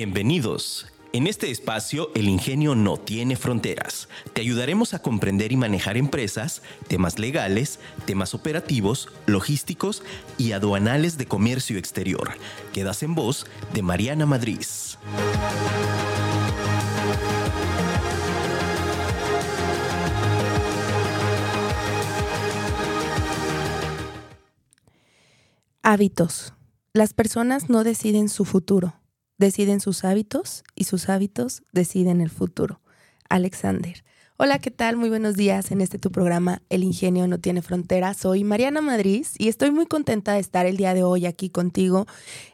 Bienvenidos. 0.00 0.86
En 1.12 1.26
este 1.26 1.50
espacio, 1.50 2.12
el 2.14 2.28
ingenio 2.28 2.76
no 2.76 2.98
tiene 2.98 3.34
fronteras. 3.34 4.08
Te 4.32 4.42
ayudaremos 4.42 4.94
a 4.94 5.02
comprender 5.02 5.50
y 5.50 5.56
manejar 5.56 5.96
empresas, 5.96 6.62
temas 6.86 7.18
legales, 7.18 7.80
temas 8.06 8.32
operativos, 8.32 9.08
logísticos 9.26 10.04
y 10.36 10.52
aduanales 10.52 11.18
de 11.18 11.26
comercio 11.26 11.78
exterior. 11.78 12.30
Quedas 12.72 13.02
en 13.02 13.16
voz 13.16 13.44
de 13.74 13.82
Mariana 13.82 14.24
Madrid. 14.24 14.62
Hábitos. 25.82 26.54
Las 26.92 27.14
personas 27.14 27.68
no 27.68 27.82
deciden 27.82 28.28
su 28.28 28.44
futuro 28.44 28.97
deciden 29.38 29.80
sus 29.80 30.04
hábitos 30.04 30.64
y 30.74 30.84
sus 30.84 31.08
hábitos 31.08 31.62
deciden 31.72 32.20
el 32.20 32.30
futuro. 32.30 32.80
Alexander. 33.28 34.04
Hola, 34.40 34.60
¿qué 34.60 34.70
tal? 34.70 34.96
Muy 34.96 35.08
buenos 35.08 35.34
días 35.34 35.72
en 35.72 35.80
este 35.80 35.98
tu 35.98 36.12
programa 36.12 36.62
El 36.68 36.84
Ingenio 36.84 37.26
no 37.26 37.38
tiene 37.38 37.60
fronteras. 37.60 38.18
Soy 38.18 38.44
Mariana 38.44 38.80
Madrid 38.80 39.26
y 39.36 39.48
estoy 39.48 39.72
muy 39.72 39.86
contenta 39.86 40.34
de 40.34 40.40
estar 40.40 40.64
el 40.64 40.76
día 40.76 40.94
de 40.94 41.02
hoy 41.02 41.26
aquí 41.26 41.50
contigo 41.50 42.06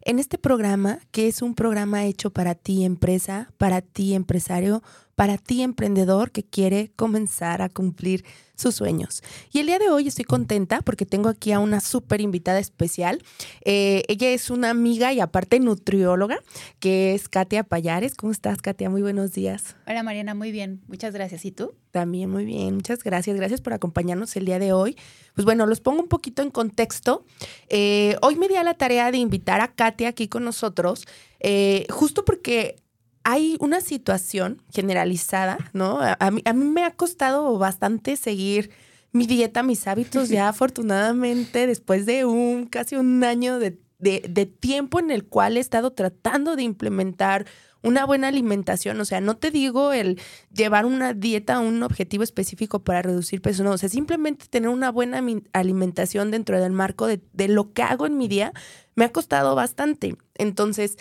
en 0.02 0.18
este 0.18 0.38
programa 0.38 0.98
que 1.10 1.28
es 1.28 1.42
un 1.42 1.54
programa 1.54 2.06
hecho 2.06 2.30
para 2.30 2.54
ti 2.54 2.84
empresa, 2.84 3.52
para 3.58 3.82
ti 3.82 4.14
empresario, 4.14 4.82
para 5.14 5.38
ti 5.38 5.62
emprendedor 5.62 6.30
que 6.30 6.44
quiere 6.44 6.90
comenzar 6.96 7.62
a 7.62 7.68
cumplir 7.68 8.24
sus 8.56 8.76
sueños. 8.76 9.22
Y 9.52 9.58
el 9.58 9.66
día 9.66 9.78
de 9.78 9.90
hoy 9.90 10.06
estoy 10.06 10.24
contenta 10.24 10.80
porque 10.82 11.06
tengo 11.06 11.28
aquí 11.28 11.52
a 11.52 11.58
una 11.58 11.80
súper 11.80 12.20
invitada 12.20 12.58
especial. 12.58 13.22
Eh, 13.64 14.02
ella 14.08 14.30
es 14.30 14.50
una 14.50 14.70
amiga 14.70 15.12
y 15.12 15.20
aparte 15.20 15.58
nutrióloga, 15.58 16.38
que 16.78 17.14
es 17.14 17.28
Katia 17.28 17.64
Payares. 17.64 18.14
¿Cómo 18.14 18.32
estás, 18.32 18.62
Katia? 18.62 18.90
Muy 18.90 19.02
buenos 19.02 19.32
días. 19.32 19.76
Hola, 19.86 20.02
Mariana, 20.02 20.34
muy 20.34 20.52
bien. 20.52 20.82
Muchas 20.86 21.12
gracias. 21.12 21.44
¿Y 21.44 21.50
tú? 21.50 21.74
También 21.90 22.30
muy 22.30 22.44
bien. 22.44 22.74
Muchas 22.74 23.02
gracias. 23.02 23.36
Gracias 23.36 23.60
por 23.60 23.72
acompañarnos 23.72 24.36
el 24.36 24.44
día 24.44 24.58
de 24.58 24.72
hoy. 24.72 24.96
Pues 25.34 25.44
bueno, 25.44 25.66
los 25.66 25.80
pongo 25.80 26.00
un 26.00 26.08
poquito 26.08 26.42
en 26.42 26.50
contexto. 26.50 27.24
Eh, 27.68 28.16
hoy 28.22 28.36
me 28.36 28.48
di 28.48 28.54
a 28.56 28.62
la 28.62 28.74
tarea 28.74 29.10
de 29.10 29.18
invitar 29.18 29.60
a 29.60 29.74
Katia 29.74 30.08
aquí 30.08 30.28
con 30.28 30.44
nosotros, 30.44 31.06
eh, 31.40 31.86
justo 31.90 32.24
porque 32.24 32.76
hay 33.24 33.56
una 33.58 33.80
situación 33.80 34.62
generalizada, 34.70 35.58
¿no? 35.72 35.98
A, 36.00 36.30
mí, 36.30 36.42
me 36.54 36.84
ha 36.84 36.90
costado 36.90 37.58
bastante 37.58 38.16
seguir 38.16 38.70
mi 39.12 39.26
dieta, 39.26 39.62
mis 39.62 39.86
hábitos, 39.86 40.28
ya 40.28 40.48
afortunadamente 40.50 41.66
después 41.66 42.04
de 42.04 42.26
un 42.26 42.66
casi 42.66 42.96
un 42.96 43.24
año 43.24 43.58
de, 43.58 43.78
de, 43.98 44.46
tiempo 44.46 45.00
en 45.00 45.10
el 45.10 45.24
cual 45.24 45.56
he 45.56 45.60
estado 45.60 45.92
tratando 45.92 46.54
de 46.54 46.64
implementar 46.64 47.46
una 47.82 48.06
buena 48.06 48.28
alimentación, 48.28 48.98
o 49.00 49.04
sea, 49.04 49.20
no 49.20 49.36
te 49.36 49.50
digo 49.50 49.92
el 49.92 50.18
llevar 50.54 50.86
una 50.86 51.12
dieta 51.12 51.56
a 51.56 51.60
un 51.60 51.82
objetivo 51.82 52.24
específico 52.24 52.82
para 52.82 53.02
reducir 53.02 53.42
peso, 53.42 53.62
no, 53.62 53.72
o 53.72 53.78
sea, 53.78 53.90
simplemente 53.90 54.46
tener 54.48 54.70
una 54.70 54.90
buena 54.90 55.22
alimentación 55.52 56.30
dentro 56.30 56.58
del 56.60 56.72
marco 56.72 57.06
de, 57.06 57.20
de 57.34 57.48
lo 57.48 57.72
que 57.72 57.82
hago 57.82 58.06
en 58.06 58.16
mi 58.16 58.26
día 58.26 58.52
me 58.94 59.04
ha 59.04 59.12
costado 59.12 59.54
bastante. 59.54 60.16
Entonces, 60.36 60.96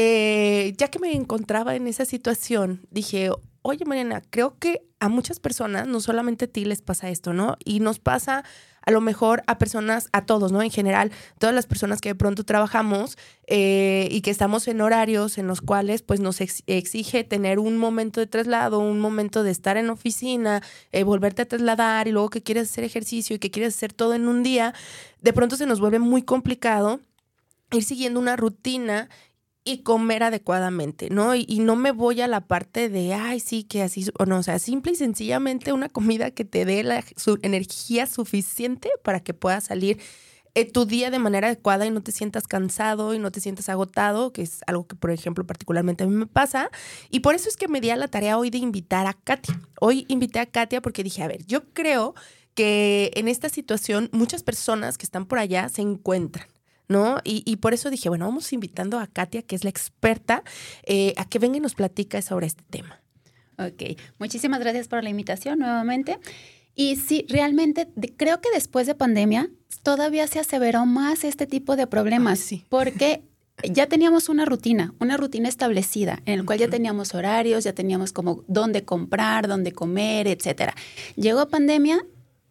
eh, 0.00 0.74
ya 0.76 0.86
que 0.86 1.00
me 1.00 1.12
encontraba 1.12 1.74
en 1.74 1.88
esa 1.88 2.04
situación, 2.04 2.86
dije, 2.92 3.30
oye 3.62 3.84
Mariana, 3.84 4.22
creo 4.30 4.56
que 4.56 4.82
a 5.00 5.08
muchas 5.08 5.40
personas, 5.40 5.88
no 5.88 5.98
solamente 5.98 6.44
a 6.44 6.48
ti 6.48 6.64
les 6.64 6.82
pasa 6.82 7.10
esto, 7.10 7.32
¿no? 7.32 7.56
Y 7.64 7.80
nos 7.80 7.98
pasa 7.98 8.44
a 8.82 8.92
lo 8.92 9.00
mejor 9.00 9.42
a 9.48 9.58
personas, 9.58 10.08
a 10.12 10.24
todos, 10.24 10.52
¿no? 10.52 10.62
En 10.62 10.70
general, 10.70 11.10
todas 11.40 11.52
las 11.52 11.66
personas 11.66 12.00
que 12.00 12.10
de 12.10 12.14
pronto 12.14 12.44
trabajamos 12.44 13.18
eh, 13.48 14.06
y 14.12 14.20
que 14.20 14.30
estamos 14.30 14.68
en 14.68 14.82
horarios 14.82 15.36
en 15.36 15.48
los 15.48 15.60
cuales 15.60 16.02
pues 16.02 16.20
nos 16.20 16.40
exige 16.40 17.24
tener 17.24 17.58
un 17.58 17.76
momento 17.76 18.20
de 18.20 18.28
traslado, 18.28 18.78
un 18.78 19.00
momento 19.00 19.42
de 19.42 19.50
estar 19.50 19.76
en 19.78 19.90
oficina, 19.90 20.62
eh, 20.92 21.02
volverte 21.02 21.42
a 21.42 21.48
trasladar 21.48 22.06
y 22.06 22.12
luego 22.12 22.30
que 22.30 22.44
quieres 22.44 22.70
hacer 22.70 22.84
ejercicio 22.84 23.34
y 23.34 23.40
que 23.40 23.50
quieres 23.50 23.74
hacer 23.74 23.92
todo 23.92 24.14
en 24.14 24.28
un 24.28 24.44
día, 24.44 24.74
de 25.22 25.32
pronto 25.32 25.56
se 25.56 25.66
nos 25.66 25.80
vuelve 25.80 25.98
muy 25.98 26.22
complicado 26.22 27.00
ir 27.76 27.84
siguiendo 27.84 28.18
una 28.20 28.36
rutina 28.36 29.08
y 29.68 29.82
comer 29.82 30.22
adecuadamente, 30.22 31.10
¿no? 31.10 31.34
Y, 31.34 31.58
no 31.60 31.76
me 31.76 31.92
voy 31.92 32.22
a 32.22 32.26
la 32.26 32.40
parte 32.46 32.88
de, 32.88 33.12
ay, 33.12 33.38
sí, 33.38 33.64
que 33.64 33.82
así, 33.82 34.06
o 34.18 34.24
no, 34.24 34.38
o 34.38 34.42
sea, 34.42 34.58
simple 34.58 34.92
y 34.92 34.96
sencillamente 34.96 35.74
una 35.74 35.90
comida 35.90 36.30
que 36.30 36.46
te 36.46 36.64
dé 36.64 36.82
la 36.82 37.04
su 37.16 37.38
energía 37.42 38.06
suficiente 38.06 38.88
para 39.02 39.20
que 39.20 39.34
puedas 39.34 39.64
salir 39.64 39.98
eh, 40.54 40.64
tu 40.64 40.86
día 40.86 41.10
de 41.10 41.18
manera 41.18 41.48
adecuada 41.48 41.84
y 41.84 41.90
no 41.90 42.02
te 42.02 42.12
sientas 42.12 42.46
cansado 42.46 43.12
y 43.12 43.18
no 43.18 43.30
te 43.30 43.40
sientas 43.42 43.68
agotado, 43.68 44.32
que 44.32 44.40
es 44.40 44.60
algo 44.66 44.86
que, 44.86 44.96
por 44.96 45.10
ejemplo, 45.10 45.46
particularmente 45.46 46.04
a 46.04 46.06
mí 46.06 46.14
me 46.14 46.26
pasa. 46.26 46.70
Y 47.10 47.20
por 47.20 47.34
eso 47.34 47.50
es 47.50 47.58
que 47.58 47.68
me 47.68 47.82
di 47.82 47.90
a 47.90 47.96
la 47.96 48.08
tarea 48.08 48.38
hoy 48.38 48.48
de 48.48 48.58
invitar 48.58 49.06
a 49.06 49.12
Katia. 49.12 49.60
Hoy 49.80 50.06
invité 50.08 50.38
a 50.40 50.46
Katia 50.46 50.80
porque 50.80 51.04
dije, 51.04 51.22
a 51.22 51.28
ver, 51.28 51.44
yo 51.44 51.64
creo 51.74 52.14
que 52.54 53.10
en 53.16 53.28
esta 53.28 53.50
situación 53.50 54.08
muchas 54.12 54.42
personas 54.42 54.96
que 54.96 55.04
están 55.04 55.26
por 55.26 55.38
allá 55.38 55.68
se 55.68 55.82
encuentran. 55.82 56.48
¿No? 56.88 57.18
Y, 57.22 57.56
por 57.56 57.74
eso 57.74 57.90
dije, 57.90 58.08
bueno, 58.08 58.26
vamos 58.26 58.52
invitando 58.52 58.98
a 58.98 59.06
Katia, 59.06 59.42
que 59.42 59.54
es 59.54 59.64
la 59.64 59.70
experta, 59.70 60.42
eh, 60.84 61.14
a 61.16 61.28
que 61.28 61.38
venga 61.38 61.58
y 61.58 61.60
nos 61.60 61.74
platique 61.74 62.20
sobre 62.22 62.46
este 62.46 62.64
tema. 62.70 63.00
Ok, 63.58 63.98
muchísimas 64.18 64.60
gracias 64.60 64.88
por 64.88 65.02
la 65.02 65.10
invitación 65.10 65.58
nuevamente. 65.58 66.18
Y 66.74 66.96
sí, 66.96 67.26
realmente 67.28 67.88
creo 68.16 68.40
que 68.40 68.48
después 68.54 68.86
de 68.86 68.94
pandemia 68.94 69.50
todavía 69.82 70.26
se 70.28 70.38
aseveró 70.38 70.86
más 70.86 71.24
este 71.24 71.46
tipo 71.46 71.76
de 71.76 71.86
problemas, 71.86 72.38
sí. 72.38 72.64
porque 72.68 73.22
ya 73.68 73.86
teníamos 73.86 74.28
una 74.28 74.44
rutina, 74.44 74.94
una 75.00 75.16
rutina 75.16 75.48
establecida, 75.48 76.22
en 76.24 76.38
el 76.38 76.46
cual 76.46 76.60
ya 76.60 76.68
teníamos 76.68 77.14
horarios, 77.14 77.64
ya 77.64 77.72
teníamos 77.72 78.12
como 78.12 78.44
dónde 78.46 78.84
comprar, 78.84 79.48
dónde 79.48 79.72
comer, 79.72 80.28
etcétera. 80.28 80.74
Llegó 81.16 81.48
pandemia 81.48 82.04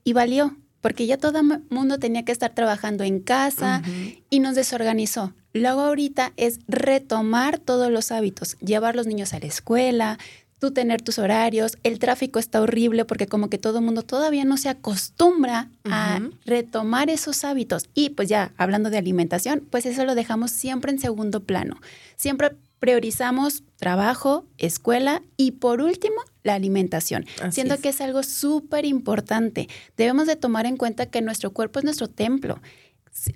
y 0.03 0.13
valió 0.13 0.57
porque 0.81 1.05
ya 1.07 1.17
todo 1.17 1.39
el 1.39 1.63
mundo 1.69 1.99
tenía 1.99 2.23
que 2.23 2.31
estar 2.31 2.53
trabajando 2.53 3.03
en 3.03 3.19
casa 3.19 3.81
y 4.29 4.39
nos 4.39 4.55
desorganizó. 4.55 5.33
Luego 5.53 5.81
ahorita 5.81 6.33
es 6.37 6.59
retomar 6.67 7.59
todos 7.59 7.91
los 7.91 8.11
hábitos, 8.11 8.57
llevar 8.59 8.95
los 8.95 9.07
niños 9.07 9.33
a 9.33 9.39
la 9.39 9.47
escuela, 9.47 10.17
tú 10.59 10.71
tener 10.71 11.01
tus 11.01 11.19
horarios, 11.19 11.77
el 11.83 11.99
tráfico 11.99 12.39
está 12.39 12.61
horrible 12.61 13.05
porque 13.05 13.27
como 13.27 13.49
que 13.49 13.57
todo 13.57 13.79
el 13.79 13.85
mundo 13.85 14.01
todavía 14.01 14.45
no 14.45 14.57
se 14.57 14.69
acostumbra 14.69 15.69
a 15.85 16.19
retomar 16.45 17.09
esos 17.09 17.43
hábitos. 17.43 17.89
Y 17.93 18.09
pues 18.11 18.29
ya, 18.29 18.53
hablando 18.57 18.89
de 18.89 18.97
alimentación, 18.97 19.63
pues 19.69 19.85
eso 19.85 20.05
lo 20.05 20.15
dejamos 20.15 20.51
siempre 20.51 20.91
en 20.91 20.99
segundo 20.99 21.43
plano. 21.43 21.79
Siempre 22.15 22.55
priorizamos 22.79 23.63
trabajo, 23.77 24.45
escuela 24.57 25.21
y 25.35 25.51
por 25.51 25.81
último 25.81 26.15
la 26.43 26.53
alimentación, 26.53 27.25
siendo 27.51 27.77
que 27.77 27.89
es 27.89 28.01
algo 28.01 28.23
súper 28.23 28.85
importante. 28.85 29.67
Debemos 29.97 30.27
de 30.27 30.35
tomar 30.35 30.65
en 30.65 30.77
cuenta 30.77 31.07
que 31.07 31.21
nuestro 31.21 31.51
cuerpo 31.51 31.79
es 31.79 31.85
nuestro 31.85 32.07
templo. 32.09 32.61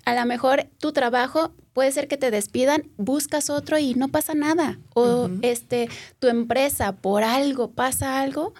A 0.05 0.13
lo 0.13 0.25
mejor 0.25 0.67
tu 0.77 0.91
trabajo 0.91 1.53
puede 1.73 1.91
ser 1.91 2.07
que 2.07 2.17
te 2.17 2.31
despidan, 2.31 2.89
buscas 2.97 3.49
otro 3.49 3.79
y 3.79 3.95
no 3.95 4.09
pasa 4.09 4.33
nada. 4.33 4.79
O 4.93 5.29
este 5.41 5.89
tu 6.19 6.27
empresa 6.27 6.93
por 6.93 7.23
algo 7.23 7.71
pasa 7.71 8.21
algo, 8.21 8.53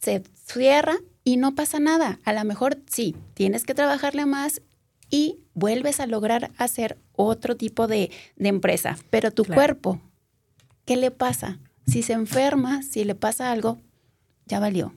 se 0.00 0.22
cierra 0.46 0.96
y 1.24 1.38
no 1.38 1.54
pasa 1.54 1.80
nada. 1.80 2.20
A 2.24 2.32
lo 2.32 2.44
mejor 2.44 2.78
sí, 2.88 3.16
tienes 3.34 3.64
que 3.64 3.74
trabajarle 3.74 4.26
más 4.26 4.62
y 5.10 5.38
vuelves 5.54 6.00
a 6.00 6.06
lograr 6.06 6.50
hacer 6.56 6.98
otro 7.12 7.56
tipo 7.56 7.86
de, 7.86 8.10
empresa. 8.38 8.96
Pero 9.10 9.30
tu 9.30 9.44
cuerpo, 9.44 10.00
¿qué 10.84 10.96
le 10.96 11.10
pasa? 11.10 11.58
Si 11.86 12.02
se 12.02 12.12
enferma, 12.12 12.82
si 12.82 13.04
le 13.04 13.14
pasa 13.14 13.50
algo, 13.50 13.78
ya 14.46 14.60
valió. 14.60 14.94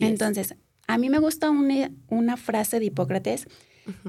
Entonces, 0.00 0.54
a 0.86 0.98
mí 0.98 1.08
me 1.08 1.18
gusta 1.18 1.50
una, 1.50 2.36
frase 2.36 2.80
de 2.80 2.86
Hipócrates. 2.86 3.46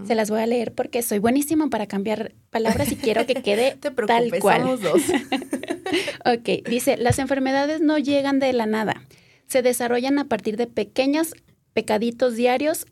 Se 0.06 0.14
las 0.14 0.30
voy 0.30 0.42
a 0.42 0.46
leer 0.46 0.74
porque 0.74 1.02
soy 1.02 1.20
buenísima 1.20 1.70
para 1.70 1.88
cambiar 1.88 2.34
palabras 2.50 2.92
y 2.92 2.98
quiero 2.98 3.26
que 3.26 3.36
quede 3.36 3.78
tal 4.08 4.30
cual. 4.40 4.62
Somos 4.62 4.82
dos. 4.82 5.02
ok, 6.26 6.68
dice, 6.70 6.98
las 6.98 7.18
enfermedades 7.18 7.80
no 7.80 7.98
llegan 7.98 8.40
de 8.40 8.52
la 8.52 8.66
nada. 8.66 9.02
Se 9.48 9.62
desarrollan 9.62 10.20
a 10.20 10.26
partir 10.26 10.58
de 10.58 10.68
pequeños 10.68 11.34
pecaditos 11.74 12.36
diarios 12.36 12.88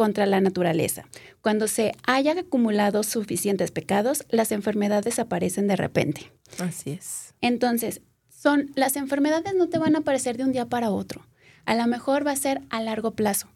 contra 0.00 0.24
la 0.24 0.40
naturaleza. 0.40 1.04
Cuando 1.42 1.68
se 1.68 1.92
hayan 2.04 2.38
acumulado 2.38 3.02
suficientes 3.02 3.70
pecados, 3.70 4.24
las 4.30 4.50
enfermedades 4.50 5.18
aparecen 5.18 5.66
de 5.66 5.76
repente. 5.76 6.32
Así 6.58 6.92
es. 6.92 7.34
Entonces, 7.42 8.00
son 8.30 8.70
las 8.76 8.96
enfermedades 8.96 9.54
no 9.54 9.68
te 9.68 9.78
van 9.78 9.96
a 9.96 9.98
aparecer 9.98 10.38
de 10.38 10.44
un 10.44 10.52
día 10.52 10.64
para 10.64 10.88
otro. 10.90 11.26
A 11.66 11.74
lo 11.74 11.86
mejor 11.86 12.26
va 12.26 12.30
a 12.30 12.36
ser 12.36 12.62
a 12.70 12.80
largo 12.80 13.10
plazo, 13.10 13.48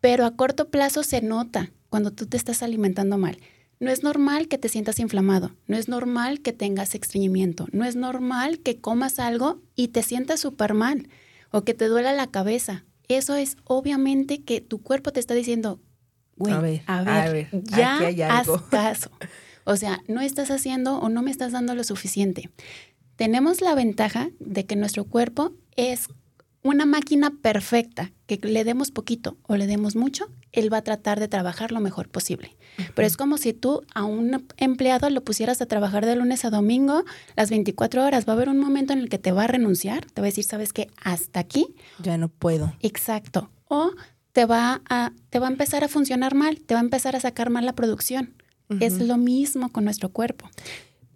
pero 0.00 0.24
a 0.24 0.34
corto 0.34 0.70
plazo 0.70 1.02
se 1.02 1.20
nota 1.20 1.72
cuando 1.90 2.10
tú 2.10 2.24
te 2.24 2.38
estás 2.38 2.62
alimentando 2.62 3.18
mal. 3.18 3.36
No 3.78 3.90
es 3.90 4.02
normal 4.02 4.48
que 4.48 4.56
te 4.56 4.70
sientas 4.70 4.98
inflamado, 4.98 5.54
no 5.66 5.76
es 5.76 5.88
normal 5.88 6.40
que 6.40 6.54
tengas 6.54 6.94
estreñimiento, 6.94 7.66
no 7.70 7.84
es 7.84 7.96
normal 7.96 8.60
que 8.60 8.80
comas 8.80 9.18
algo 9.18 9.60
y 9.76 9.88
te 9.88 10.02
sientas 10.02 10.40
súper 10.40 10.72
mal 10.72 11.10
o 11.50 11.64
que 11.64 11.74
te 11.74 11.84
duela 11.84 12.14
la 12.14 12.28
cabeza 12.28 12.86
eso 13.14 13.34
es 13.34 13.56
obviamente 13.64 14.42
que 14.42 14.60
tu 14.60 14.82
cuerpo 14.82 15.12
te 15.12 15.20
está 15.20 15.34
diciendo, 15.34 15.80
güey, 16.36 16.82
a 16.86 17.02
ver, 17.02 17.48
ya 17.64 17.98
haz 18.38 18.48
caso. 18.70 19.10
O 19.64 19.76
sea, 19.76 20.00
no 20.08 20.20
estás 20.20 20.50
haciendo 20.50 20.98
o 20.98 21.08
no 21.08 21.22
me 21.22 21.30
estás 21.30 21.52
dando 21.52 21.74
lo 21.74 21.84
suficiente. 21.84 22.50
tenemos 23.16 23.60
la 23.60 23.74
ventaja 23.74 24.30
de 24.40 24.66
que 24.66 24.74
nuestro 24.74 25.04
cuerpo 25.04 25.52
es 25.76 26.08
una 26.62 26.86
máquina 26.86 27.30
perfecta, 27.42 28.12
que 28.26 28.38
le 28.42 28.64
demos 28.64 28.90
poquito 28.90 29.36
o 29.42 29.56
le 29.56 29.66
demos 29.66 29.96
mucho, 29.96 30.30
él 30.52 30.72
va 30.72 30.78
a 30.78 30.82
tratar 30.82 31.18
de 31.18 31.28
trabajar 31.28 31.72
lo 31.72 31.80
mejor 31.80 32.08
posible. 32.08 32.56
Pero 32.94 33.06
es 33.06 33.16
como 33.16 33.36
si 33.36 33.52
tú 33.52 33.82
a 33.94 34.04
un 34.04 34.46
empleado 34.56 35.10
lo 35.10 35.22
pusieras 35.22 35.60
a 35.60 35.66
trabajar 35.66 36.06
de 36.06 36.16
lunes 36.16 36.44
a 36.44 36.50
domingo 36.50 37.04
las 37.36 37.50
24 37.50 38.04
horas. 38.04 38.26
Va 38.26 38.32
a 38.32 38.36
haber 38.36 38.48
un 38.48 38.58
momento 38.58 38.92
en 38.92 39.00
el 39.00 39.08
que 39.08 39.18
te 39.18 39.32
va 39.32 39.44
a 39.44 39.46
renunciar, 39.48 40.06
te 40.06 40.20
va 40.20 40.26
a 40.26 40.30
decir, 40.30 40.44
¿sabes 40.44 40.72
qué? 40.72 40.88
Hasta 41.02 41.40
aquí. 41.40 41.74
Ya 42.02 42.16
no 42.16 42.28
puedo. 42.28 42.74
Exacto. 42.80 43.50
O 43.68 43.90
te 44.32 44.46
va 44.46 44.80
a, 44.88 45.12
te 45.30 45.38
va 45.38 45.48
a 45.48 45.50
empezar 45.50 45.84
a 45.84 45.88
funcionar 45.88 46.34
mal, 46.34 46.60
te 46.60 46.74
va 46.74 46.80
a 46.80 46.84
empezar 46.84 47.16
a 47.16 47.20
sacar 47.20 47.50
mal 47.50 47.66
la 47.66 47.74
producción. 47.74 48.34
Es 48.80 48.98
lo 49.00 49.18
mismo 49.18 49.70
con 49.70 49.84
nuestro 49.84 50.08
cuerpo. 50.08 50.48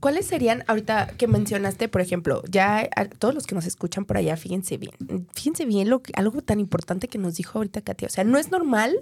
¿Cuáles 0.01 0.27
serían, 0.27 0.63
ahorita 0.67 1.15
que 1.17 1.27
mencionaste, 1.27 1.89
por 1.89 2.01
ejemplo, 2.01 2.43
ya 2.51 2.89
todos 3.19 3.35
los 3.35 3.47
que 3.47 3.55
nos 3.55 3.67
escuchan 3.67 4.05
por 4.05 4.19
allá, 4.19 4.37
fíjense 4.37 4.77
bien, 4.77 4.93
fíjense 5.33 5.65
bien 5.65 5.89
lo 5.89 6.03
algo 6.15 6.43
tan 6.43 6.61
importante 6.61 7.09
que 7.09 7.19
nos 7.19 7.37
dijo 7.37 7.59
ahorita 7.59 7.81
Katia. 7.81 8.09
O 8.09 8.11
sea, 8.11 8.25
no 8.25 8.39
es 8.39 8.51
normal, 8.51 8.95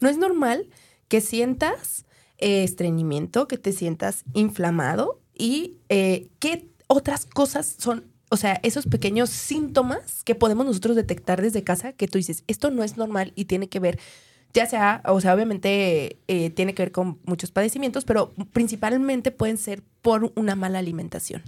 no 0.00 0.08
es 0.08 0.18
normal 0.18 0.68
que 1.08 1.20
sientas 1.20 2.04
eh, 2.38 2.64
estreñimiento, 2.64 3.46
que 3.46 3.58
te 3.58 3.72
sientas 3.72 4.24
inflamado 4.34 5.20
y 5.36 5.78
eh, 5.88 6.28
qué 6.40 6.68
otras 6.88 7.26
cosas 7.26 7.76
son, 7.78 8.04
o 8.30 8.36
sea, 8.36 8.58
esos 8.62 8.86
pequeños 8.86 9.30
síntomas 9.30 10.24
que 10.24 10.34
podemos 10.34 10.66
nosotros 10.66 10.96
detectar 10.96 11.40
desde 11.40 11.62
casa 11.62 11.92
que 11.92 12.08
tú 12.08 12.18
dices, 12.18 12.42
esto 12.48 12.70
no 12.70 12.82
es 12.82 12.96
normal 12.96 13.32
y 13.36 13.44
tiene 13.44 13.68
que 13.68 13.78
ver 13.78 14.00
ya 14.52 14.66
sea, 14.66 15.02
o 15.06 15.20
sea, 15.20 15.34
obviamente 15.34 16.18
eh, 16.28 16.50
tiene 16.50 16.74
que 16.74 16.82
ver 16.82 16.92
con 16.92 17.18
muchos 17.24 17.50
padecimientos, 17.50 18.04
pero 18.04 18.32
principalmente 18.52 19.30
pueden 19.30 19.58
ser 19.58 19.82
por 20.02 20.32
una 20.34 20.56
mala 20.56 20.78
alimentación. 20.78 21.42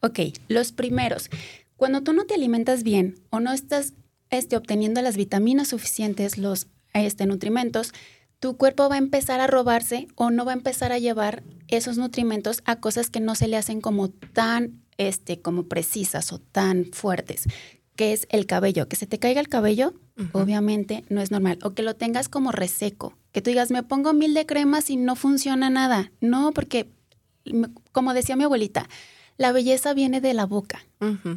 Ok, 0.00 0.20
los 0.48 0.72
primeros. 0.72 1.30
Cuando 1.76 2.02
tú 2.02 2.12
no 2.12 2.24
te 2.24 2.34
alimentas 2.34 2.82
bien 2.82 3.16
o 3.30 3.40
no 3.40 3.52
estás 3.52 3.94
este, 4.30 4.56
obteniendo 4.56 5.00
las 5.02 5.16
vitaminas 5.16 5.68
suficientes, 5.68 6.38
los 6.38 6.66
este, 6.92 7.26
nutrimentos, 7.26 7.92
tu 8.38 8.56
cuerpo 8.56 8.88
va 8.88 8.94
a 8.94 8.98
empezar 8.98 9.40
a 9.40 9.46
robarse 9.46 10.08
o 10.14 10.30
no 10.30 10.44
va 10.44 10.52
a 10.52 10.56
empezar 10.56 10.92
a 10.92 10.98
llevar 10.98 11.42
esos 11.68 11.98
nutrimentos 11.98 12.62
a 12.64 12.76
cosas 12.76 13.10
que 13.10 13.20
no 13.20 13.34
se 13.34 13.48
le 13.48 13.56
hacen 13.56 13.80
como 13.80 14.08
tan, 14.08 14.82
este, 14.96 15.40
como 15.40 15.64
precisas 15.64 16.32
o 16.32 16.38
tan 16.38 16.86
fuertes 16.92 17.46
que 18.00 18.14
es 18.14 18.26
el 18.30 18.46
cabello. 18.46 18.88
Que 18.88 18.96
se 18.96 19.06
te 19.06 19.18
caiga 19.18 19.42
el 19.42 19.50
cabello, 19.50 19.92
obviamente 20.32 21.04
no 21.10 21.20
es 21.20 21.30
normal. 21.30 21.58
O 21.62 21.72
que 21.72 21.82
lo 21.82 21.96
tengas 21.96 22.30
como 22.30 22.50
reseco. 22.50 23.14
Que 23.30 23.42
tú 23.42 23.50
digas, 23.50 23.70
me 23.70 23.82
pongo 23.82 24.14
mil 24.14 24.32
de 24.32 24.46
cremas 24.46 24.88
y 24.88 24.96
no 24.96 25.16
funciona 25.16 25.68
nada. 25.68 26.10
No, 26.22 26.52
porque, 26.52 26.88
como 27.92 28.14
decía 28.14 28.36
mi 28.36 28.44
abuelita, 28.44 28.88
la 29.36 29.52
belleza 29.52 29.92
viene 29.92 30.22
de 30.22 30.32
la 30.32 30.46
boca. 30.46 30.86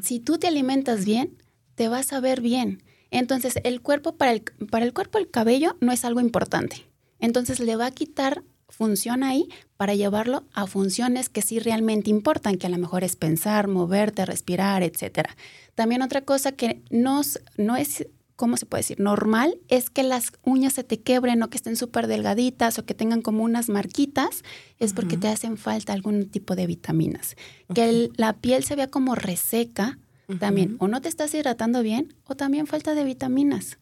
Si 0.03 0.21
tú 0.21 0.37
te 0.37 0.47
alimentas 0.47 1.03
bien, 1.03 1.35
te 1.75 1.89
vas 1.89 2.13
a 2.13 2.21
ver 2.21 2.39
bien. 2.39 2.81
Entonces, 3.11 3.55
el 3.65 3.81
cuerpo, 3.81 4.15
para 4.15 4.31
el, 4.31 4.43
para 4.71 4.85
el 4.85 4.93
cuerpo, 4.93 5.17
el 5.17 5.29
cabello 5.29 5.75
no 5.81 5.91
es 5.91 6.05
algo 6.05 6.21
importante. 6.21 6.85
Entonces, 7.19 7.59
le 7.59 7.75
va 7.75 7.87
a 7.87 7.91
quitar 7.91 8.41
función 8.73 9.23
ahí 9.23 9.47
para 9.77 9.93
llevarlo 9.93 10.43
a 10.53 10.65
funciones 10.65 11.29
que 11.29 11.41
sí 11.41 11.59
realmente 11.59 12.09
importan, 12.09 12.57
que 12.57 12.67
a 12.67 12.69
lo 12.69 12.77
mejor 12.77 13.03
es 13.03 13.15
pensar, 13.15 13.67
moverte, 13.67 14.25
respirar, 14.25 14.81
etcétera. 14.81 15.35
También 15.75 16.01
otra 16.01 16.21
cosa 16.21 16.53
que 16.53 16.81
no, 16.89 17.21
no 17.57 17.75
es, 17.75 18.07
¿cómo 18.35 18.57
se 18.57 18.65
puede 18.65 18.79
decir? 18.79 18.99
Normal 18.99 19.59
es 19.67 19.89
que 19.91 20.01
las 20.01 20.31
uñas 20.43 20.73
se 20.73 20.83
te 20.83 20.99
quebren 20.99 21.43
o 21.43 21.49
que 21.49 21.57
estén 21.57 21.75
súper 21.75 22.07
delgaditas 22.07 22.79
o 22.79 22.85
que 22.85 22.95
tengan 22.95 23.21
como 23.21 23.43
unas 23.43 23.69
marquitas, 23.69 24.43
es 24.79 24.93
porque 24.93 25.17
te 25.17 25.27
hacen 25.27 25.57
falta 25.57 25.93
algún 25.93 26.29
tipo 26.29 26.55
de 26.55 26.65
vitaminas. 26.65 27.35
Que 27.73 28.09
la 28.17 28.33
piel 28.33 28.63
se 28.63 28.75
vea 28.75 28.87
como 28.87 29.13
reseca, 29.13 29.99
también 30.39 30.77
o 30.79 30.87
no 30.87 30.99
te 31.01 31.09
estás 31.09 31.33
hidratando 31.35 31.83
bien 31.83 32.15
o 32.25 32.35
también 32.35 32.65
falta 32.65 32.95
de 32.95 33.03
vitaminas. 33.03 33.77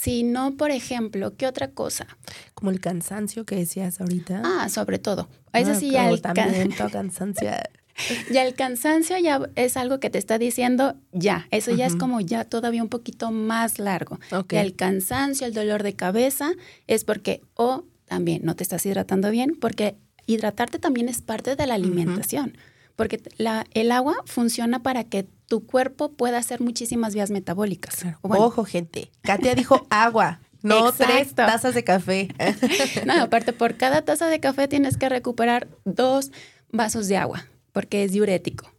Si 0.00 0.22
no, 0.22 0.56
por 0.56 0.70
ejemplo, 0.70 1.36
¿qué 1.36 1.46
otra 1.46 1.72
cosa? 1.72 2.06
Como 2.54 2.70
el 2.70 2.80
cansancio 2.80 3.44
que 3.44 3.56
decías 3.56 4.00
ahorita. 4.00 4.40
Ah, 4.42 4.70
sobre 4.70 4.98
todo. 4.98 5.28
Eso 5.52 5.74
sí, 5.74 5.90
ya 5.90 6.08
el 6.08 6.20
cansancio. 6.22 7.50
ya 8.32 8.44
el 8.44 8.54
cansancio 8.54 9.18
ya 9.18 9.42
es 9.56 9.76
algo 9.76 10.00
que 10.00 10.08
te 10.08 10.16
está 10.16 10.38
diciendo 10.38 10.94
ya. 11.12 11.48
Eso 11.50 11.72
ya 11.72 11.84
es 11.84 11.96
como 11.96 12.22
ya 12.22 12.44
todavía 12.44 12.82
un 12.82 12.88
poquito 12.88 13.30
más 13.30 13.78
largo. 13.78 14.18
el 14.48 14.74
cansancio, 14.74 15.46
el 15.46 15.52
dolor 15.52 15.82
de 15.82 15.94
cabeza 15.94 16.52
es 16.86 17.04
porque 17.04 17.42
o 17.54 17.84
también 18.06 18.40
no 18.42 18.56
te 18.56 18.62
estás 18.62 18.86
hidratando 18.86 19.30
bien, 19.30 19.54
porque 19.60 19.96
hidratarte 20.24 20.78
también 20.78 21.10
es 21.10 21.20
parte 21.20 21.56
de 21.56 21.66
la 21.66 21.74
alimentación. 21.74 22.56
Porque 22.96 23.20
la, 23.36 23.66
el 23.74 23.92
agua 23.92 24.16
funciona 24.24 24.82
para 24.82 25.04
que 25.04 25.26
tu 25.50 25.66
cuerpo 25.66 26.12
pueda 26.12 26.38
hacer 26.38 26.60
muchísimas 26.60 27.12
vías 27.12 27.32
metabólicas. 27.32 28.06
Ojo, 28.22 28.64
gente. 28.64 29.10
Katia 29.22 29.56
dijo 29.56 29.84
agua. 29.90 30.40
No 30.62 30.92
tres 30.92 31.34
tazas 31.34 31.74
de 31.74 31.82
café. 31.82 32.28
no, 33.04 33.20
aparte, 33.20 33.52
por 33.52 33.76
cada 33.76 34.02
taza 34.02 34.28
de 34.28 34.38
café 34.38 34.68
tienes 34.68 34.96
que 34.96 35.08
recuperar 35.08 35.66
dos 35.84 36.30
vasos 36.70 37.08
de 37.08 37.16
agua 37.16 37.46
porque 37.72 38.04
es 38.04 38.12
diurético. 38.12 38.70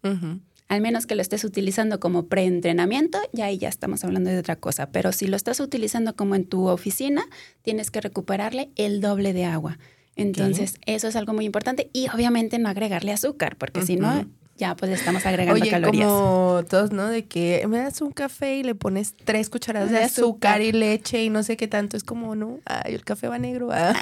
Al 0.70 0.80
menos 0.80 1.06
que 1.08 1.16
lo 1.16 1.22
estés 1.22 1.44
utilizando 1.44 2.00
como 2.00 2.28
preentrenamiento, 2.28 3.20
ya 3.34 3.46
ahí 3.46 3.58
ya 3.58 3.68
estamos 3.68 4.06
hablando 4.06 4.30
de 4.30 4.40
otra 4.40 4.56
cosa. 4.56 4.92
Pero 4.92 5.12
si 5.12 5.28
lo 5.28 5.36
estás 5.36 5.60
utilizando 5.60 6.16
como 6.16 6.36
en 6.36 6.46
tu 6.46 6.68
oficina, 6.70 7.24
tienes 7.64 7.92
que 7.92 8.00
recuperarle 8.00 8.70
el 8.78 9.02
doble 9.02 9.34
de 9.34 9.44
agua. 9.44 9.78
Entonces, 10.16 10.76
eso 10.86 11.10
es 11.10 11.18
algo 11.18 11.34
muy 11.34 11.44
importante. 11.44 11.90
Y 11.92 12.08
obviamente 12.14 12.60
no 12.60 12.70
agregarle 12.70 13.12
azúcar, 13.12 13.58
porque 13.58 13.82
si 13.86 13.98
no, 13.98 14.26
ya 14.62 14.76
pues 14.76 14.92
estamos 14.92 15.26
agregando 15.26 15.60
Oye, 15.60 15.72
calorías. 15.72 16.08
como 16.08 16.62
todos, 16.70 16.92
¿no? 16.92 17.08
De 17.08 17.26
que 17.26 17.66
me 17.68 17.80
das 17.80 18.00
un 18.00 18.12
café 18.12 18.58
y 18.58 18.64
le 18.64 18.76
pones 18.76 19.16
tres 19.16 19.50
cucharadas 19.50 19.90
de, 19.90 19.98
azúcar. 19.98 20.62
y 20.62 20.72
leche 20.72 21.24
y 21.24 21.32
no 21.32 21.42
sé 21.42 21.58
qué 21.58 21.68
tanto. 21.68 21.98
Es 21.98 22.04
como, 22.04 22.36
no, 22.36 22.60
ay, 22.66 22.94
el 22.94 23.04
café 23.04 23.28
va 23.28 23.40
negro. 23.40 23.70
Ah. 23.72 23.96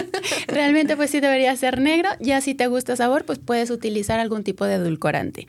Realmente 0.48 0.96
pues 0.96 1.10
sí 1.10 1.20
debería 1.20 1.54
ser 1.56 1.78
negro. 1.82 2.08
Ya 2.18 2.40
si 2.40 2.54
te 2.54 2.66
gusta 2.66 2.96
sabor, 2.96 3.26
pues 3.26 3.38
puedes 3.38 3.68
utilizar 3.68 4.18
algún 4.18 4.42
tipo 4.42 4.64
de 4.64 4.76
edulcorante. 4.76 5.48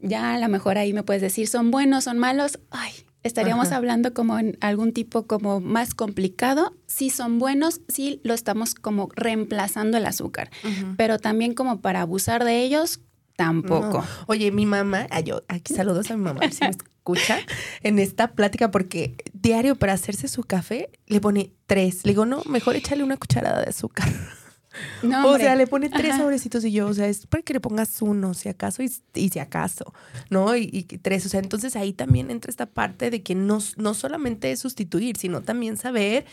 Ya 0.00 0.34
a 0.34 0.38
lo 0.38 0.48
mejor 0.48 0.78
ahí 0.78 0.92
me 0.92 1.02
puedes 1.02 1.20
decir, 1.20 1.48
¿son 1.48 1.72
buenos, 1.72 2.04
son 2.04 2.16
malos? 2.16 2.60
Ay, 2.70 2.92
estaríamos 3.24 3.72
hablando 3.72 4.14
como 4.14 4.38
en 4.38 4.56
algún 4.60 4.92
tipo 4.92 5.26
como 5.26 5.58
más 5.58 5.94
complicado. 5.94 6.76
Si 6.86 7.10
son 7.10 7.40
buenos, 7.40 7.80
sí 7.88 8.20
lo 8.22 8.34
estamos 8.34 8.76
como 8.76 9.08
reemplazando 9.16 9.98
el 9.98 10.06
azúcar. 10.06 10.48
Pero 10.96 11.18
también 11.18 11.54
como 11.54 11.80
para 11.80 12.02
abusar 12.02 12.44
de 12.44 12.62
ellos, 12.62 13.00
Tampoco. 13.40 14.04
Oye, 14.26 14.52
mi 14.52 14.66
mamá, 14.66 15.06
yo, 15.24 15.44
aquí 15.48 15.72
saludos 15.72 16.10
a 16.10 16.16
mi 16.18 16.22
mamá, 16.22 16.40
si 16.50 16.62
me 16.62 16.70
escucha 16.70 17.38
en 17.82 17.98
esta 17.98 18.32
plática, 18.32 18.70
porque 18.70 19.16
diario 19.32 19.76
para 19.76 19.94
hacerse 19.94 20.28
su 20.28 20.42
café 20.42 20.90
le 21.06 21.22
pone 21.22 21.50
tres. 21.66 22.04
Le 22.04 22.12
digo, 22.12 22.26
no, 22.26 22.42
mejor 22.44 22.76
échale 22.76 23.02
una 23.02 23.16
cucharada 23.16 23.62
de 23.62 23.70
azúcar. 23.70 24.08
No, 25.02 25.30
o 25.30 25.36
sea, 25.36 25.56
le 25.56 25.66
pone 25.66 25.88
tres 25.88 26.16
sobrecitos 26.16 26.64
y 26.64 26.70
yo, 26.70 26.86
o 26.86 26.94
sea, 26.94 27.08
es 27.08 27.26
para 27.26 27.42
que 27.42 27.52
le 27.52 27.58
pongas 27.58 28.00
uno, 28.02 28.34
si 28.34 28.48
acaso, 28.48 28.84
y, 28.84 28.88
si 28.88 29.38
acaso, 29.40 29.92
¿no? 30.30 30.54
Y, 30.54 30.70
y, 30.72 30.84
tres, 30.84 31.26
o 31.26 31.28
sea, 31.28 31.40
entonces 31.40 31.74
ahí 31.74 31.92
también 31.92 32.30
entra 32.30 32.50
esta 32.50 32.66
parte 32.66 33.10
de 33.10 33.20
que 33.20 33.34
no, 33.34 33.58
no 33.76 33.94
solamente 33.94 34.52
es 34.52 34.60
sustituir, 34.60 35.16
sino 35.16 35.42
también 35.42 35.76
saber 35.76 36.24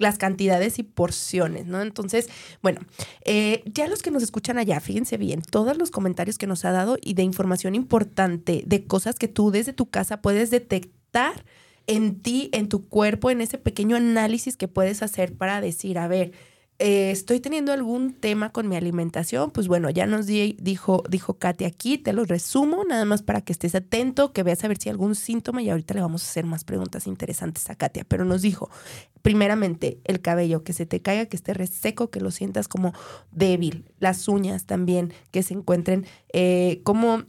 las 0.00 0.18
cantidades 0.18 0.78
y 0.78 0.82
porciones, 0.82 1.66
¿no? 1.66 1.80
Entonces, 1.82 2.28
bueno, 2.62 2.80
eh, 3.24 3.62
ya 3.66 3.86
los 3.86 4.02
que 4.02 4.10
nos 4.10 4.22
escuchan 4.22 4.58
allá, 4.58 4.80
fíjense 4.80 5.16
bien, 5.16 5.42
todos 5.42 5.76
los 5.76 5.90
comentarios 5.90 6.38
que 6.38 6.46
nos 6.46 6.64
ha 6.64 6.72
dado 6.72 6.96
y 7.00 7.14
de 7.14 7.22
información 7.22 7.74
importante, 7.74 8.64
de 8.66 8.84
cosas 8.84 9.16
que 9.16 9.28
tú 9.28 9.50
desde 9.50 9.72
tu 9.72 9.90
casa 9.90 10.22
puedes 10.22 10.50
detectar 10.50 11.44
en 11.86 12.20
ti, 12.20 12.50
en 12.52 12.68
tu 12.68 12.88
cuerpo, 12.88 13.30
en 13.30 13.40
ese 13.40 13.58
pequeño 13.58 13.96
análisis 13.96 14.56
que 14.56 14.68
puedes 14.68 15.02
hacer 15.02 15.34
para 15.34 15.60
decir, 15.60 15.98
a 15.98 16.08
ver, 16.08 16.32
eh, 16.82 17.10
estoy 17.10 17.40
teniendo 17.40 17.74
algún 17.74 18.14
tema 18.14 18.52
con 18.52 18.66
mi 18.66 18.74
alimentación, 18.74 19.50
pues 19.50 19.68
bueno, 19.68 19.90
ya 19.90 20.06
nos 20.06 20.26
dijo, 20.26 21.04
dijo 21.10 21.34
Katy 21.34 21.66
aquí, 21.66 21.98
te 21.98 22.14
lo 22.14 22.24
resumo, 22.24 22.84
nada 22.84 23.04
más 23.04 23.20
para 23.20 23.42
que 23.42 23.52
estés 23.52 23.74
atento, 23.74 24.32
que 24.32 24.42
veas 24.42 24.64
a 24.64 24.68
ver 24.68 24.78
si 24.78 24.88
hay 24.88 24.92
algún 24.92 25.14
síntoma 25.14 25.60
y 25.60 25.68
ahorita 25.68 25.92
le 25.92 26.00
vamos 26.00 26.22
a 26.24 26.30
hacer 26.30 26.46
más 26.46 26.64
preguntas 26.64 27.06
interesantes 27.06 27.68
a 27.68 27.74
Katia, 27.74 28.04
pero 28.08 28.24
nos 28.24 28.40
dijo, 28.40 28.70
primeramente, 29.20 30.00
el 30.04 30.22
cabello, 30.22 30.64
que 30.64 30.72
se 30.72 30.86
te 30.86 31.02
caiga, 31.02 31.26
que 31.26 31.36
esté 31.36 31.52
reseco, 31.52 32.10
que 32.10 32.20
lo 32.20 32.30
sientas 32.30 32.66
como 32.66 32.94
débil, 33.30 33.84
las 33.98 34.26
uñas 34.26 34.64
también, 34.64 35.12
que 35.32 35.42
se 35.42 35.52
encuentren 35.52 36.06
eh, 36.32 36.80
como 36.82 37.24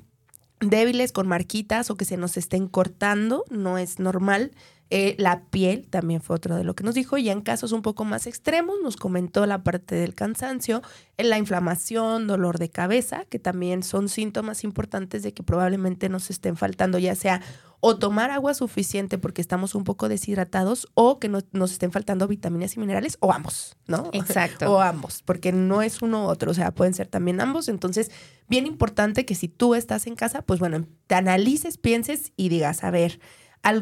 débiles 0.61 1.11
con 1.11 1.27
marquitas 1.27 1.89
o 1.89 1.97
que 1.97 2.05
se 2.05 2.15
nos 2.15 2.37
estén 2.37 2.69
cortando, 2.69 3.43
no 3.49 3.77
es 3.77 3.99
normal. 3.99 4.51
Eh, 4.93 5.15
la 5.17 5.45
piel 5.45 5.87
también 5.89 6.21
fue 6.21 6.35
otro 6.35 6.57
de 6.57 6.65
lo 6.65 6.75
que 6.75 6.83
nos 6.83 6.95
dijo. 6.95 7.17
Y 7.17 7.29
en 7.29 7.39
casos 7.39 7.71
un 7.71 7.81
poco 7.81 8.03
más 8.03 8.27
extremos 8.27 8.75
nos 8.83 8.97
comentó 8.97 9.45
la 9.45 9.63
parte 9.63 9.95
del 9.95 10.13
cansancio, 10.13 10.81
la 11.17 11.37
inflamación, 11.37 12.27
dolor 12.27 12.59
de 12.59 12.69
cabeza, 12.69 13.23
que 13.29 13.39
también 13.39 13.83
son 13.83 14.09
síntomas 14.09 14.65
importantes 14.65 15.23
de 15.23 15.33
que 15.33 15.43
probablemente 15.43 16.09
nos 16.09 16.29
estén 16.29 16.57
faltando 16.57 16.99
ya 16.99 17.15
sea 17.15 17.41
o 17.79 17.97
tomar 17.97 18.31
agua 18.31 18.53
suficiente 18.53 19.17
porque 19.17 19.41
estamos 19.41 19.75
un 19.75 19.85
poco 19.85 20.09
deshidratados 20.09 20.87
o 20.93 21.19
que 21.19 21.29
nos 21.29 21.71
estén 21.71 21.91
faltando 21.91 22.27
vitaminas 22.27 22.75
y 22.75 22.79
minerales 22.79 23.17
o 23.21 23.31
ambos, 23.31 23.77
¿no? 23.87 24.09
Exacto. 24.11 24.65
O 24.71 24.81
ambos, 24.81 25.23
porque 25.23 25.53
no 25.53 25.81
es 25.81 26.01
uno 26.01 26.25
u 26.25 26.27
otro, 26.27 26.51
o 26.51 26.53
sea, 26.53 26.71
pueden 26.71 26.93
ser 26.93 27.07
también 27.07 27.41
ambos. 27.41 27.69
Entonces, 27.69 28.11
bien 28.49 28.67
importante 28.67 29.25
que 29.25 29.35
si 29.35 29.47
tú 29.47 29.73
estás 29.73 30.05
en 30.05 30.15
casa, 30.15 30.43
pues 30.43 30.59
bueno, 30.59 30.85
te 31.07 31.15
analices, 31.15 31.77
pienses 31.77 32.33
y 32.35 32.49
digas, 32.49 32.83
a 32.83 32.91
ver, 32.91 33.19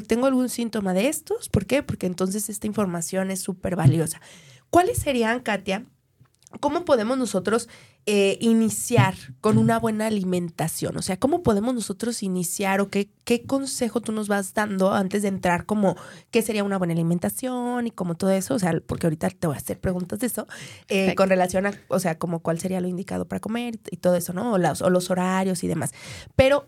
¿tengo 0.07 0.25
algún 0.27 0.50
síntoma 0.50 0.93
de 0.93 1.07
estos? 1.07 1.50
¿Por 1.50 1.65
qué? 1.65 1.83
Porque 1.83 2.05
entonces 2.07 2.50
esta 2.50 2.67
información 2.67 3.31
es 3.31 3.41
súper 3.41 3.75
valiosa. 3.75 4.21
¿Cuáles 4.69 5.00
serían, 5.00 5.39
Katia? 5.39 5.86
¿Cómo 6.59 6.83
podemos 6.83 7.17
nosotros 7.17 7.69
eh, 8.06 8.38
iniciar 8.41 9.15
con 9.41 9.58
una 9.58 9.79
buena 9.79 10.08
alimentación? 10.08 10.98
O 10.98 11.01
sea, 11.01 11.18
¿cómo 11.18 11.44
podemos 11.44 11.75
nosotros 11.75 12.24
iniciar 12.24 12.82
o 12.82 12.89
qué, 12.89 13.10
qué 13.24 13.44
consejo 13.44 14.01
tú 14.01 14.12
nos 14.12 14.27
vas 14.27 14.53
dando 14.53 14.94
antes 14.94 15.22
de 15.22 15.27
entrar 15.27 15.65
como 15.65 15.96
qué 16.32 16.41
sería 16.41 16.63
una 16.63 16.77
buena 16.77 16.94
alimentación 16.94 17.88
y 17.88 17.91
como 17.91 18.15
todo 18.15 18.32
eso? 18.32 18.56
O 18.56 18.60
sea, 18.60 18.74
porque 18.86 19.08
ahorita 19.08 19.29
te 19.29 19.48
voy 19.48 19.56
a 19.56 19.60
hacer 19.60 19.79
preguntas 19.79 20.20
de 20.20 20.27
eso 20.27 20.48
eh, 20.88 21.13
con 21.15 21.29
relación 21.29 21.65
a, 21.68 21.74
o 21.88 22.00
sea, 22.00 22.18
como 22.18 22.39
cuál 22.39 22.60
sería 22.60 22.82
lo 22.82 22.88
indicado 22.88 23.27
para 23.27 23.39
comer 23.39 23.79
y 23.91 23.98
todo 23.98 24.15
eso, 24.15 24.34
¿no? 24.34 24.53
O 24.53 24.58
los, 24.58 24.82
o 24.82 24.89
los 24.89 25.10
horarios 25.12 25.63
y 25.63 25.68
demás. 25.68 25.94
Pero, 26.36 26.68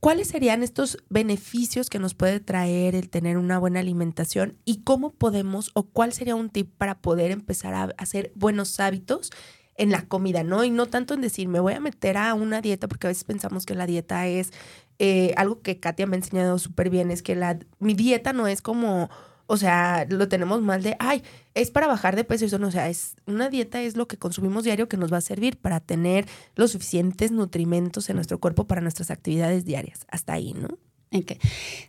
¿cuáles 0.00 0.28
serían 0.28 0.62
estos 0.62 0.98
beneficios 1.08 1.90
que 1.90 1.98
nos 1.98 2.14
puede 2.14 2.38
traer 2.38 2.94
el 2.94 3.10
tener 3.10 3.38
una 3.38 3.58
buena 3.58 3.80
alimentación 3.80 4.56
y 4.64 4.82
cómo 4.82 5.10
podemos 5.10 5.70
o 5.74 5.84
cuál 5.84 6.12
sería 6.12 6.36
un 6.36 6.50
tip 6.50 6.70
para 6.76 6.98
poder 6.98 7.32
empezar 7.32 7.74
a 7.74 7.84
hacer 7.98 8.32
buenos 8.36 8.78
hábitos? 8.78 9.30
En 9.78 9.90
la 9.90 10.02
comida, 10.02 10.42
¿no? 10.42 10.64
Y 10.64 10.70
no 10.70 10.86
tanto 10.86 11.14
en 11.14 11.20
decir, 11.20 11.48
me 11.48 11.60
voy 11.60 11.74
a 11.74 11.80
meter 11.80 12.16
a 12.16 12.34
una 12.34 12.60
dieta, 12.60 12.88
porque 12.88 13.06
a 13.06 13.10
veces 13.10 13.24
pensamos 13.24 13.66
que 13.66 13.74
la 13.74 13.86
dieta 13.86 14.26
es 14.26 14.52
eh, 14.98 15.34
algo 15.36 15.60
que 15.60 15.78
Katia 15.78 16.06
me 16.06 16.16
ha 16.16 16.18
enseñado 16.18 16.58
súper 16.58 16.90
bien, 16.90 17.10
es 17.10 17.22
que 17.22 17.34
la, 17.34 17.58
mi 17.78 17.94
dieta 17.94 18.32
no 18.32 18.46
es 18.46 18.62
como, 18.62 19.10
o 19.46 19.56
sea, 19.56 20.06
lo 20.08 20.28
tenemos 20.28 20.62
mal 20.62 20.82
de, 20.82 20.96
ay, 20.98 21.22
es 21.54 21.70
para 21.70 21.86
bajar 21.86 22.16
de 22.16 22.24
peso, 22.24 22.46
eso 22.46 22.58
no, 22.58 22.68
o 22.68 22.70
sea, 22.70 22.88
es, 22.88 23.16
una 23.26 23.48
dieta 23.48 23.82
es 23.82 23.96
lo 23.96 24.08
que 24.08 24.16
consumimos 24.16 24.64
diario 24.64 24.88
que 24.88 24.96
nos 24.96 25.12
va 25.12 25.18
a 25.18 25.22
servir 25.22 25.58
para 25.58 25.80
tener 25.80 26.26
los 26.54 26.72
suficientes 26.72 27.30
nutrimentos 27.30 28.08
en 28.08 28.16
nuestro 28.16 28.38
cuerpo 28.38 28.66
para 28.66 28.80
nuestras 28.80 29.10
actividades 29.10 29.64
diarias. 29.64 30.06
Hasta 30.08 30.32
ahí, 30.32 30.54
¿no? 30.54 30.68
Okay. 31.12 31.38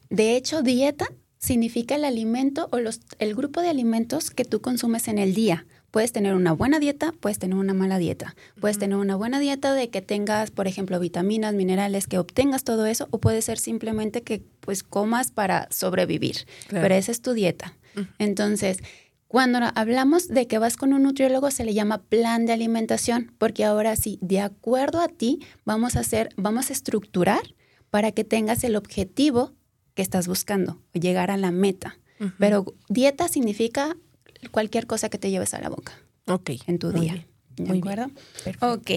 De 0.10 0.36
hecho, 0.36 0.62
dieta 0.62 1.08
significa 1.40 1.96
el 1.96 2.06
alimento 2.06 2.68
o 2.72 2.80
los, 2.80 3.02
el 3.20 3.36
grupo 3.36 3.62
de 3.62 3.70
alimentos 3.70 4.32
que 4.32 4.46
tú 4.46 4.62
consumes 4.62 5.08
en 5.08 5.18
el 5.18 5.34
día. 5.34 5.66
Puedes 5.92 6.12
tener 6.12 6.34
una 6.34 6.52
buena 6.52 6.80
dieta, 6.80 7.14
puedes 7.20 7.40
tener 7.40 7.58
una 7.58 7.74
mala 7.74 7.98
dieta. 7.98 8.36
Puedes 8.60 8.78
tener 8.78 8.98
una 8.98 9.16
buena 9.16 9.40
dieta 9.40 9.74
de 9.74 9.90
que 9.90 10.02
tengas, 10.02 10.52
por 10.52 10.68
ejemplo, 10.68 11.00
vitaminas, 11.00 11.54
minerales, 11.54 12.08
que 12.08 12.20
obtengas 12.20 12.64
todo 12.64 12.86
eso, 12.86 13.08
o 13.12 13.20
puede 13.20 13.42
ser 13.42 13.58
simplemente 13.58 14.22
que 14.22 14.44
pues 14.60 14.84
comas 14.84 15.32
para 15.32 15.68
sobrevivir. 15.72 16.46
Pero 16.70 16.94
esa 16.94 17.12
es 17.12 17.22
tu 17.22 17.34
dieta. 17.34 17.74
Entonces, 18.20 18.80
cuando 19.28 19.60
hablamos 19.76 20.28
de 20.28 20.48
que 20.48 20.58
vas 20.58 20.78
con 20.78 20.94
un 20.94 21.04
nutriólogo 21.04 21.52
se 21.52 21.66
le 21.66 21.74
llama 21.74 22.04
plan 22.04 22.46
de 22.46 22.54
alimentación, 22.54 23.34
porque 23.38 23.66
ahora 23.66 23.96
sí, 23.96 24.20
de 24.22 24.40
acuerdo 24.40 25.02
a 25.02 25.08
ti, 25.08 25.40
vamos 25.66 25.96
a 25.96 26.02
hacer, 26.02 26.30
vamos 26.38 26.70
a 26.70 26.74
estructurar 26.74 27.42
para 27.90 28.12
que 28.12 28.24
tengas 28.24 28.64
el 28.64 28.76
objetivo 28.76 29.54
que 29.96 30.02
estás 30.02 30.28
buscando, 30.28 30.82
llegar 30.94 31.32
a 31.32 31.38
la 31.38 31.52
meta. 31.52 31.98
Pero 32.40 32.74
dieta 32.90 33.28
significa 33.28 33.96
cualquier 34.52 34.88
cosa 34.88 35.10
que 35.10 35.18
te 35.18 35.30
lleves 35.30 35.54
a 35.54 35.62
la 35.62 35.70
boca. 35.70 35.94
Ok. 36.28 36.52
En 36.68 36.80
tu 36.80 36.92
día. 36.92 37.26
¿De 37.56 37.78
acuerdo? 37.78 38.12
Ok. 38.62 38.92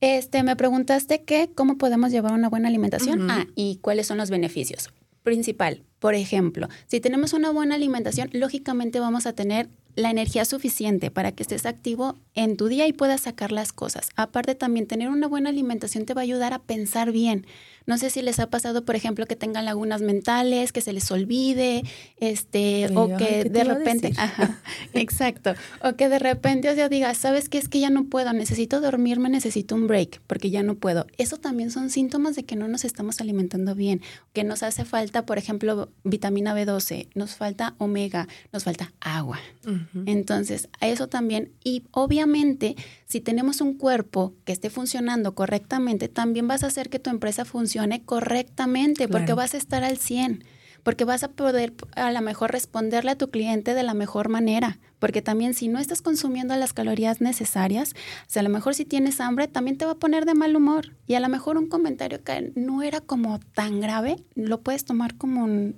Este, 0.00 0.42
me 0.42 0.56
preguntaste 0.56 1.22
que 1.22 1.50
cómo 1.54 1.78
podemos 1.78 2.10
llevar 2.10 2.32
una 2.32 2.48
buena 2.48 2.68
alimentación. 2.68 3.30
Ah, 3.30 3.46
y 3.54 3.76
cuáles 3.76 4.06
son 4.06 4.18
los 4.18 4.30
beneficios. 4.30 4.90
Principal, 5.22 5.82
por 5.98 6.14
ejemplo, 6.14 6.68
si 6.86 7.00
tenemos 7.00 7.32
una 7.32 7.50
buena 7.50 7.74
alimentación, 7.74 8.30
lógicamente 8.32 9.00
vamos 9.00 9.26
a 9.26 9.32
tener 9.32 9.68
la 9.96 10.10
energía 10.10 10.44
suficiente 10.44 11.10
para 11.10 11.32
que 11.32 11.42
estés 11.42 11.66
activo 11.66 12.16
en 12.34 12.56
tu 12.56 12.68
día 12.68 12.86
y 12.86 12.92
puedas 12.92 13.22
sacar 13.22 13.50
las 13.50 13.72
cosas. 13.72 14.10
Aparte 14.14 14.54
también 14.54 14.86
tener 14.86 15.08
una 15.08 15.26
buena 15.26 15.48
alimentación 15.48 16.04
te 16.04 16.14
va 16.14 16.20
a 16.20 16.24
ayudar 16.24 16.52
a 16.52 16.60
pensar 16.60 17.10
bien. 17.10 17.46
No 17.86 17.98
sé 17.98 18.10
si 18.10 18.22
les 18.22 18.38
ha 18.40 18.48
pasado, 18.50 18.84
por 18.84 18.96
ejemplo, 18.96 19.26
que 19.26 19.36
tengan 19.36 19.64
lagunas 19.64 20.02
mentales, 20.02 20.72
que 20.72 20.80
se 20.80 20.92
les 20.92 21.10
olvide, 21.10 21.84
este, 22.18 22.88
o 22.96 23.16
que 23.16 23.44
de 23.44 23.64
repente, 23.64 24.12
exacto, 24.94 25.54
o 25.82 25.94
que 25.94 26.08
de 26.08 26.18
repente 26.18 26.68
o 26.68 26.74
sea, 26.74 26.88
diga, 26.88 27.14
sabes 27.14 27.48
qué 27.48 27.58
es 27.58 27.68
que 27.68 27.80
ya 27.80 27.90
no 27.90 28.04
puedo, 28.04 28.32
necesito 28.32 28.80
dormirme, 28.80 29.28
necesito 29.28 29.74
un 29.74 29.86
break, 29.86 30.20
porque 30.26 30.50
ya 30.50 30.62
no 30.62 30.74
puedo. 30.74 31.06
Eso 31.16 31.36
también 31.38 31.70
son 31.70 31.90
síntomas 31.90 32.36
de 32.36 32.44
que 32.44 32.56
no 32.56 32.68
nos 32.68 32.84
estamos 32.84 33.20
alimentando 33.20 33.74
bien, 33.74 34.02
que 34.32 34.44
nos 34.44 34.62
hace 34.62 34.84
falta, 34.84 35.24
por 35.24 35.38
ejemplo, 35.38 35.88
vitamina 36.04 36.54
B12, 36.54 37.08
nos 37.14 37.36
falta 37.36 37.74
omega, 37.78 38.28
nos 38.52 38.64
falta 38.64 38.92
agua. 39.00 39.38
Entonces, 40.06 40.68
eso 40.80 41.08
también, 41.08 41.50
y 41.64 41.82
obviamente, 41.90 42.76
si 43.06 43.20
tenemos 43.20 43.60
un 43.60 43.74
cuerpo 43.74 44.34
que 44.44 44.52
esté 44.52 44.68
funcionando 44.68 45.34
correctamente, 45.34 46.08
también 46.08 46.48
vas 46.48 46.64
a 46.64 46.66
hacer 46.66 46.90
que 46.90 46.98
tu 46.98 47.10
empresa 47.10 47.44
funcione 47.44 48.04
correctamente, 48.04 49.08
porque 49.08 49.32
vas 49.32 49.54
a 49.54 49.58
estar 49.58 49.84
al 49.84 49.96
100, 49.96 50.44
porque 50.82 51.04
vas 51.04 51.22
a 51.22 51.28
poder 51.28 51.72
a 51.94 52.10
lo 52.10 52.20
mejor 52.20 52.50
responderle 52.50 53.12
a 53.12 53.18
tu 53.18 53.30
cliente 53.30 53.74
de 53.74 53.84
la 53.84 53.94
mejor 53.94 54.28
manera, 54.28 54.80
porque 54.98 55.22
también 55.22 55.54
si 55.54 55.68
no 55.68 55.78
estás 55.78 56.02
consumiendo 56.02 56.56
las 56.56 56.72
calorías 56.72 57.20
necesarias, 57.20 57.92
o 57.92 58.28
sea, 58.28 58.40
a 58.40 58.42
lo 58.42 58.50
mejor 58.50 58.74
si 58.74 58.84
tienes 58.84 59.20
hambre, 59.20 59.46
también 59.46 59.78
te 59.78 59.84
va 59.84 59.92
a 59.92 59.98
poner 59.98 60.26
de 60.26 60.34
mal 60.34 60.56
humor 60.56 60.96
y 61.06 61.14
a 61.14 61.20
lo 61.20 61.28
mejor 61.28 61.58
un 61.58 61.68
comentario 61.68 62.24
que 62.24 62.52
no 62.56 62.82
era 62.82 63.00
como 63.00 63.38
tan 63.54 63.80
grave, 63.80 64.16
lo 64.34 64.62
puedes 64.62 64.84
tomar 64.84 65.16
como, 65.16 65.72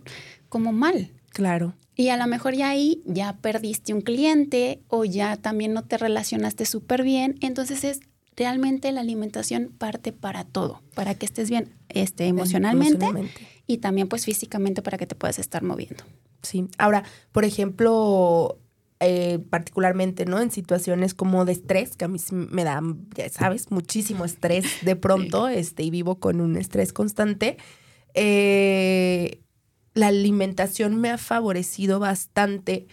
como 0.48 0.72
mal. 0.72 1.10
Claro. 1.30 1.74
Y 1.98 2.10
a 2.10 2.16
lo 2.16 2.28
mejor 2.28 2.54
ya 2.54 2.68
ahí 2.68 3.02
ya 3.06 3.38
perdiste 3.38 3.92
un 3.92 4.02
cliente 4.02 4.80
o 4.86 5.04
ya 5.04 5.36
también 5.36 5.72
no 5.72 5.82
te 5.82 5.98
relacionaste 5.98 6.64
súper 6.64 7.02
bien. 7.02 7.34
Entonces 7.40 7.82
es 7.82 7.98
realmente 8.36 8.92
la 8.92 9.00
alimentación 9.00 9.74
parte 9.76 10.12
para 10.12 10.44
todo, 10.44 10.80
para 10.94 11.16
que 11.16 11.26
estés 11.26 11.50
bien 11.50 11.74
este, 11.88 12.28
emocionalmente, 12.28 13.04
y 13.66 13.78
también 13.78 14.06
pues 14.06 14.24
físicamente 14.24 14.80
para 14.80 14.96
que 14.96 15.08
te 15.08 15.16
puedas 15.16 15.40
estar 15.40 15.64
moviendo. 15.64 16.04
Sí, 16.42 16.68
ahora, 16.78 17.02
por 17.32 17.44
ejemplo, 17.44 18.60
eh, 19.00 19.40
particularmente, 19.50 20.24
¿no? 20.24 20.40
En 20.40 20.52
situaciones 20.52 21.14
como 21.14 21.44
de 21.44 21.50
estrés, 21.50 21.96
que 21.96 22.04
a 22.04 22.08
mí 22.08 22.20
me 22.30 22.62
da, 22.62 22.80
ya 23.16 23.28
sabes, 23.28 23.72
muchísimo 23.72 24.24
estrés 24.24 24.64
de 24.82 24.94
pronto, 24.96 25.48
este, 25.48 25.82
y 25.82 25.90
vivo 25.90 26.20
con 26.20 26.40
un 26.40 26.56
estrés 26.56 26.92
constante. 26.92 27.56
Eh, 28.14 29.40
la 29.98 30.08
alimentación 30.08 31.00
me 31.00 31.10
ha 31.10 31.18
favorecido 31.18 31.98
bastante 31.98 32.86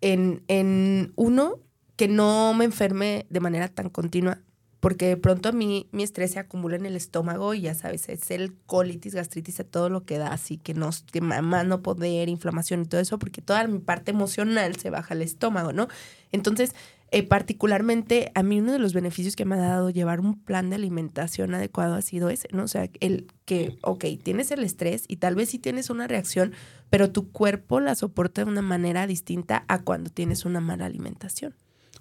en, 0.00 0.42
en, 0.48 1.12
uno, 1.16 1.60
que 1.96 2.08
no 2.08 2.54
me 2.54 2.64
enferme 2.64 3.26
de 3.30 3.40
manera 3.40 3.68
tan 3.68 3.90
continua 3.90 4.40
porque 4.80 5.06
de 5.08 5.16
pronto 5.16 5.48
a 5.48 5.52
mí 5.52 5.88
mi 5.90 6.02
estrés 6.02 6.32
se 6.32 6.38
acumula 6.38 6.76
en 6.76 6.86
el 6.86 6.94
estómago 6.94 7.54
y 7.54 7.62
ya 7.62 7.74
sabes, 7.74 8.08
es 8.08 8.30
el 8.30 8.54
colitis, 8.66 9.14
gastritis, 9.14 9.60
todo 9.68 9.88
lo 9.88 10.04
que 10.04 10.16
da, 10.16 10.28
así 10.28 10.58
que, 10.58 10.74
nos, 10.74 11.02
que 11.02 11.20
más 11.20 11.66
no 11.66 11.82
poder, 11.82 12.28
inflamación 12.28 12.82
y 12.82 12.84
todo 12.84 13.00
eso, 13.00 13.18
porque 13.18 13.42
toda 13.42 13.66
mi 13.66 13.80
parte 13.80 14.12
emocional 14.12 14.76
se 14.76 14.90
baja 14.90 15.14
al 15.14 15.22
estómago, 15.22 15.72
¿no? 15.72 15.88
Entonces, 16.30 16.72
eh, 17.16 17.22
particularmente 17.22 18.30
a 18.34 18.42
mí 18.42 18.60
uno 18.60 18.72
de 18.72 18.78
los 18.78 18.92
beneficios 18.92 19.36
que 19.36 19.46
me 19.46 19.54
ha 19.54 19.58
dado 19.58 19.88
llevar 19.88 20.20
un 20.20 20.38
plan 20.38 20.68
de 20.68 20.76
alimentación 20.76 21.54
adecuado 21.54 21.94
ha 21.94 22.02
sido 22.02 22.28
ese, 22.28 22.46
¿no? 22.52 22.64
O 22.64 22.68
sea, 22.68 22.90
el 23.00 23.26
que, 23.46 23.78
ok, 23.80 24.04
tienes 24.22 24.50
el 24.50 24.62
estrés 24.62 25.04
y 25.08 25.16
tal 25.16 25.34
vez 25.34 25.48
sí 25.48 25.58
tienes 25.58 25.88
una 25.88 26.06
reacción, 26.06 26.52
pero 26.90 27.10
tu 27.10 27.32
cuerpo 27.32 27.80
la 27.80 27.94
soporta 27.94 28.44
de 28.44 28.50
una 28.50 28.60
manera 28.60 29.06
distinta 29.06 29.64
a 29.66 29.80
cuando 29.80 30.10
tienes 30.10 30.44
una 30.44 30.60
mala 30.60 30.84
alimentación. 30.84 31.54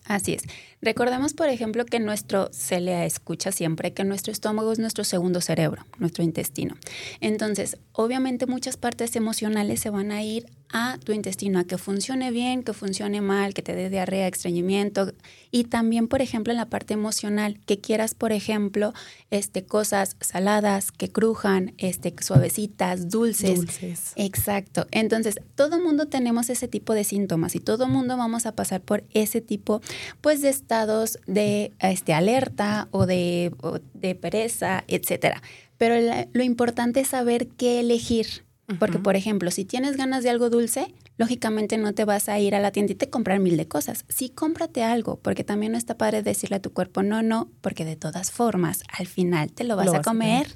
Así 0.06 0.34
es. 0.34 0.44
Recordemos, 0.82 1.34
por 1.34 1.48
ejemplo, 1.48 1.86
que 1.86 2.02
nuestro, 2.02 2.50
se 2.52 2.82
le 2.82 3.06
escucha 3.06 3.54
siempre 3.54 3.94
que 3.94 4.04
nuestro 4.04 4.34
estómago 4.34 4.74
es 4.74 4.80
nuestro 4.80 5.06
segundo 5.06 5.40
cerebro, 5.40 5.86
nuestro 5.98 6.26
intestino. 6.26 6.76
Entonces, 7.22 7.78
obviamente 7.94 8.48
muchas 8.48 8.76
partes 8.76 9.16
emocionales 9.16 9.80
se 9.80 9.90
van 9.90 10.12
a 10.12 10.22
ir 10.22 10.46
a 10.78 10.98
tu 10.98 11.14
intestino, 11.14 11.60
a 11.60 11.64
que 11.64 11.78
funcione 11.78 12.32
bien, 12.32 12.62
que 12.62 12.74
funcione 12.74 13.22
mal, 13.22 13.54
que 13.54 13.62
te 13.62 13.74
dé 13.74 13.90
diarrea, 13.90 14.28
estreñimiento. 14.28 15.14
Y 15.50 15.64
también, 15.64 16.10
por 16.10 16.22
ejemplo, 16.22 16.52
en 16.52 16.58
la 16.58 16.66
parte 16.66 16.94
emocional, 16.94 17.58
que 17.66 17.80
quieras, 17.80 18.14
por 18.14 18.34
ejemplo, 18.34 18.94
este, 19.32 19.64
cosas 19.64 20.18
saladas, 20.20 20.92
que 20.92 21.10
crujan, 21.10 21.74
este, 21.78 22.14
suavecitas, 22.22 23.10
dulces. 23.10 23.56
Dulces. 23.56 24.12
Exacto. 24.18 24.86
Entonces, 24.92 25.40
todo 25.56 25.80
mundo 25.80 26.08
tenemos 26.08 26.50
ese 26.50 26.68
tipo 26.68 26.94
de 26.94 27.06
síntomas 27.06 27.56
y 27.56 27.62
todo 27.62 27.88
mundo 27.88 28.18
vamos 28.18 28.46
a 28.46 28.52
pasar 28.52 28.82
por 28.82 29.06
ese 29.14 29.40
tipo, 29.40 29.82
pues, 30.20 30.42
de 30.42 30.50
estados 30.50 31.20
de 31.26 31.72
este, 31.80 32.14
alerta 32.14 32.90
o 32.92 33.06
de, 33.06 33.54
de 33.94 34.14
pereza, 34.16 34.84
etcétera. 34.90 35.42
Pero 35.78 35.96
lo 36.34 36.44
importante 36.44 37.00
es 37.00 37.08
saber 37.08 37.48
qué 37.48 37.80
elegir 37.80 38.44
Porque, 38.80 38.98
por 38.98 39.16
ejemplo, 39.16 39.52
si 39.52 39.64
tienes 39.64 39.96
ganas 39.96 40.24
de 40.24 40.32
algo 40.32 40.50
dulce, 40.50 40.94
lógicamente 41.18 41.78
no 41.78 41.94
te 41.94 42.04
vas 42.04 42.30
a 42.30 42.40
ir 42.40 42.56
a 42.56 42.60
la 42.60 42.72
tiendita 42.72 43.06
y 43.06 43.10
comprar 43.10 43.40
mil 43.40 43.58
de 43.58 43.68
cosas. 43.68 44.06
Sí, 44.10 44.30
cómprate 44.30 44.84
algo, 44.84 45.18
porque 45.18 45.44
también 45.44 45.74
no 45.74 45.78
está 45.78 45.98
padre 45.98 46.24
decirle 46.24 46.58
a 46.58 46.62
tu 46.62 46.74
cuerpo 46.74 47.04
no, 47.04 47.22
no, 47.22 47.50
porque 47.62 47.86
de 47.86 47.96
todas 47.96 48.32
formas, 48.32 48.84
al 48.98 49.06
final 49.06 49.52
te 49.52 49.64
lo 49.64 49.76
vas, 49.76 49.94
a 49.94 50.02
comer 50.02 50.48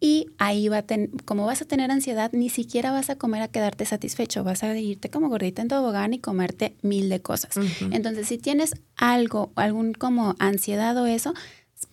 y 0.00 0.26
ahí 0.38 0.68
va 0.68 0.78
a 0.78 0.82
tener, 0.82 1.10
como 1.24 1.44
vas 1.44 1.60
a 1.60 1.66
tener 1.66 1.90
ansiedad, 1.90 2.30
ni 2.32 2.48
siquiera 2.48 2.90
vas 2.90 3.10
a 3.10 3.16
comer 3.16 3.42
a 3.42 3.48
quedarte 3.48 3.84
satisfecho, 3.84 4.44
vas 4.44 4.62
a 4.62 4.76
irte 4.76 5.10
como 5.10 5.28
gordita 5.28 5.60
en 5.60 5.68
tobogán 5.68 6.14
y 6.14 6.18
comerte 6.18 6.74
mil 6.82 7.08
de 7.10 7.20
cosas. 7.20 7.56
Entonces, 7.90 8.28
si 8.28 8.38
tienes 8.38 8.74
algo, 8.96 9.52
algún 9.56 9.92
como 9.92 10.36
ansiedad 10.38 10.96
o 10.96 11.06
eso, 11.06 11.34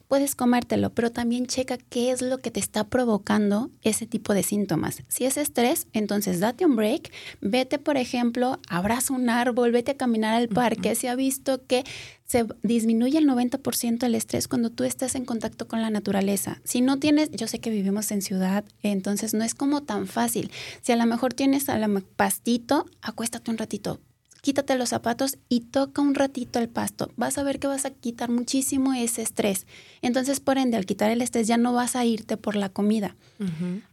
puedes 0.10 0.34
comértelo, 0.36 0.89
pero 0.89 1.12
también 1.12 1.46
checa 1.46 1.78
qué 1.78 2.12
es 2.12 2.24
lo 2.24 2.39
que 2.39 2.50
te 2.50 2.60
está 2.60 2.84
provocando 2.84 3.70
ese 3.84 4.08
tipo 4.08 4.34
de 4.34 4.42
síntomas. 4.42 5.04
Si 5.08 5.24
es 5.24 5.38
estrés, 5.38 5.88
entonces 5.94 6.39
date 6.39 6.66
un 6.66 6.75
break, 6.75 7.12
vete, 7.42 7.78
por 7.78 7.96
ejemplo, 7.96 8.60
abraza 8.68 9.13
un 9.13 9.30
árbol, 9.30 9.72
vete 9.72 9.92
a 9.92 9.98
caminar 9.98 10.34
al 10.34 10.50
parque. 10.50 10.96
Se 10.96 11.10
ha 11.10 11.16
visto 11.16 11.66
que 11.68 11.84
se 12.25 12.48
disminuye 12.63 13.20
el 13.20 13.28
90% 13.28 14.04
el 14.04 14.16
estrés 14.16 14.48
cuando 14.48 14.72
tú 14.72 14.84
estás 14.84 15.13
en 15.13 15.25
contacto 15.25 15.68
con 15.68 15.82
la 15.84 15.92
naturaleza. 15.92 16.60
Si 16.63 16.82
no 16.82 16.98
tienes, 16.98 17.30
yo 17.30 17.48
sé 17.48 17.60
que 17.60 17.70
vivimos 17.70 18.12
en 18.12 18.24
ciudad, 18.24 18.66
entonces 18.82 19.36
no 19.36 19.44
es 19.44 19.54
como 19.54 19.84
tan 19.84 20.08
fácil. 20.08 20.51
Si 20.82 20.92
a 20.92 20.96
lo 20.96 21.06
mejor 21.06 21.36
tienes 21.36 21.70
a 21.70 21.78
la 21.78 21.88
pastito, 22.16 22.88
acuéstate 23.04 23.51
un 23.51 23.60
ratito, 23.60 24.00
quítate 24.41 24.77
los 24.77 24.89
zapatos 24.89 25.38
y 25.50 25.62
toca 25.62 26.01
un 26.01 26.15
ratito 26.15 26.60
el 26.60 26.69
pasto. 26.69 27.12
Vas 27.15 27.38
a 27.38 27.43
ver 27.43 27.60
que 27.60 27.67
vas 27.67 27.86
a 27.86 27.91
quitar 27.91 28.29
muchísimo 28.29 28.93
ese 28.93 29.22
estrés. 29.22 29.67
Entonces, 30.01 30.39
por 30.39 30.58
ende, 30.58 30.77
al 30.77 30.86
quitar 30.86 31.12
el 31.12 31.22
estrés 31.22 31.48
ya 31.48 31.58
no 31.58 31.74
vas 31.74 31.96
a 31.96 32.05
irte 32.05 32.38
por 32.38 32.55
la 32.55 32.69
comida. 32.69 33.15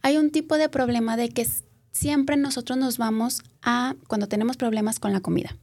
Hay 0.01 0.17
un 0.17 0.31
tipo 0.31 0.57
de 0.57 0.69
problema 0.69 1.17
de 1.17 1.29
que 1.29 1.47
siempre 1.91 2.37
nosotros 2.37 2.77
nos 2.77 2.97
vamos 2.97 3.41
a 3.61 3.95
cuando 4.07 4.27
tenemos 4.27 4.57
problemas 4.57 4.99
con 4.99 5.13
la 5.13 5.19
comida. 5.19 5.55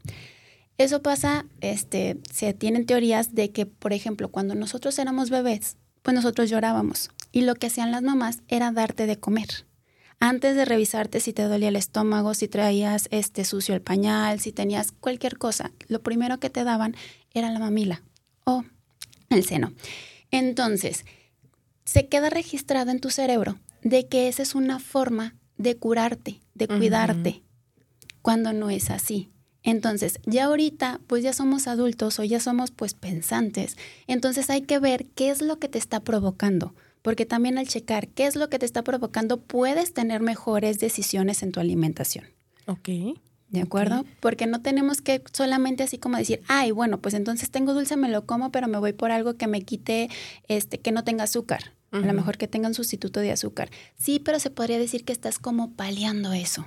Eso 0.76 1.02
pasa, 1.02 1.46
este, 1.60 2.18
se 2.32 2.52
tienen 2.52 2.86
teorías 2.86 3.34
de 3.34 3.52
que, 3.52 3.66
por 3.66 3.92
ejemplo, 3.92 4.28
cuando 4.28 4.54
nosotros 4.54 4.98
éramos 4.98 5.30
bebés, 5.30 5.76
pues 6.02 6.14
nosotros 6.14 6.50
llorábamos 6.50 7.10
y 7.30 7.42
lo 7.42 7.54
que 7.54 7.68
hacían 7.68 7.92
las 7.92 8.02
mamás 8.02 8.40
era 8.48 8.72
darte 8.72 9.06
de 9.06 9.18
comer 9.18 9.66
antes 10.20 10.56
de 10.56 10.64
revisarte 10.64 11.20
si 11.20 11.32
te 11.32 11.42
dolía 11.42 11.68
el 11.68 11.76
estómago, 11.76 12.34
si 12.34 12.48
traías 12.48 13.08
este 13.10 13.44
sucio 13.44 13.74
el 13.74 13.82
pañal, 13.82 14.40
si 14.40 14.52
tenías 14.52 14.92
cualquier 14.92 15.38
cosa, 15.38 15.72
lo 15.88 16.02
primero 16.02 16.38
que 16.38 16.50
te 16.50 16.64
daban 16.64 16.96
era 17.32 17.50
la 17.50 17.58
mamila 17.58 18.02
o 18.44 18.64
el 19.30 19.44
seno. 19.44 19.72
Entonces, 20.30 21.04
se 21.84 22.08
queda 22.08 22.30
registrado 22.30 22.90
en 22.90 23.00
tu 23.00 23.10
cerebro 23.10 23.58
de 23.82 24.08
que 24.08 24.28
esa 24.28 24.42
es 24.42 24.54
una 24.54 24.78
forma 24.78 25.36
de 25.58 25.76
curarte, 25.76 26.40
de 26.54 26.68
cuidarte, 26.68 27.42
cuando 28.22 28.52
no 28.52 28.70
es 28.70 28.90
así. 28.90 29.30
Entonces, 29.62 30.18
ya 30.26 30.44
ahorita, 30.44 31.00
pues 31.06 31.22
ya 31.22 31.32
somos 31.32 31.66
adultos 31.66 32.18
o 32.18 32.24
ya 32.24 32.40
somos 32.40 32.70
pues 32.70 32.94
pensantes. 32.94 33.76
Entonces 34.06 34.50
hay 34.50 34.62
que 34.62 34.78
ver 34.78 35.06
qué 35.14 35.30
es 35.30 35.40
lo 35.40 35.58
que 35.58 35.68
te 35.68 35.78
está 35.78 36.00
provocando 36.00 36.74
porque 37.04 37.26
también 37.26 37.58
al 37.58 37.68
checar 37.68 38.08
qué 38.08 38.24
es 38.24 38.34
lo 38.34 38.48
que 38.48 38.58
te 38.58 38.64
está 38.64 38.82
provocando, 38.82 39.36
puedes 39.36 39.92
tener 39.92 40.22
mejores 40.22 40.78
decisiones 40.78 41.42
en 41.42 41.52
tu 41.52 41.60
alimentación. 41.60 42.24
Ok. 42.66 42.88
¿De 43.50 43.60
acuerdo? 43.60 44.06
Porque 44.20 44.46
no 44.46 44.62
tenemos 44.62 45.02
que 45.02 45.22
solamente 45.30 45.82
así 45.82 45.98
como 45.98 46.16
decir, 46.16 46.40
ay, 46.48 46.70
bueno, 46.70 47.02
pues 47.02 47.12
entonces 47.12 47.50
tengo 47.50 47.74
dulce, 47.74 47.98
me 47.98 48.08
lo 48.08 48.24
como, 48.24 48.50
pero 48.50 48.68
me 48.68 48.78
voy 48.78 48.94
por 48.94 49.10
algo 49.10 49.36
que 49.36 49.46
me 49.46 49.60
quite, 49.60 50.08
este, 50.48 50.80
que 50.80 50.92
no 50.92 51.04
tenga 51.04 51.24
azúcar. 51.24 51.74
A 51.92 51.98
lo 51.98 52.12
mejor 52.12 52.38
que 52.38 52.48
tenga 52.48 52.66
un 52.66 52.74
sustituto 52.74 53.20
de 53.20 53.30
azúcar. 53.30 53.70
Sí, 53.96 54.18
pero 54.18 54.40
se 54.40 54.50
podría 54.50 54.80
decir 54.80 55.04
que 55.04 55.12
estás 55.12 55.38
como 55.38 55.74
paliando 55.74 56.32
eso. 56.32 56.66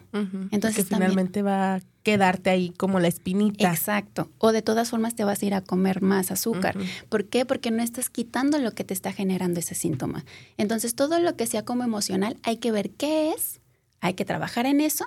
Entonces 0.51 0.86
que 0.86 0.96
finalmente 0.96 1.41
va 1.41 1.75
a 1.75 1.82
quedarte 2.07 2.49
ahí 2.49 2.69
como 2.69 3.01
la 3.01 3.09
espinita. 3.09 3.69
Exacto. 3.69 4.29
O 4.37 4.53
de 4.53 4.61
todas 4.61 4.89
formas 4.89 5.13
te 5.13 5.25
vas 5.25 5.41
a 5.41 5.45
ir 5.45 5.53
a 5.53 5.59
comer 5.59 6.01
más 6.01 6.31
azúcar. 6.31 6.77
¿Por 7.09 7.25
qué? 7.25 7.45
Porque 7.45 7.69
no 7.69 7.83
estás 7.83 8.09
quitando 8.09 8.59
lo 8.59 8.71
que 8.71 8.85
te 8.85 8.93
está 8.93 9.11
generando 9.11 9.59
ese 9.59 9.75
síntoma. 9.75 10.23
Entonces, 10.55 10.95
todo 10.95 11.19
lo 11.19 11.35
que 11.35 11.47
sea 11.47 11.65
como 11.65 11.83
emocional, 11.83 12.37
hay 12.43 12.57
que 12.57 12.71
ver 12.71 12.91
qué 12.91 13.31
es, 13.31 13.59
hay 13.99 14.13
que 14.13 14.23
trabajar 14.23 14.65
en 14.67 14.79
eso 14.79 15.05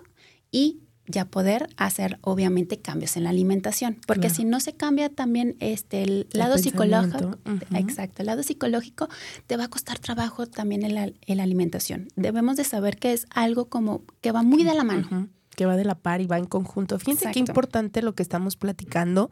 y 0.52 0.80
ya 1.06 1.24
poder 1.24 1.70
hacer 1.78 2.18
obviamente 2.20 2.78
cambios 2.78 3.16
en 3.16 3.24
la 3.24 3.30
alimentación, 3.30 3.96
porque 4.06 4.28
si 4.28 4.44
no 4.44 4.60
se 4.60 4.74
cambia 4.74 5.08
también 5.08 5.56
este 5.58 6.02
el, 6.02 6.28
lado 6.32 6.58
psicológico, 6.58 7.38
exacto, 7.74 8.22
el 8.22 8.26
lado 8.26 8.42
psicológico 8.42 9.08
te 9.46 9.56
va 9.56 9.64
a 9.64 9.68
costar 9.68 9.98
trabajo 9.98 10.46
también 10.46 10.84
en 10.84 10.94
la, 10.94 11.04
en 11.06 11.36
la, 11.38 11.42
alimentación. 11.42 12.08
Debemos 12.14 12.56
de 12.58 12.64
saber 12.64 12.98
que 12.98 13.12
es 13.12 13.26
algo 13.30 13.64
como 13.64 14.04
que 14.20 14.30
va 14.30 14.42
muy 14.42 14.62
de 14.62 14.74
la 14.74 14.84
mano 14.84 15.30
que 15.60 15.66
va 15.66 15.76
de 15.76 15.84
la 15.84 15.94
par 15.94 16.22
y 16.22 16.26
va 16.26 16.38
en 16.38 16.46
conjunto. 16.46 16.98
Fíjense 16.98 17.30
qué 17.32 17.38
importante 17.38 18.00
lo 18.00 18.14
que 18.14 18.22
estamos 18.22 18.56
platicando. 18.56 19.28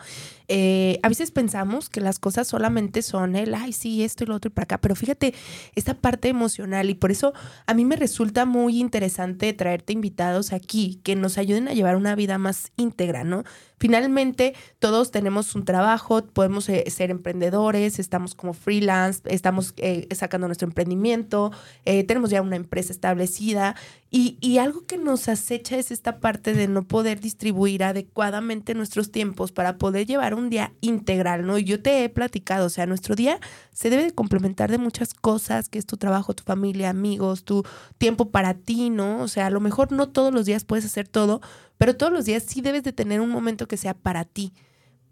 Eh, 0.47 1.01
a 1.03 1.09
veces 1.09 1.31
pensamos 1.31 1.89
que 1.89 2.03
las 2.03 2.19
cosas 2.19 2.47
solamente 2.47 3.01
son 3.01 3.35
el, 3.35 3.55
ay, 3.55 3.73
sí, 3.73 4.05
esto 4.05 4.25
y 4.25 4.27
lo 4.27 4.35
otro 4.35 4.51
y 4.51 4.53
para 4.53 4.65
acá, 4.65 4.79
pero 4.79 4.95
fíjate, 4.95 5.33
esta 5.75 5.95
parte 5.95 6.29
emocional 6.29 6.91
y 6.91 6.95
por 6.95 7.11
eso 7.11 7.33
a 7.65 7.73
mí 7.73 7.87
me 7.87 7.97
resulta 7.97 8.45
muy 8.45 8.79
interesante 8.79 9.55
traerte 9.55 9.95
invitados 9.95 10.53
aquí 10.53 11.01
que 11.03 11.17
nos 11.17 11.39
ayuden 11.39 11.67
a 11.67 11.73
llevar 11.73 11.97
una 11.97 12.15
vida 12.15 12.37
más 12.37 12.73
íntegra, 12.77 13.25
¿no? 13.25 13.45
Finalmente, 13.79 14.55
todos 14.81 15.11
tenemos 15.11 15.55
un 15.55 15.65
trabajo, 15.65 16.27
podemos 16.27 16.69
eh, 16.69 16.85
ser 16.91 17.11
emprendedores, 17.11 17.99
estamos 17.99 18.35
como 18.35 18.53
freelance, 18.53 19.23
estamos 19.25 19.73
eh, 19.79 20.09
sacando 20.15 20.47
nuestro 20.47 20.69
emprendimiento, 20.69 21.53
tenemos 21.85 22.29
ya 22.29 22.43
una 22.43 22.57
empresa 22.57 22.93
establecida 22.93 23.77
y, 24.11 24.57
algo 24.57 24.87
que 24.87 24.97
nos 24.97 25.29
acecha 25.29 25.77
es 25.77 25.91
esta 25.91 26.19
parte 26.19 26.55
de 26.55 26.67
no 26.67 26.83
poder 26.89 27.21
distribuir 27.21 27.85
adecuadamente 27.85 28.73
nuestros 28.73 29.11
tiempos 29.13 29.53
para 29.53 29.77
poder 29.77 30.07
llevar 30.07 30.33
un 30.33 30.49
día 30.49 30.73
integral, 30.81 31.47
¿no? 31.47 31.59
Y 31.59 31.65
yo 31.65 31.83
te 31.83 32.05
he 32.05 32.09
platicado, 32.09 32.67
o 32.67 32.71
sea, 32.71 32.87
nuestro 32.87 33.15
día 33.15 33.39
se 33.73 33.91
debe 33.91 34.05
de 34.05 34.15
complementar 34.15 34.71
de 34.71 34.79
muchas 34.79 35.13
cosas, 35.13 35.69
que 35.69 35.79
es 35.79 35.85
tu 35.85 35.99
trabajo, 35.99 36.33
tu 36.33 36.43
familia, 36.43 36.89
amigos, 36.89 37.45
tu 37.45 37.65
tiempo 37.99 38.31
para 38.31 38.55
ti, 38.55 38.89
¿no? 38.89 39.21
O 39.21 39.29
sea, 39.29 39.47
a 39.47 39.51
lo 39.51 39.61
mejor 39.61 39.93
no 39.93 40.09
todos 40.09 40.33
los 40.33 40.47
días 40.47 40.65
puedes 40.65 40.87
hacer 40.87 41.07
todo, 41.07 41.43
pero 41.77 41.95
todos 41.95 42.11
los 42.13 42.25
días 42.25 42.45
sí 42.45 42.63
debes 42.63 42.85
de 42.85 42.95
tener 42.95 43.21
un 43.21 43.29
momento 43.29 43.69
que 43.69 43.77
sea 43.77 43.93
para 43.93 44.25
ti. 44.25 44.55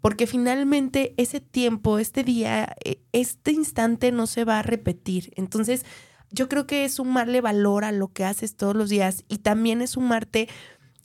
Porque 0.01 0.25
finalmente 0.25 1.13
ese 1.17 1.39
tiempo, 1.39 1.99
este 1.99 2.23
día, 2.23 2.75
e, 2.83 2.99
este 3.11 3.51
instante 3.51 4.11
no 4.11 4.25
se 4.25 4.43
va 4.43 4.59
a 4.59 4.63
repetir. 4.63 5.31
Entonces, 5.35 5.85
yo 6.31 6.49
creo 6.49 6.67
que 6.67 6.85
es 6.85 6.95
sumarle 6.95 7.41
valor 7.41 7.85
a 7.85 7.91
lo 7.91 8.09
que 8.09 8.25
haces 8.25 8.55
todos 8.55 8.75
los 8.75 8.89
días 8.89 9.23
y 9.27 9.39
también 9.39 9.81
es 9.81 9.91
sumarte, 9.91 10.47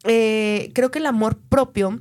eh, 0.05 0.71
creo 0.75 0.91
que 0.91 0.99
el 0.99 1.07
amor 1.07 1.39
propio 1.39 2.01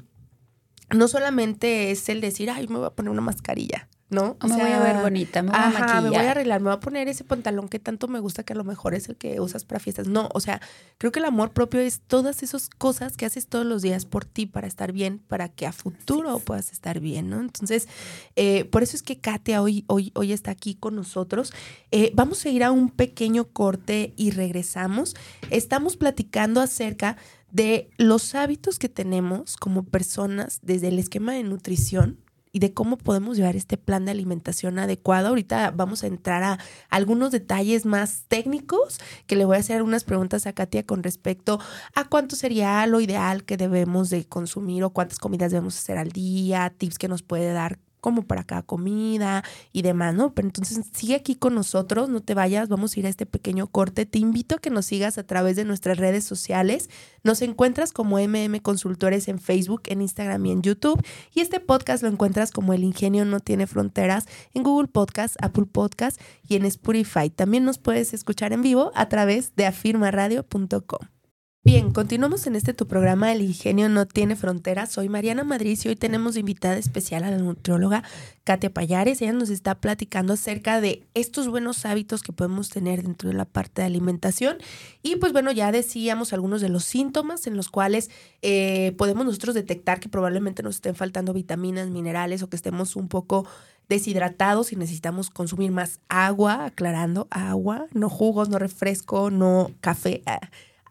no 0.90 1.08
solamente 1.08 1.92
es 1.92 2.10
el 2.10 2.22
decir, 2.22 2.50
ay, 2.50 2.68
me 2.68 2.78
voy 2.78 2.88
a 2.88 2.92
poner 2.92 3.12
una 3.12 3.22
mascarilla. 3.22 3.88
¿No? 4.12 4.38
O 4.42 4.48
me 4.48 4.56
voy 4.56 4.72
a 4.72 4.80
ver 4.80 5.02
bonita, 5.02 5.42
me 5.42 5.52
voy 5.52 5.60
a 5.60 5.70
maquillar. 5.70 6.04
me 6.04 6.10
voy 6.10 6.18
a 6.18 6.32
arreglar, 6.32 6.60
me 6.60 6.66
voy 6.66 6.76
a 6.76 6.80
poner 6.82 7.08
ese 7.08 7.24
pantalón 7.24 7.70
que 7.70 7.80
tanto 7.80 8.10
me 8.10 8.20
gusta, 8.20 8.44
que 8.44 8.54
a 8.54 8.56
lo 8.58 8.66
mejor 8.66 8.94
es 8.94 9.08
el 9.08 9.16
que 9.16 9.40
usas 9.40 9.64
para 9.64 9.80
fiestas. 9.80 10.08
No, 10.08 10.30
o 10.34 10.42
sea, 10.42 10.62
creo 10.98 11.12
que 11.14 11.20
el 11.20 11.26
amor 11.26 11.52
propio 11.52 11.80
es 11.80 12.02
todas 12.02 12.44
esas 12.44 12.70
cosas 12.70 13.16
que 13.16 13.26
haces 13.26 13.48
todos 13.48 13.66
los 13.66 13.82
días 13.82 14.06
por 14.06 14.26
ti, 14.26 14.46
para 14.46 14.68
estar 14.68 14.92
bien, 14.92 15.20
para 15.20 15.48
que 15.48 15.66
a 15.66 15.72
futuro 15.72 16.40
puedas 16.40 16.74
estar 16.74 17.00
bien, 17.00 17.30
¿no? 17.30 17.40
Entonces, 17.40 17.88
eh, 18.36 18.66
por 18.66 18.84
eso 18.84 18.98
es 18.98 19.02
que 19.02 19.18
Katia 19.20 19.62
hoy, 19.62 19.86
hoy, 19.88 20.12
hoy 20.14 20.34
está 20.34 20.52
aquí 20.52 20.76
con 20.76 20.96
nosotros. 20.96 21.54
Eh, 21.92 22.12
vamos 22.14 22.46
a 22.46 22.50
ir 22.50 22.66
a 22.66 22.72
un 22.72 22.90
pequeño 22.90 23.46
corte 23.46 24.14
y 24.18 24.32
regresamos. 24.32 25.16
Estamos 25.50 25.96
platicando 25.96 26.60
acerca 26.60 27.16
de 27.52 27.90
los 27.98 28.36
hábitos 28.36 28.78
que 28.78 28.90
tenemos 28.90 29.56
como 29.56 29.84
personas 29.84 30.60
desde 30.62 30.90
el 30.90 31.00
esquema 31.00 31.34
de 31.34 31.44
nutrición 31.44 32.18
y 32.52 32.60
de 32.60 32.74
cómo 32.74 32.98
podemos 32.98 33.38
llevar 33.38 33.56
este 33.56 33.78
plan 33.78 34.06
de 34.06 34.12
alimentación 34.12 34.80
adecuado. 34.80 35.30
Ahorita 35.30 35.72
vamos 35.72 36.04
a 36.04 36.08
entrar 36.08 36.44
a 36.44 36.60
algunos 36.90 37.32
detalles 37.32 37.86
más 37.86 38.26
técnicos 38.28 39.00
que 39.28 39.36
le 39.36 39.46
voy 39.46 39.58
a 39.58 39.60
hacer 39.60 39.82
unas 39.82 40.04
preguntas 40.04 40.48
a 40.48 40.54
Katia 40.54 40.86
con 40.86 41.04
respecto 41.04 41.60
a 41.96 42.06
cuánto 42.10 42.36
sería 42.36 42.86
lo 42.88 43.00
ideal 43.00 43.44
que 43.44 43.58
debemos 43.58 44.10
de 44.10 44.26
consumir 44.26 44.84
o 44.84 44.92
cuántas 44.92 45.20
comidas 45.20 45.52
debemos 45.52 45.78
hacer 45.78 45.98
al 45.98 46.12
día, 46.12 46.74
tips 46.78 46.98
que 46.98 47.08
nos 47.08 47.24
puede 47.24 47.54
dar 47.54 47.80
como 48.02 48.24
para 48.24 48.44
cada 48.44 48.64
comida 48.64 49.44
y 49.72 49.84
demás, 49.84 50.14
¿no? 50.14 50.34
Pero 50.34 50.48
entonces 50.48 50.82
sigue 50.92 51.16
aquí 51.16 51.36
con 51.36 51.56
nosotros, 51.56 52.10
no 52.10 52.22
te 52.22 52.34
vayas, 52.34 52.68
vamos 52.68 52.96
a 52.96 53.00
ir 53.00 53.06
a 53.06 53.10
este 53.10 53.26
pequeño 53.26 53.68
corte. 53.68 54.06
Te 54.06 54.20
invito 54.20 54.56
a 54.56 54.58
que 54.58 54.70
nos 54.70 54.88
sigas 54.88 55.18
a 55.18 55.24
través 55.24 55.56
de 55.56 55.64
nuestras 55.64 55.98
redes 55.98 56.26
sociales. 56.26 56.90
Nos 57.24 57.42
encuentras 57.42 57.94
como 57.94 58.18
MM 58.20 58.60
Consultores 58.62 59.28
en 59.28 59.40
Facebook, 59.40 59.84
en 59.86 60.02
Instagram 60.02 60.46
y 60.46 60.52
en 60.52 60.62
YouTube. 60.64 61.02
Y 61.34 61.40
este 61.40 61.60
podcast 61.60 62.04
lo 62.04 62.10
encuentras 62.10 62.52
como 62.52 62.74
El 62.74 62.84
Ingenio 62.84 63.24
No 63.24 63.40
Tiene 63.40 63.68
Fronteras 63.68 64.26
en 64.54 64.64
Google 64.64 64.88
Podcast, 64.88 65.36
Apple 65.42 65.66
Podcast 65.72 66.20
y 66.48 66.56
en 66.56 66.66
Spotify. 66.66 67.30
También 67.30 67.64
nos 67.64 67.78
puedes 67.78 68.14
escuchar 68.14 68.52
en 68.52 68.62
vivo 68.62 68.92
a 68.96 69.08
través 69.08 69.56
de 69.56 69.68
afirmaradio.com. 69.68 71.21
Bien, 71.64 71.92
continuamos 71.92 72.48
en 72.48 72.56
este 72.56 72.74
tu 72.74 72.88
programa 72.88 73.32
El 73.32 73.44
ingenio 73.44 73.88
no 73.88 74.08
tiene 74.08 74.36
fronteras. 74.36 74.92
Soy 74.92 75.10
Mariana 75.10 75.44
Madrid 75.44 75.78
y 75.84 75.90
hoy 75.90 75.96
tenemos 75.96 76.36
invitada 76.36 76.76
especial 76.76 77.24
a 77.24 77.30
la 77.30 77.38
nutrióloga 77.38 78.04
Katia 78.44 78.74
Payares. 78.74 79.22
Ella 79.22 79.34
nos 79.34 79.52
está 79.52 79.76
platicando 79.76 80.34
acerca 80.34 80.82
de 80.82 81.06
estos 81.14 81.48
buenos 81.48 81.86
hábitos 81.86 82.24
que 82.24 82.34
podemos 82.34 82.70
tener 82.70 83.04
dentro 83.04 83.30
de 83.30 83.36
la 83.36 83.46
parte 83.46 83.84
de 83.84 83.86
alimentación. 83.86 84.58
Y 85.04 85.18
pues 85.18 85.34
bueno, 85.34 85.52
ya 85.52 85.72
decíamos 85.72 86.34
algunos 86.34 86.62
de 86.62 86.70
los 86.70 86.84
síntomas 86.84 87.46
en 87.46 87.56
los 87.56 87.70
cuales 87.70 88.10
eh, 88.42 88.96
podemos 88.98 89.24
nosotros 89.28 89.54
detectar 89.54 90.00
que 90.00 90.10
probablemente 90.10 90.64
nos 90.64 90.78
estén 90.78 90.96
faltando 90.96 91.32
vitaminas, 91.32 91.92
minerales 91.92 92.42
o 92.42 92.50
que 92.50 92.56
estemos 92.56 92.96
un 92.96 93.08
poco 93.08 93.46
deshidratados 93.88 94.74
y 94.74 94.78
necesitamos 94.78 95.30
consumir 95.30 95.70
más 95.70 96.00
agua, 96.10 96.66
aclarando 96.66 97.28
agua, 97.30 97.86
no 97.94 98.10
jugos, 98.10 98.50
no 98.50 98.58
refresco, 98.58 99.30
no 99.30 99.70
café. 99.80 100.24
Ah, 100.26 100.40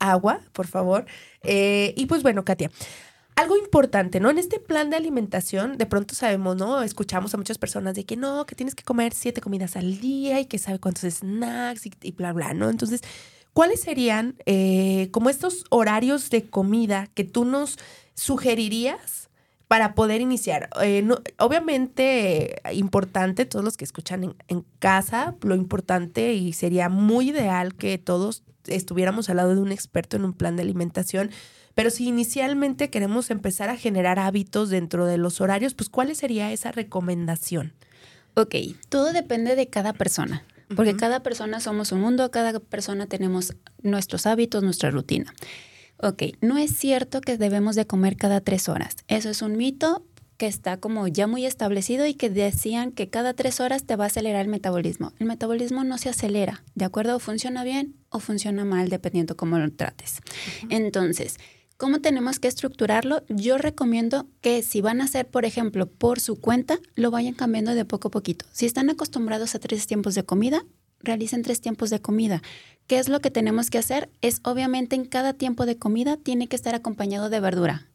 agua, 0.00 0.40
por 0.52 0.66
favor. 0.66 1.06
Eh, 1.44 1.94
y 1.96 2.06
pues 2.06 2.22
bueno, 2.22 2.44
Katia, 2.44 2.70
algo 3.36 3.56
importante, 3.56 4.20
¿no? 4.20 4.30
En 4.30 4.38
este 4.38 4.58
plan 4.58 4.90
de 4.90 4.96
alimentación, 4.96 5.78
de 5.78 5.86
pronto 5.86 6.14
sabemos, 6.14 6.56
¿no? 6.56 6.82
Escuchamos 6.82 7.32
a 7.32 7.36
muchas 7.36 7.58
personas 7.58 7.94
de 7.94 8.04
que 8.04 8.16
no, 8.16 8.44
que 8.46 8.54
tienes 8.54 8.74
que 8.74 8.84
comer 8.84 9.14
siete 9.14 9.40
comidas 9.40 9.76
al 9.76 10.00
día 10.00 10.40
y 10.40 10.46
que 10.46 10.58
sabe 10.58 10.78
cuántos 10.78 11.10
snacks 11.10 11.86
y, 12.02 12.12
bla, 12.12 12.32
bla, 12.32 12.52
¿no? 12.52 12.68
Entonces, 12.68 13.02
¿cuáles 13.52 13.80
serían 13.80 14.36
eh, 14.46 15.08
como 15.12 15.30
estos 15.30 15.64
horarios 15.70 16.28
de 16.30 16.50
comida 16.50 17.08
que 17.14 17.24
tú 17.24 17.44
nos 17.44 17.78
sugerirías? 18.14 19.20
para 19.70 19.94
poder 19.94 20.20
iniciar. 20.20 20.68
Eh, 20.82 21.08
obviamente, 21.38 22.60
importante, 22.72 23.44
todos 23.44 23.64
los 23.64 23.76
que 23.76 23.84
escuchan 23.84 24.34
en, 24.48 24.64
casa, 24.80 25.36
lo 25.42 25.54
importante 25.54 26.34
y 26.34 26.54
sería 26.54 26.88
muy 26.88 27.30
ideal 27.30 27.76
que 27.76 27.96
todos 27.96 28.42
estuviéramos 28.66 29.30
al 29.30 29.36
lado 29.36 29.54
de 29.54 29.60
un 29.60 29.72
experto 29.72 30.16
en 30.16 30.24
un 30.24 30.32
plan 30.32 30.56
de 30.56 30.62
alimentación. 30.62 31.30
Pero 31.74 31.90
si 31.90 32.08
inicialmente 32.08 32.90
queremos 32.90 33.30
empezar 33.30 33.68
a 33.68 33.76
generar 33.76 34.18
hábitos 34.18 34.70
dentro 34.70 35.06
de 35.06 35.18
los 35.18 35.40
horarios, 35.40 35.74
pues 35.74 35.88
¿cuál 35.88 36.14
sería 36.16 36.52
esa 36.52 36.72
recomendación? 36.72 37.72
Ok, 38.34 38.54
todo 38.88 39.12
depende 39.12 39.56
de 39.56 39.68
cada 39.68 39.92
persona, 39.92 40.44
porque 40.76 40.96
cada 40.96 41.22
persona 41.22 41.60
somos 41.60 41.92
un 41.92 42.00
mundo, 42.00 42.30
cada 42.30 42.58
persona 42.60 43.06
tenemos 43.06 43.54
nuestros 43.82 44.26
hábitos, 44.26 44.62
nuestra 44.62 44.90
rutina. 44.90 45.32
Ok, 46.02 46.22
no 46.40 46.56
es 46.56 46.74
cierto 46.76 47.20
que 47.20 47.36
debemos 47.36 47.76
de 47.76 47.86
comer 47.86 48.16
cada 48.16 48.40
tres 48.40 48.68
horas. 48.68 48.96
Eso 49.08 49.28
es 49.28 49.42
un 49.42 49.56
mito 49.56 50.06
que 50.40 50.46
está 50.46 50.78
como 50.78 51.06
ya 51.06 51.26
muy 51.26 51.44
establecido 51.44 52.06
y 52.06 52.14
que 52.14 52.30
decían 52.30 52.92
que 52.92 53.10
cada 53.10 53.34
tres 53.34 53.60
horas 53.60 53.84
te 53.84 53.94
va 53.94 54.04
a 54.04 54.06
acelerar 54.06 54.40
el 54.40 54.48
metabolismo. 54.50 55.12
El 55.18 55.26
metabolismo 55.26 55.84
no 55.84 55.98
se 55.98 56.08
acelera, 56.08 56.64
¿de 56.74 56.86
acuerdo? 56.86 57.18
funciona 57.18 57.62
bien 57.62 57.96
o 58.08 58.20
funciona 58.20 58.64
mal 58.64 58.88
dependiendo 58.88 59.36
cómo 59.36 59.58
lo 59.58 59.70
trates. 59.70 60.22
Entonces, 60.70 61.36
¿cómo 61.76 62.00
tenemos 62.00 62.38
que 62.38 62.48
estructurarlo? 62.48 63.22
Yo 63.28 63.58
recomiendo 63.58 64.28
que 64.40 64.62
si 64.62 64.80
van 64.80 65.02
a 65.02 65.04
hacer, 65.04 65.28
por 65.28 65.44
ejemplo, 65.44 65.90
por 65.90 66.20
su 66.20 66.40
cuenta, 66.40 66.78
lo 66.94 67.10
vayan 67.10 67.34
cambiando 67.34 67.74
de 67.74 67.84
poco 67.84 68.08
a 68.08 68.10
poquito. 68.10 68.46
Si 68.50 68.64
están 68.64 68.88
acostumbrados 68.88 69.54
a 69.54 69.58
tres 69.58 69.86
tiempos 69.86 70.14
de 70.14 70.24
comida, 70.24 70.64
realicen 71.00 71.42
tres 71.42 71.60
tiempos 71.60 71.90
de 71.90 72.00
comida. 72.00 72.40
¿Qué 72.86 72.98
es 72.98 73.10
lo 73.10 73.20
que 73.20 73.30
tenemos 73.30 73.68
que 73.68 73.76
hacer? 73.76 74.08
Es 74.22 74.40
obviamente 74.44 74.96
en 74.96 75.04
cada 75.04 75.34
tiempo 75.34 75.66
de 75.66 75.76
comida 75.76 76.16
tiene 76.16 76.46
que 76.48 76.56
estar 76.56 76.74
acompañado 76.74 77.28
de 77.28 77.40
verdura 77.40 77.90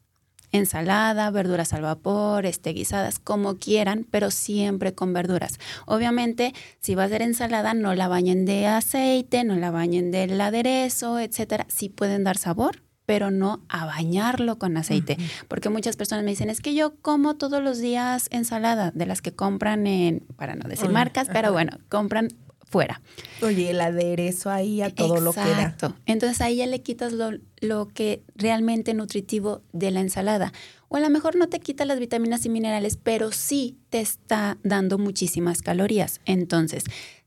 ensalada, 0.52 1.30
verduras 1.30 1.72
al 1.72 1.82
vapor, 1.82 2.46
este, 2.46 2.72
guisadas, 2.72 3.18
como 3.18 3.56
quieran, 3.56 4.06
pero 4.10 4.30
siempre 4.30 4.94
con 4.94 5.12
verduras. 5.12 5.58
Obviamente, 5.86 6.54
si 6.80 6.94
va 6.94 7.04
a 7.04 7.08
ser 7.08 7.22
ensalada, 7.22 7.74
no 7.74 7.94
la 7.94 8.08
bañen 8.08 8.44
de 8.44 8.66
aceite, 8.66 9.44
no 9.44 9.56
la 9.56 9.70
bañen 9.70 10.10
del 10.10 10.40
aderezo, 10.40 11.18
etcétera. 11.18 11.66
Sí 11.68 11.88
pueden 11.88 12.24
dar 12.24 12.38
sabor, 12.38 12.82
pero 13.06 13.30
no 13.30 13.62
a 13.68 13.86
bañarlo 13.86 14.58
con 14.58 14.76
aceite. 14.76 15.16
Porque 15.48 15.68
muchas 15.68 15.96
personas 15.96 16.24
me 16.24 16.32
dicen, 16.32 16.50
es 16.50 16.60
que 16.60 16.74
yo 16.74 16.96
como 17.00 17.36
todos 17.36 17.62
los 17.62 17.78
días 17.78 18.28
ensalada, 18.30 18.90
de 18.90 19.06
las 19.06 19.22
que 19.22 19.32
compran 19.32 19.86
en, 19.86 20.20
para 20.36 20.56
no 20.56 20.68
decir 20.68 20.90
marcas, 20.90 21.28
pero 21.32 21.52
bueno, 21.52 21.78
compran 21.88 22.28
fuera. 22.66 23.00
Oye, 23.42 23.70
el 23.70 23.80
aderezo 23.80 24.50
ahí 24.50 24.82
a 24.82 24.90
todo 24.90 25.20
lo 25.20 25.32
que 25.32 25.40
da. 25.40 25.50
Exacto. 25.50 25.94
Entonces 26.04 26.40
ahí 26.40 26.56
ya 26.56 26.66
le 26.66 26.82
quitas 26.82 27.12
lo, 27.12 27.30
lo, 27.60 27.88
que 27.88 28.22
realmente 28.34 28.92
nutritivo 28.92 29.62
de 29.72 29.90
la 29.90 30.00
ensalada. 30.00 30.52
O 30.88 30.96
a 30.96 31.00
lo 31.00 31.08
mejor 31.08 31.36
no 31.36 31.48
te 31.48 31.60
quita 31.60 31.84
las 31.84 31.98
vitaminas 31.98 32.44
y 32.44 32.48
minerales, 32.48 32.96
pero 32.96 33.32
sí 33.32 33.78
te 33.88 34.00
está 34.00 34.58
dando 34.62 34.98
muchísimas 34.98 35.62
calorías. 35.62 36.20
Entonces, 36.24 36.84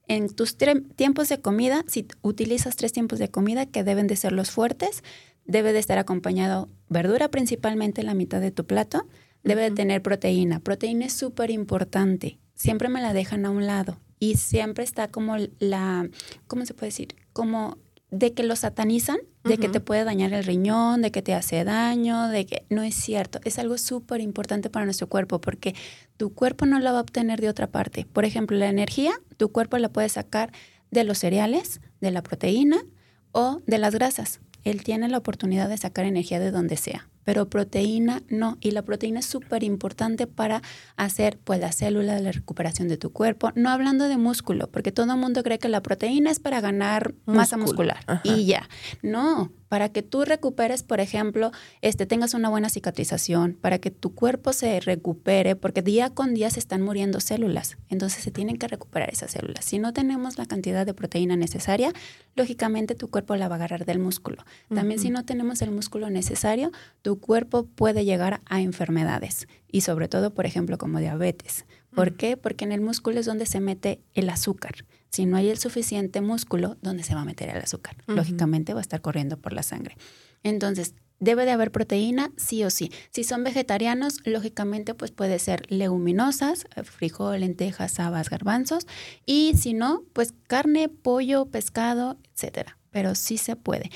en 0.07 0.29
tus 0.29 0.57
tiempos 0.57 1.29
de 1.29 1.39
comida, 1.39 1.83
si 1.87 2.05
utilizas 2.21 2.75
tres 2.75 2.91
tiempos 2.91 3.19
de 3.19 3.29
comida 3.29 3.65
que 3.65 3.83
deben 3.83 4.07
de 4.07 4.17
ser 4.17 4.33
los 4.33 4.51
fuertes, 4.51 5.03
debe 5.45 5.71
de 5.71 5.79
estar 5.79 5.97
acompañado 5.97 6.69
verdura 6.89 7.29
principalmente 7.29 8.01
en 8.01 8.07
la 8.07 8.13
mitad 8.13 8.41
de 8.41 8.51
tu 8.51 8.65
plato, 8.65 9.07
debe 9.43 9.63
de 9.63 9.71
tener 9.71 10.01
proteína. 10.01 10.59
Proteína 10.59 11.05
es 11.05 11.13
súper 11.13 11.49
importante. 11.49 12.39
Siempre 12.55 12.89
me 12.89 13.01
la 13.01 13.13
dejan 13.13 13.45
a 13.45 13.51
un 13.51 13.65
lado 13.65 13.99
y 14.19 14.35
siempre 14.35 14.83
está 14.83 15.09
como 15.09 15.37
la, 15.59 16.09
¿cómo 16.47 16.65
se 16.65 16.73
puede 16.73 16.87
decir? 16.87 17.15
Como 17.33 17.77
de 18.11 18.33
que 18.33 18.43
lo 18.43 18.55
satanizan, 18.55 19.17
de 19.43 19.57
que 19.57 19.69
te 19.69 19.79
puede 19.79 20.03
dañar 20.03 20.33
el 20.33 20.43
riñón, 20.43 21.01
de 21.01 21.11
que 21.11 21.21
te 21.21 21.33
hace 21.33 21.63
daño, 21.63 22.27
de 22.27 22.45
que 22.45 22.65
no 22.69 22.83
es 22.83 22.95
cierto. 22.95 23.39
Es 23.43 23.59
algo 23.59 23.77
súper 23.77 24.19
importante 24.19 24.69
para 24.69 24.85
nuestro 24.85 25.07
cuerpo 25.07 25.39
porque 25.39 25.75
tu 26.17 26.33
cuerpo 26.33 26.65
no 26.65 26.79
la 26.79 26.91
va 26.91 26.99
a 26.99 27.01
obtener 27.01 27.39
de 27.39 27.49
otra 27.49 27.67
parte. 27.67 28.05
Por 28.11 28.25
ejemplo, 28.25 28.57
la 28.57 28.67
energía, 28.67 29.13
tu 29.37 29.51
cuerpo 29.51 29.77
la 29.77 29.89
puede 29.89 30.09
sacar 30.09 30.51
de 30.91 31.03
los 31.03 31.19
cereales, 31.19 31.81
de 32.01 32.11
la 32.11 32.21
proteína 32.21 32.83
o 33.31 33.61
de 33.65 33.77
las 33.77 33.93
grasas. 33.93 34.39
Él 34.63 34.83
tiene 34.83 35.07
la 35.07 35.19
oportunidad 35.19 35.69
de 35.69 35.77
sacar 35.77 36.05
energía 36.05 36.39
de 36.39 36.51
donde 36.51 36.77
sea 36.77 37.07
pero 37.23 37.49
proteína 37.49 38.23
no. 38.29 38.57
Y 38.61 38.71
la 38.71 38.83
proteína 38.83 39.19
es 39.19 39.25
súper 39.25 39.63
importante 39.63 40.27
para 40.27 40.61
hacer 40.95 41.39
pues 41.43 41.59
la 41.59 41.71
célula 41.71 42.15
de 42.15 42.21
la 42.21 42.31
recuperación 42.31 42.87
de 42.87 42.97
tu 42.97 43.11
cuerpo. 43.11 43.51
No 43.55 43.69
hablando 43.69 44.07
de 44.07 44.17
músculo, 44.17 44.67
porque 44.67 44.91
todo 44.91 45.11
el 45.11 45.19
mundo 45.19 45.43
cree 45.43 45.59
que 45.59 45.69
la 45.69 45.81
proteína 45.81 46.31
es 46.31 46.39
para 46.39 46.61
ganar 46.61 47.13
masa 47.25 47.57
muscular 47.57 47.99
y 48.23 48.45
ya. 48.45 48.67
No, 49.01 49.51
para 49.69 49.89
que 49.89 50.01
tú 50.01 50.25
recuperes, 50.25 50.83
por 50.83 50.99
ejemplo, 50.99 51.51
este, 51.81 52.05
tengas 52.05 52.33
una 52.33 52.49
buena 52.49 52.69
cicatrización, 52.69 53.57
para 53.61 53.79
que 53.79 53.91
tu 53.91 54.13
cuerpo 54.13 54.51
se 54.51 54.79
recupere, 54.79 55.55
porque 55.55 55.81
día 55.81 56.09
con 56.09 56.33
día 56.33 56.49
se 56.49 56.59
están 56.59 56.81
muriendo 56.81 57.19
células, 57.19 57.77
entonces 57.87 58.23
se 58.23 58.31
tienen 58.31 58.57
que 58.57 58.67
recuperar 58.67 59.09
esas 59.11 59.31
células. 59.31 59.63
Si 59.63 59.79
no 59.79 59.93
tenemos 59.93 60.37
la 60.37 60.45
cantidad 60.45 60.85
de 60.85 60.93
proteína 60.93 61.37
necesaria, 61.37 61.93
lógicamente 62.35 62.95
tu 62.95 63.09
cuerpo 63.09 63.35
la 63.35 63.47
va 63.47 63.55
a 63.55 63.57
agarrar 63.57 63.85
del 63.85 63.99
músculo. 63.99 64.43
También 64.73 64.99
si 64.99 65.11
no 65.11 65.23
tenemos 65.23 65.61
el 65.61 65.71
músculo 65.71 66.09
necesario, 66.09 66.71
tu 67.01 67.19
cuerpo 67.19 67.65
puede 67.65 68.05
llegar 68.05 68.41
a 68.45 68.61
enfermedades 68.61 69.47
y 69.71 69.81
sobre 69.81 70.07
todo, 70.07 70.33
por 70.33 70.47
ejemplo, 70.47 70.77
como 70.77 70.99
diabetes. 70.99 71.65
¿Por 71.93 72.15
qué? 72.15 72.37
Porque 72.37 72.65
en 72.65 72.71
el 72.71 72.81
músculo 72.81 73.19
es 73.19 73.25
donde 73.25 73.45
se 73.45 73.59
mete 73.59 74.01
el 74.13 74.29
azúcar 74.29 74.85
si 75.09 75.25
no 75.25 75.37
hay 75.37 75.49
el 75.49 75.57
suficiente 75.57 76.21
músculo, 76.21 76.77
¿dónde 76.81 77.03
se 77.03 77.15
va 77.15 77.21
a 77.21 77.25
meter 77.25 77.49
el 77.49 77.57
azúcar? 77.57 77.97
Lógicamente 78.07 78.73
va 78.73 78.79
a 78.79 78.81
estar 78.81 79.01
corriendo 79.01 79.37
por 79.37 79.53
la 79.53 79.63
sangre. 79.63 79.97
Entonces, 80.43 80.93
debe 81.19 81.45
de 81.45 81.51
haber 81.51 81.71
proteína, 81.71 82.31
sí 82.37 82.63
o 82.63 82.69
sí. 82.69 82.91
Si 83.11 83.23
son 83.23 83.43
vegetarianos, 83.43 84.19
lógicamente, 84.25 84.93
pues 84.93 85.11
puede 85.11 85.39
ser 85.39 85.69
leguminosas, 85.71 86.67
frijol, 86.83 87.39
lentejas, 87.41 87.99
habas, 87.99 88.29
garbanzos. 88.29 88.87
Y 89.25 89.53
si 89.57 89.73
no, 89.73 90.03
pues 90.13 90.33
carne, 90.47 90.89
pollo, 90.89 91.45
pescado, 91.45 92.17
etcétera. 92.33 92.77
Pero 92.91 93.15
sí 93.15 93.37
se 93.37 93.55
puede. 93.55 93.89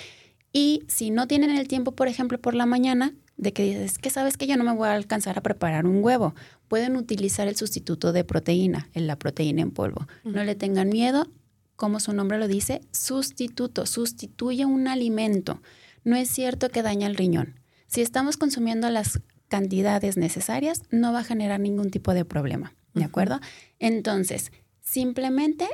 Y 0.51 0.83
si 0.87 1.09
no 1.09 1.27
tienen 1.27 1.51
el 1.51 1.67
tiempo, 1.67 1.93
por 1.93 2.07
ejemplo, 2.07 2.39
por 2.39 2.53
la 2.53 2.65
mañana, 2.65 3.15
de 3.37 3.53
que 3.53 3.63
dices, 3.63 3.97
que 3.97 4.09
sabes 4.09 4.37
que 4.37 4.47
yo 4.47 4.57
no 4.57 4.63
me 4.63 4.73
voy 4.73 4.87
a 4.87 4.93
alcanzar 4.93 5.37
a 5.37 5.41
preparar 5.41 5.85
un 5.85 6.03
huevo. 6.03 6.35
Pueden 6.67 6.95
utilizar 6.95 7.47
el 7.47 7.55
sustituto 7.55 8.13
de 8.13 8.23
proteína, 8.23 8.89
la 8.93 9.17
proteína 9.17 9.61
en 9.61 9.71
polvo. 9.71 10.07
No 10.23 10.43
le 10.43 10.55
tengan 10.55 10.89
miedo, 10.89 11.27
como 11.75 11.99
su 11.99 12.13
nombre 12.13 12.37
lo 12.37 12.47
dice, 12.47 12.81
sustituto, 12.91 13.85
sustituye 13.85 14.65
un 14.65 14.87
alimento. 14.87 15.61
No 16.03 16.15
es 16.15 16.29
cierto 16.29 16.69
que 16.69 16.83
daña 16.83 17.07
el 17.07 17.15
riñón. 17.15 17.59
Si 17.87 18.01
estamos 18.01 18.37
consumiendo 18.37 18.89
las 18.89 19.21
cantidades 19.47 20.17
necesarias, 20.17 20.81
no 20.89 21.13
va 21.13 21.19
a 21.19 21.23
generar 21.23 21.59
ningún 21.59 21.91
tipo 21.91 22.13
de 22.13 22.25
problema, 22.25 22.73
¿de 22.93 23.03
acuerdo? 23.03 23.39
Entonces, 23.79 24.51
simplemente 24.81 25.67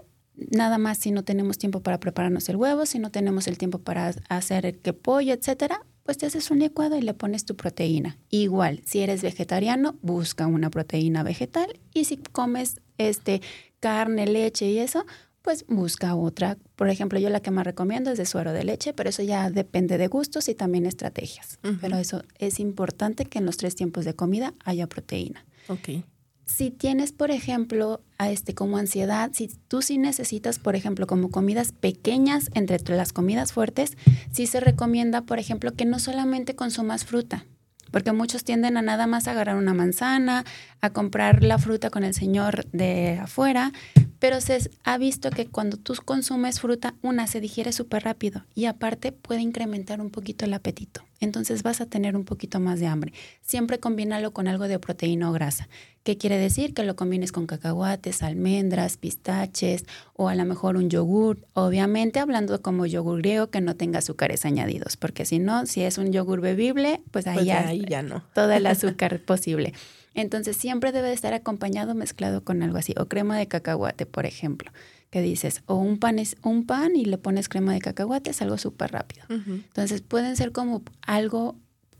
nada 0.51 0.77
más 0.77 0.97
si 0.97 1.11
no 1.11 1.23
tenemos 1.23 1.57
tiempo 1.57 1.81
para 1.81 1.99
prepararnos 1.99 2.47
el 2.49 2.55
huevo, 2.55 2.85
si 2.85 2.99
no 2.99 3.11
tenemos 3.11 3.47
el 3.47 3.57
tiempo 3.57 3.79
para 3.79 4.13
hacer 4.29 4.65
el 4.65 4.79
que 4.79 4.93
pollo, 4.93 5.33
etcétera, 5.33 5.85
pues 6.09 6.17
te 6.17 6.25
haces 6.25 6.49
un 6.49 6.57
licuado 6.57 6.97
y 6.97 7.03
le 7.03 7.13
pones 7.13 7.45
tu 7.45 7.55
proteína. 7.55 8.17
Igual, 8.31 8.81
si 8.83 9.01
eres 9.01 9.21
vegetariano, 9.21 9.95
busca 10.01 10.47
una 10.47 10.71
proteína 10.71 11.21
vegetal 11.21 11.79
y 11.93 12.05
si 12.05 12.17
comes 12.17 12.81
este 12.97 13.43
carne, 13.79 14.25
leche 14.25 14.65
y 14.65 14.79
eso, 14.79 15.05
pues 15.43 15.67
busca 15.67 16.15
otra. 16.15 16.57
Por 16.75 16.89
ejemplo, 16.89 17.19
yo 17.19 17.29
la 17.29 17.41
que 17.41 17.51
más 17.51 17.63
recomiendo 17.63 18.09
es 18.09 18.17
de 18.17 18.25
suero 18.25 18.53
de 18.53 18.63
leche, 18.63 18.91
pero 18.91 19.11
eso 19.11 19.21
ya 19.21 19.51
depende 19.51 19.99
de 19.99 20.07
gustos 20.07 20.49
y 20.49 20.55
también 20.55 20.87
estrategias. 20.87 21.59
Pero 21.79 21.97
eso 21.97 22.23
es 22.39 22.59
importante 22.59 23.25
que 23.25 23.37
en 23.37 23.45
los 23.45 23.57
tres 23.57 23.75
tiempos 23.75 24.03
de 24.03 24.15
comida 24.15 24.55
haya 24.65 24.87
proteína. 24.87 25.45
Ok. 25.67 25.89
Si 26.49 26.71
tienes, 26.71 27.11
por 27.11 27.29
ejemplo, 27.29 28.01
a 28.17 28.31
este 28.31 28.55
como 28.55 28.77
ansiedad, 28.77 29.29
si 29.33 29.49
tú 29.67 29.83
sí 29.83 29.97
necesitas, 29.99 30.57
por 30.57 30.75
ejemplo, 30.75 31.05
como 31.05 31.29
comidas 31.29 31.71
pequeñas 31.71 32.49
entre 32.55 32.79
las 32.95 33.13
comidas 33.13 33.53
fuertes, 33.53 33.97
sí 34.31 34.47
se 34.47 34.59
recomienda, 34.59 35.21
por 35.21 35.37
ejemplo, 35.37 35.73
que 35.73 35.85
no 35.85 35.99
solamente 35.99 36.55
consumas 36.55 37.05
fruta, 37.05 37.45
porque 37.91 38.13
muchos 38.13 38.43
tienden 38.43 38.77
a 38.77 38.81
nada 38.81 39.05
más 39.05 39.27
agarrar 39.27 39.57
una 39.57 39.75
manzana, 39.75 40.43
a 40.81 40.89
comprar 40.89 41.43
la 41.43 41.59
fruta 41.59 41.91
con 41.91 42.03
el 42.03 42.15
señor 42.15 42.65
de 42.71 43.19
afuera, 43.21 43.71
pero 44.19 44.41
se 44.41 44.69
ha 44.83 44.97
visto 44.97 45.29
que 45.31 45.47
cuando 45.47 45.77
tú 45.77 45.93
consumes 46.03 46.59
fruta, 46.59 46.93
una 47.01 47.25
se 47.27 47.39
digiere 47.39 47.71
súper 47.71 48.03
rápido 48.03 48.43
y 48.53 48.65
aparte 48.65 49.11
puede 49.11 49.41
incrementar 49.41 50.01
un 50.01 50.09
poquito 50.09 50.45
el 50.45 50.53
apetito. 50.53 51.01
Entonces 51.21 51.63
vas 51.63 51.81
a 51.81 51.85
tener 51.85 52.15
un 52.15 52.23
poquito 52.23 52.59
más 52.59 52.79
de 52.79 52.87
hambre. 52.87 53.13
Siempre 53.41 53.79
combínalo 53.79 54.31
con 54.31 54.47
algo 54.47 54.67
de 54.67 54.79
proteína 54.79 55.29
o 55.29 55.33
grasa. 55.33 55.67
¿Qué 56.03 56.17
quiere 56.17 56.37
decir? 56.37 56.73
Que 56.73 56.83
lo 56.83 56.95
combines 56.95 57.31
con 57.31 57.45
cacahuates, 57.45 58.23
almendras, 58.23 58.97
pistaches 58.97 59.85
o 60.13 60.29
a 60.29 60.35
lo 60.35 60.45
mejor 60.45 60.77
un 60.77 60.89
yogur. 60.89 61.39
Obviamente 61.53 62.19
hablando 62.19 62.61
como 62.61 62.85
yogur 62.85 63.19
griego 63.19 63.47
que 63.47 63.59
no 63.59 63.75
tenga 63.75 63.99
azúcares 63.99 64.45
añadidos, 64.45 64.95
porque 64.95 65.25
si 65.25 65.39
no, 65.39 65.65
si 65.65 65.81
es 65.81 65.97
un 65.97 66.11
yogur 66.11 66.39
bebible, 66.39 67.01
pues 67.11 67.27
ahí, 67.27 67.35
pues 67.35 67.45
ya, 67.47 67.67
ahí 67.67 67.85
ya 67.87 68.01
no. 68.01 68.23
Todo 68.33 68.51
el 68.51 68.65
azúcar 68.65 69.19
posible. 69.25 69.73
Entonces 70.19 70.57
siempre 70.57 70.91
debe 70.91 71.13
estar 71.13 71.33
acompañado 71.33 71.95
mezclado 71.95 72.43
con 72.43 72.61
algo 72.61 72.77
así, 72.77 72.93
o 72.97 73.05
crema 73.07 73.37
de 73.37 73.47
cacahuate, 73.47 74.05
por 74.05 74.25
ejemplo, 74.25 74.71
que 75.09 75.21
dices, 75.21 75.63
o 75.65 75.75
un 75.75 75.97
pan 75.97 76.19
es 76.19 76.35
un 76.43 76.65
pan 76.65 76.95
y 76.95 77.05
le 77.05 77.17
pones 77.17 77.47
crema 77.47 77.73
de 77.73 77.79
cacahuate, 77.79 78.31
es 78.31 78.41
algo 78.41 78.57
súper 78.57 78.91
rápido. 78.91 79.25
Entonces 79.29 80.01
pueden 80.01 80.35
ser 80.35 80.51
como 80.51 80.81
algo 81.01 81.55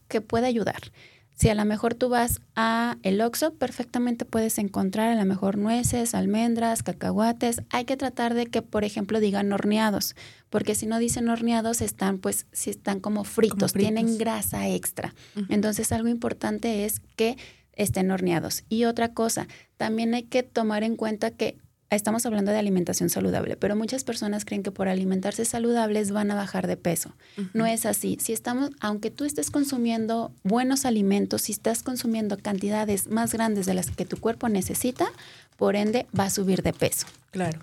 que 0.10 0.20
puede 0.20 0.48
ayudar. 0.48 0.92
Si 1.40 1.48
a 1.48 1.56
lo 1.56 1.64
mejor 1.64 1.96
tú 1.96 2.10
vas 2.10 2.42
a 2.58 2.98
el 3.02 3.22
Oxxo, 3.22 3.54
perfectamente 3.54 4.26
puedes 4.26 4.58
encontrar 4.58 5.08
a 5.08 5.16
lo 5.16 5.24
mejor 5.24 5.58
nueces, 5.58 6.14
almendras, 6.14 6.84
cacahuates. 6.84 7.62
Hay 7.70 7.86
que 7.86 7.96
tratar 7.96 8.34
de 8.34 8.48
que, 8.48 8.62
por 8.62 8.84
ejemplo, 8.84 9.22
digan 9.22 9.54
horneados, 9.54 10.18
porque 10.50 10.76
si 10.76 10.86
no 10.86 11.00
dicen 11.00 11.30
horneados, 11.30 11.80
están 11.80 12.18
pues, 12.18 12.46
si 12.52 12.72
están 12.72 13.00
como 13.00 13.24
fritos, 13.24 13.72
tienen 13.72 14.18
grasa 14.18 14.68
extra. 14.68 15.16
Entonces, 15.48 15.94
algo 15.94 16.10
importante 16.10 16.84
es 16.84 17.00
que 17.16 17.38
estén 17.80 18.12
horneados. 18.12 18.64
Y 18.70 18.84
otra 18.86 19.14
cosa, 19.14 19.48
también 19.78 20.14
hay 20.14 20.24
que 20.24 20.44
tomar 20.44 20.84
en 20.84 20.96
cuenta 20.96 21.32
que 21.32 21.58
estamos 21.90 22.26
hablando 22.26 22.52
de 22.52 22.60
alimentación 22.60 23.10
saludable, 23.10 23.56
pero 23.58 23.76
muchas 23.76 24.04
personas 24.04 24.46
creen 24.46 24.62
que 24.62 24.72
por 24.72 24.88
alimentarse 24.88 25.44
saludables 25.46 26.12
van 26.12 26.30
a 26.30 26.36
bajar 26.36 26.68
de 26.68 26.78
peso. 26.78 27.14
No 27.54 27.66
es 27.66 27.86
así. 27.86 28.18
Si 28.22 28.34
estamos, 28.34 28.70
aunque 28.80 29.10
tú 29.10 29.26
estés 29.26 29.50
consumiendo 29.50 30.32
buenos 30.44 30.86
alimentos, 30.86 31.44
si 31.44 31.54
estás 31.54 31.82
consumiendo 31.82 32.38
cantidades 32.38 33.08
más 33.08 33.34
grandes 33.34 33.66
de 33.66 33.74
las 33.74 33.90
que 33.90 34.06
tu 34.06 34.18
cuerpo 34.18 34.50
necesita, 34.50 35.12
por 35.58 35.76
ende 35.76 36.06
va 36.18 36.26
a 36.26 36.30
subir 36.30 36.62
de 36.62 36.74
peso. 36.74 37.08
Claro. 37.32 37.60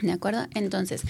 ¿De 0.00 0.12
acuerdo? 0.12 0.46
Entonces, 0.54 1.02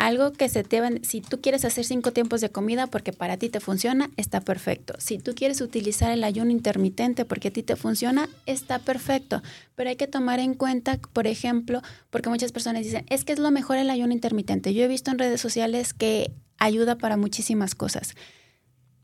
algo 0.00 0.32
que 0.32 0.48
se 0.48 0.64
te 0.64 0.80
va, 0.80 0.88
si 1.02 1.20
tú 1.20 1.42
quieres 1.42 1.66
hacer 1.66 1.84
cinco 1.84 2.10
tiempos 2.10 2.40
de 2.40 2.48
comida 2.48 2.86
porque 2.86 3.12
para 3.12 3.36
ti 3.36 3.50
te 3.50 3.60
funciona, 3.60 4.10
está 4.16 4.40
perfecto. 4.40 4.94
Si 4.96 5.18
tú 5.18 5.34
quieres 5.34 5.60
utilizar 5.60 6.10
el 6.10 6.24
ayuno 6.24 6.50
intermitente 6.50 7.26
porque 7.26 7.48
a 7.48 7.50
ti 7.52 7.62
te 7.62 7.76
funciona, 7.76 8.26
está 8.46 8.78
perfecto. 8.78 9.42
Pero 9.74 9.90
hay 9.90 9.96
que 9.96 10.06
tomar 10.06 10.40
en 10.40 10.54
cuenta, 10.54 10.98
por 11.12 11.26
ejemplo, 11.26 11.82
porque 12.08 12.30
muchas 12.30 12.50
personas 12.50 12.82
dicen, 12.82 13.04
es 13.10 13.26
que 13.26 13.34
es 13.34 13.38
lo 13.38 13.50
mejor 13.50 13.76
el 13.76 13.90
ayuno 13.90 14.14
intermitente. 14.14 14.72
Yo 14.72 14.82
he 14.82 14.88
visto 14.88 15.10
en 15.10 15.18
redes 15.18 15.42
sociales 15.42 15.92
que 15.92 16.32
ayuda 16.56 16.96
para 16.96 17.18
muchísimas 17.18 17.74
cosas. 17.74 18.14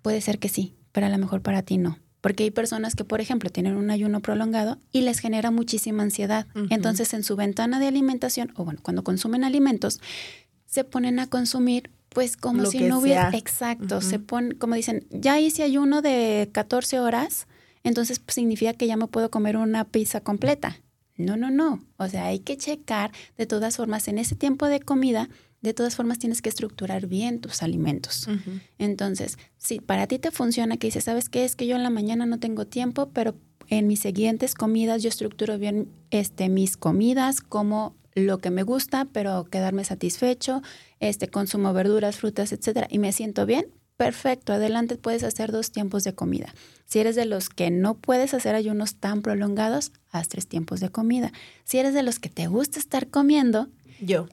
Puede 0.01 0.23
ser 0.23 0.39
que 0.39 0.49
sí, 0.49 0.77
pero 0.93 1.09
a 1.09 1.11
lo 1.11 1.19
mejor 1.19 1.43
para 1.43 1.61
ti 1.61 1.77
no. 1.77 1.99
Porque 2.23 2.45
hay 2.45 2.51
personas 2.51 2.95
que, 2.95 3.05
por 3.05 3.21
ejemplo, 3.21 3.51
tienen 3.51 3.77
un 3.77 3.91
ayuno 3.91 4.21
prolongado 4.21 4.79
y 4.93 5.03
les 5.03 5.19
genera 5.21 5.51
muchísima 5.51 6.03
ansiedad. 6.03 6.47
Entonces, 6.71 7.13
en 7.13 7.23
su 7.23 7.37
ventana 7.37 7.79
de 7.79 7.87
alimentación, 7.87 8.53
o 8.57 8.65
bueno, 8.65 8.81
cuando 8.83 9.05
consumen 9.05 9.45
alimentos, 9.45 10.01
se 10.66 10.85
ponen 10.85 11.18
a 11.18 11.29
consumir 11.29 11.90
pues 12.11 12.37
como 12.37 12.64
si 12.66 12.81
no 12.81 13.00
hubiera, 13.00 13.31
exacto, 13.35 14.00
se 14.00 14.18
ponen, 14.18 14.57
como 14.57 14.74
dicen, 14.74 15.07
ya 15.11 15.38
hice 15.38 15.62
ayuno 15.62 16.00
de 16.00 16.48
14 16.50 16.98
horas, 16.98 17.46
entonces 17.85 18.20
pues, 18.20 18.37
significa 18.37 18.72
que 18.72 18.87
ya 18.87 18.96
me 18.96 19.07
puedo 19.07 19.31
comer 19.31 19.59
una 19.59 19.85
pizza 19.85 20.20
completa. 20.20 20.81
No, 21.18 21.37
no, 21.37 21.50
no. 21.50 21.83
O 21.96 22.09
sea, 22.09 22.26
hay 22.26 22.40
que 22.40 22.57
checar 22.57 23.11
de 23.37 23.46
todas 23.46 23.76
formas 23.76 24.09
en 24.09 24.18
ese 24.18 24.35
tiempo 24.35 24.66
de 24.66 24.81
comida, 24.81 25.29
de 25.62 25.74
todas 25.74 25.94
formas 25.94 26.18
tienes 26.18 26.42
que 26.42 26.48
estructurar 26.48 27.07
bien 27.07 27.40
tus 27.40 27.62
alimentos. 27.62 28.29
Entonces, 28.79 29.38
si 29.57 29.81
para 29.81 30.07
ti 30.07 30.18
te 30.18 30.31
funciona 30.31 30.76
que 30.76 30.87
dices, 30.87 31.05
¿sabes 31.05 31.29
qué? 31.29 31.44
Es 31.44 31.57
que 31.57 31.66
yo 31.66 31.76
en 31.76 31.83
la 31.83 31.90
mañana 31.90 32.26
no 32.26 32.38
tengo 32.38 32.66
tiempo, 32.66 33.11
pero 33.12 33.35
en 33.68 33.87
mis 33.87 34.00
siguientes 34.00 34.55
comidas 34.55 35.02
yo 35.02 35.09
estructuro 35.09 35.59
bien 35.59 35.88
este, 36.11 36.48
mis 36.48 36.76
comidas, 36.76 37.40
como 37.40 37.96
lo 38.16 38.38
que 38.38 38.50
me 38.50 38.64
gusta, 38.64 39.07
pero 39.12 39.44
quedarme 39.44 39.85
satisfecho, 39.85 40.62
este 40.98 41.29
consumo 41.29 41.72
verduras, 41.72 42.16
frutas, 42.16 42.50
etcétera, 42.50 42.88
y 42.90 42.98
me 42.98 43.12
siento 43.12 43.46
bien, 43.46 43.66
perfecto, 43.96 44.55
adelante 44.55 44.96
puedes 44.96 45.22
hacer 45.22 45.52
dos 45.52 45.70
tiempos 45.70 46.02
de 46.02 46.14
comida. 46.14 46.52
Si 46.87 46.98
eres 46.98 47.14
de 47.14 47.26
los 47.26 47.50
que 47.50 47.70
no 47.70 47.94
puedes 47.94 48.33
hacer 48.33 48.55
ayunos 48.55 48.96
tan 48.96 49.20
prolongados, 49.20 49.92
haz 50.11 50.29
tres 50.29 50.46
tiempos 50.48 50.81
de 50.81 50.88
comida. 50.88 51.31
Si 51.64 51.79
eres 51.79 51.94
de 51.94 52.02
los 52.02 52.18
que 52.18 52.31
te 52.31 52.46
gusta 52.46 52.79
estar 52.79 53.09
comiendo, 53.09 53.68
yo. 54.01 54.29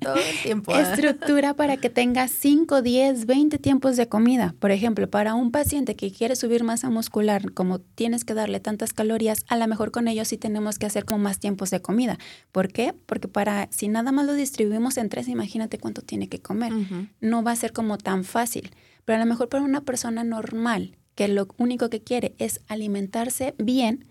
todo 0.00 0.16
el 0.16 0.42
tiempo. 0.42 0.74
¿ah? 0.74 0.82
Estructura 0.82 1.54
para 1.54 1.76
que 1.76 1.90
tengas 1.90 2.30
5, 2.30 2.82
10, 2.82 3.26
20 3.26 3.58
tiempos 3.58 3.96
de 3.96 4.08
comida. 4.08 4.54
Por 4.58 4.70
ejemplo, 4.70 5.08
para 5.08 5.34
un 5.34 5.50
paciente 5.50 5.96
que 5.96 6.12
quiere 6.12 6.36
subir 6.36 6.64
masa 6.64 6.90
muscular, 6.90 7.52
como 7.52 7.78
tienes 7.80 8.24
que 8.24 8.34
darle 8.34 8.60
tantas 8.60 8.92
calorías, 8.92 9.44
a 9.48 9.56
lo 9.56 9.66
mejor 9.66 9.90
con 9.90 10.08
ellos 10.08 10.28
sí 10.28 10.36
tenemos 10.36 10.78
que 10.78 10.86
hacer 10.86 11.04
como 11.04 11.24
más 11.24 11.38
tiempos 11.38 11.70
de 11.70 11.80
comida. 11.80 12.18
¿Por 12.52 12.72
qué? 12.72 12.94
Porque 13.06 13.28
para 13.28 13.68
si 13.70 13.88
nada 13.88 14.12
más 14.12 14.26
lo 14.26 14.34
distribuimos 14.34 14.96
en 14.96 15.08
tres, 15.08 15.28
imagínate 15.28 15.78
cuánto 15.78 16.02
tiene 16.02 16.28
que 16.28 16.40
comer. 16.40 16.72
No 17.20 17.42
va 17.42 17.52
a 17.52 17.56
ser 17.56 17.72
como 17.72 17.98
tan 17.98 18.24
fácil. 18.24 18.70
Pero 19.04 19.16
a 19.16 19.20
lo 19.24 19.26
mejor 19.26 19.48
para 19.48 19.62
una 19.62 19.82
persona 19.82 20.24
normal, 20.24 20.96
que 21.14 21.28
lo 21.28 21.48
único 21.58 21.88
que 21.88 22.02
quiere 22.02 22.34
es 22.38 22.60
alimentarse 22.68 23.54
bien, 23.58 24.06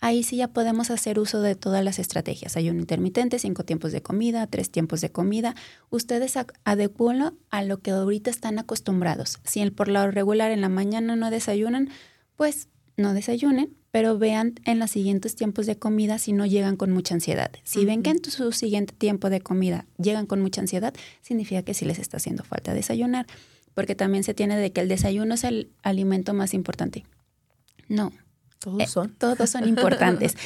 ahí 0.00 0.22
sí 0.22 0.36
ya 0.36 0.48
podemos 0.48 0.90
hacer 0.90 1.18
uso 1.18 1.40
de 1.40 1.54
todas 1.54 1.84
las 1.84 1.98
estrategias. 1.98 2.56
Hay 2.56 2.70
un 2.70 2.80
intermitente, 2.80 3.38
cinco 3.38 3.64
tiempos 3.64 3.92
de 3.92 4.02
comida, 4.02 4.46
tres 4.46 4.70
tiempos 4.70 5.00
de 5.00 5.10
comida. 5.10 5.54
Ustedes 5.90 6.34
adecúenlo 6.64 7.34
a 7.50 7.62
lo 7.62 7.80
que 7.80 7.92
ahorita 7.92 8.30
están 8.30 8.58
acostumbrados. 8.58 9.38
Si 9.44 9.68
por 9.70 9.88
lo 9.88 10.10
regular 10.10 10.50
en 10.50 10.60
la 10.60 10.68
mañana 10.68 11.16
no 11.16 11.30
desayunan, 11.30 11.90
pues 12.36 12.68
no 12.96 13.14
desayunen, 13.14 13.76
pero 13.90 14.18
vean 14.18 14.54
en 14.64 14.78
los 14.78 14.90
siguientes 14.90 15.34
tiempos 15.34 15.66
de 15.66 15.76
comida 15.76 16.18
si 16.18 16.32
no 16.32 16.46
llegan 16.46 16.76
con 16.76 16.90
mucha 16.90 17.14
ansiedad. 17.14 17.50
Si 17.64 17.84
ven 17.84 18.02
que 18.02 18.10
en 18.10 18.24
su 18.24 18.52
siguiente 18.52 18.94
tiempo 18.94 19.30
de 19.30 19.40
comida 19.40 19.86
llegan 19.98 20.26
con 20.26 20.40
mucha 20.40 20.60
ansiedad, 20.60 20.94
significa 21.22 21.62
que 21.62 21.74
sí 21.74 21.84
les 21.84 21.98
está 21.98 22.18
haciendo 22.18 22.44
falta 22.44 22.74
desayunar, 22.74 23.26
porque 23.74 23.94
también 23.94 24.24
se 24.24 24.34
tiene 24.34 24.56
de 24.56 24.72
que 24.72 24.80
el 24.80 24.88
desayuno 24.88 25.34
es 25.34 25.44
el 25.44 25.70
alimento 25.82 26.34
más 26.34 26.54
importante. 26.54 27.04
No, 27.88 28.12
todos 28.60 28.80
eh, 28.82 28.86
son. 28.86 29.14
todos 29.16 29.50
son 29.50 29.66
importantes. 29.68 30.36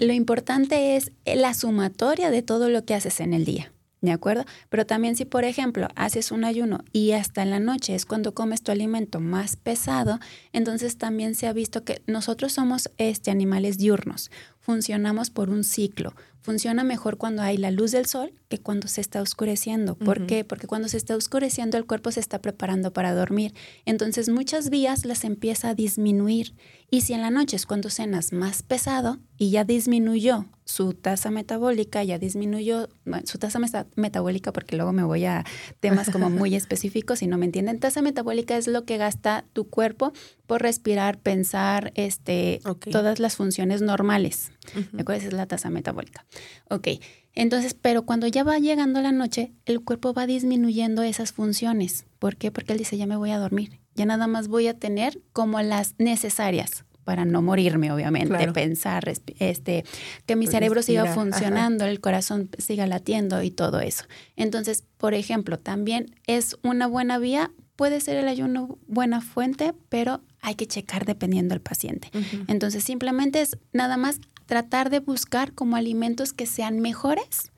Lo 0.00 0.12
importante 0.12 0.96
es 0.96 1.10
la 1.24 1.54
sumatoria 1.54 2.30
de 2.30 2.42
todo 2.42 2.68
lo 2.68 2.84
que 2.84 2.94
haces 2.94 3.18
en 3.18 3.32
el 3.32 3.44
día. 3.44 3.72
¿De 4.02 4.10
acuerdo? 4.10 4.44
Pero 4.68 4.84
también 4.84 5.14
si, 5.14 5.24
por 5.24 5.44
ejemplo, 5.44 5.86
haces 5.94 6.32
un 6.32 6.44
ayuno 6.44 6.82
y 6.92 7.12
hasta 7.12 7.40
en 7.42 7.50
la 7.50 7.60
noche 7.60 7.94
es 7.94 8.04
cuando 8.04 8.34
comes 8.34 8.62
tu 8.62 8.72
alimento 8.72 9.20
más 9.20 9.54
pesado, 9.54 10.18
entonces 10.52 10.98
también 10.98 11.36
se 11.36 11.46
ha 11.46 11.52
visto 11.52 11.84
que 11.84 12.02
nosotros 12.08 12.52
somos 12.52 12.90
este, 12.98 13.30
animales 13.30 13.78
diurnos, 13.78 14.32
funcionamos 14.58 15.30
por 15.30 15.50
un 15.50 15.62
ciclo. 15.62 16.14
Funciona 16.42 16.82
mejor 16.82 17.18
cuando 17.18 17.40
hay 17.42 17.56
la 17.56 17.70
luz 17.70 17.92
del 17.92 18.06
sol 18.06 18.32
que 18.48 18.58
cuando 18.58 18.88
se 18.88 19.00
está 19.00 19.22
oscureciendo. 19.22 19.94
¿Por 19.94 20.26
qué? 20.26 20.44
Porque 20.44 20.66
cuando 20.66 20.88
se 20.88 20.96
está 20.96 21.16
oscureciendo 21.16 21.78
el 21.78 21.86
cuerpo 21.86 22.10
se 22.10 22.18
está 22.18 22.40
preparando 22.40 22.92
para 22.92 23.14
dormir. 23.14 23.54
Entonces 23.84 24.28
muchas 24.28 24.68
vías 24.68 25.04
las 25.04 25.22
empieza 25.22 25.70
a 25.70 25.74
disminuir. 25.74 26.54
Y 26.90 27.02
si 27.02 27.14
en 27.14 27.22
la 27.22 27.30
noche 27.30 27.56
es 27.56 27.64
cuando 27.64 27.90
cenas 27.90 28.32
más 28.32 28.62
pesado 28.62 29.18
y 29.38 29.50
ya 29.50 29.64
disminuyó 29.64 30.46
su 30.64 30.94
tasa 30.94 31.30
metabólica, 31.30 32.04
ya 32.04 32.18
disminuyó 32.18 32.88
su 33.24 33.38
tasa 33.38 33.58
metabólica, 33.94 34.52
porque 34.52 34.76
luego 34.76 34.92
me 34.92 35.02
voy 35.02 35.24
a 35.24 35.44
temas 35.80 36.10
como 36.10 36.28
muy 36.28 36.54
específicos 36.56 37.20
si 37.20 37.26
no 37.26 37.38
me 37.38 37.46
entienden. 37.46 37.78
Tasa 37.78 38.02
metabólica 38.02 38.56
es 38.56 38.66
lo 38.66 38.84
que 38.84 38.96
gasta 38.98 39.44
tu 39.52 39.68
cuerpo 39.68 40.12
por 40.46 40.62
respirar, 40.62 41.18
pensar, 41.18 41.92
este, 41.94 42.60
todas 42.90 43.20
las 43.20 43.36
funciones 43.36 43.80
normales. 43.80 44.52
¿De 44.92 45.02
acuerdo? 45.02 45.20
Esa 45.20 45.28
es 45.28 45.32
la 45.32 45.46
tasa 45.46 45.70
metabólica. 45.70 46.24
Ok, 46.68 46.88
entonces, 47.34 47.74
pero 47.74 48.04
cuando 48.04 48.26
ya 48.26 48.44
va 48.44 48.58
llegando 48.58 49.00
la 49.00 49.12
noche, 49.12 49.52
el 49.64 49.80
cuerpo 49.80 50.12
va 50.12 50.26
disminuyendo 50.26 51.02
esas 51.02 51.32
funciones. 51.32 52.06
¿Por 52.18 52.36
qué? 52.36 52.50
Porque 52.50 52.72
él 52.72 52.78
dice, 52.78 52.96
ya 52.96 53.06
me 53.06 53.16
voy 53.16 53.30
a 53.30 53.38
dormir. 53.38 53.80
Ya 53.94 54.06
nada 54.06 54.26
más 54.26 54.48
voy 54.48 54.68
a 54.68 54.78
tener 54.78 55.20
como 55.32 55.60
las 55.62 55.94
necesarias 55.98 56.84
para 57.04 57.24
no 57.24 57.42
morirme, 57.42 57.90
obviamente, 57.90 58.52
pensar, 58.52 59.08
este, 59.08 59.84
que 60.26 60.36
mi 60.36 60.46
cerebro 60.46 60.82
siga 60.82 61.06
funcionando, 61.06 61.84
el 61.84 62.00
corazón 62.00 62.48
siga 62.58 62.86
latiendo 62.86 63.42
y 63.42 63.50
todo 63.50 63.80
eso. 63.80 64.04
Entonces, 64.36 64.84
por 64.98 65.14
ejemplo, 65.14 65.58
también 65.58 66.14
es 66.26 66.56
una 66.62 66.86
buena 66.86 67.18
vía, 67.18 67.50
puede 67.74 68.00
ser 68.00 68.16
el 68.16 68.28
ayuno 68.28 68.78
buena 68.86 69.20
fuente, 69.20 69.74
pero 69.88 70.22
hay 70.40 70.54
que 70.54 70.66
checar 70.66 71.04
dependiendo 71.04 71.54
del 71.54 71.62
paciente. 71.62 72.08
Entonces, 72.46 72.84
simplemente 72.84 73.40
es 73.40 73.58
nada 73.72 73.96
más 73.96 74.20
tratar 74.52 74.90
de 74.90 75.00
buscar 75.00 75.54
como 75.54 75.76
alimentos 75.76 76.34
que 76.34 76.44
sean 76.44 76.80
mejores 76.80 77.52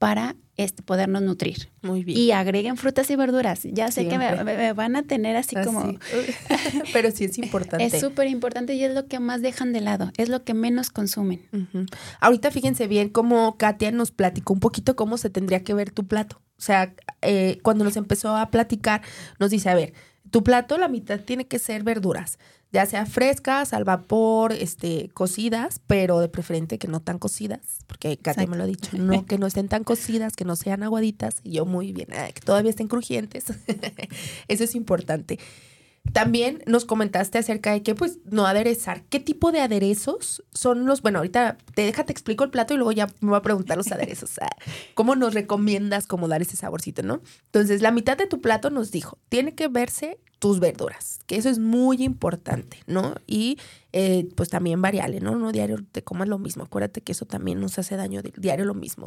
para 0.00 0.34
este, 0.56 0.82
podernos 0.82 1.22
nutrir. 1.22 1.70
Muy 1.80 2.02
bien. 2.02 2.18
Y 2.18 2.32
agreguen 2.32 2.76
frutas 2.76 3.08
y 3.08 3.14
verduras. 3.14 3.60
Ya 3.62 3.88
sé 3.92 4.08
que 4.08 4.18
me, 4.18 4.72
van 4.72 4.96
a 4.96 5.04
tener 5.04 5.36
así, 5.36 5.54
como... 5.64 5.94
Pero 6.92 7.12
sí 7.12 7.26
es 7.26 7.38
importante. 7.38 7.84
Es 7.84 8.00
súper 8.00 8.26
importante 8.26 8.74
y 8.74 8.82
es 8.82 8.92
lo 8.92 9.06
que 9.06 9.20
más 9.20 9.42
dejan 9.42 9.72
de 9.72 9.80
lado, 9.80 10.10
es 10.16 10.28
lo 10.28 10.42
que 10.42 10.54
menos 10.54 10.90
consumen. 10.90 11.48
Ahorita 12.18 12.50
fíjense 12.50 12.88
bien 12.88 13.08
cómo 13.08 13.56
Katia 13.56 13.92
nos 13.92 14.10
platicó 14.10 14.54
un 14.54 14.58
poquito 14.58 14.96
cómo 14.96 15.18
se 15.18 15.30
tendría 15.30 15.62
que 15.62 15.72
ver 15.72 15.92
tu 15.92 16.08
plato. 16.08 16.42
O 16.58 16.62
sea, 16.62 16.96
eh, 17.20 17.60
cuando 17.62 17.84
nos 17.84 17.96
empezó 17.96 18.36
a 18.36 18.50
platicar, 18.50 19.02
nos 19.38 19.50
dice, 19.50 19.70
a 19.70 19.76
ver, 19.76 19.92
tu 20.32 20.42
plato 20.42 20.78
la 20.78 20.88
mitad 20.88 21.20
tiene 21.20 21.46
que 21.46 21.60
ser 21.60 21.84
verduras 21.84 22.40
ya 22.72 22.86
sea 22.86 23.04
frescas, 23.04 23.74
al 23.74 23.84
vapor, 23.84 24.52
este, 24.52 25.10
cocidas, 25.12 25.80
pero 25.86 26.20
de 26.20 26.28
preferente 26.28 26.78
que 26.78 26.88
no 26.88 27.00
tan 27.00 27.18
cocidas, 27.18 27.60
porque 27.86 28.16
Katia 28.16 28.46
me 28.46 28.56
lo 28.56 28.64
ha 28.64 28.66
dicho, 28.66 28.96
no, 28.96 29.26
que 29.26 29.38
no 29.38 29.46
estén 29.46 29.68
tan 29.68 29.84
cocidas, 29.84 30.34
que 30.34 30.46
no 30.46 30.56
sean 30.56 30.82
aguaditas, 30.82 31.36
y 31.44 31.52
yo 31.52 31.66
muy 31.66 31.92
bien, 31.92 32.08
que 32.08 32.40
todavía 32.40 32.70
estén 32.70 32.88
crujientes. 32.88 33.44
Eso 34.48 34.64
es 34.64 34.74
importante. 34.74 35.38
También 36.12 36.62
nos 36.66 36.84
comentaste 36.84 37.38
acerca 37.38 37.72
de 37.72 37.82
que, 37.82 37.94
pues, 37.94 38.18
no 38.24 38.46
aderezar. 38.46 39.04
¿Qué 39.04 39.20
tipo 39.20 39.52
de 39.52 39.60
aderezos 39.60 40.42
son 40.52 40.84
los? 40.84 41.00
Bueno, 41.00 41.18
ahorita 41.18 41.58
te 41.74 41.82
deja, 41.82 42.04
te 42.04 42.12
explico 42.12 42.42
el 42.42 42.50
plato 42.50 42.74
y 42.74 42.76
luego 42.76 42.90
ya 42.90 43.06
me 43.20 43.28
voy 43.28 43.38
a 43.38 43.42
preguntar 43.42 43.76
los 43.76 43.92
aderezos. 43.92 44.32
¿Cómo 44.94 45.14
nos 45.14 45.32
recomiendas 45.32 46.08
cómo 46.08 46.26
dar 46.26 46.42
ese 46.42 46.56
saborcito, 46.56 47.04
no? 47.04 47.22
Entonces, 47.44 47.82
la 47.82 47.92
mitad 47.92 48.16
de 48.16 48.26
tu 48.26 48.40
plato 48.40 48.68
nos 48.68 48.90
dijo, 48.90 49.18
tiene 49.28 49.54
que 49.54 49.68
verse 49.68 50.18
tus 50.42 50.58
verduras, 50.58 51.20
que 51.26 51.36
eso 51.36 51.48
es 51.48 51.60
muy 51.60 52.02
importante, 52.02 52.82
¿no? 52.88 53.14
Y 53.28 53.58
eh, 53.92 54.28
pues 54.34 54.48
también 54.48 54.82
variable, 54.82 55.20
¿no? 55.20 55.36
No 55.36 55.52
diario 55.52 55.78
te 55.92 56.02
comas 56.02 56.26
lo 56.26 56.36
mismo. 56.40 56.64
Acuérdate 56.64 57.00
que 57.00 57.12
eso 57.12 57.26
también 57.26 57.60
nos 57.60 57.78
hace 57.78 57.94
daño 57.94 58.22
diario 58.22 58.64
lo 58.64 58.74
mismo. 58.74 59.06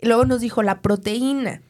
Y 0.00 0.06
luego 0.06 0.24
nos 0.24 0.40
dijo 0.40 0.62
la 0.62 0.80
proteína 0.80 1.60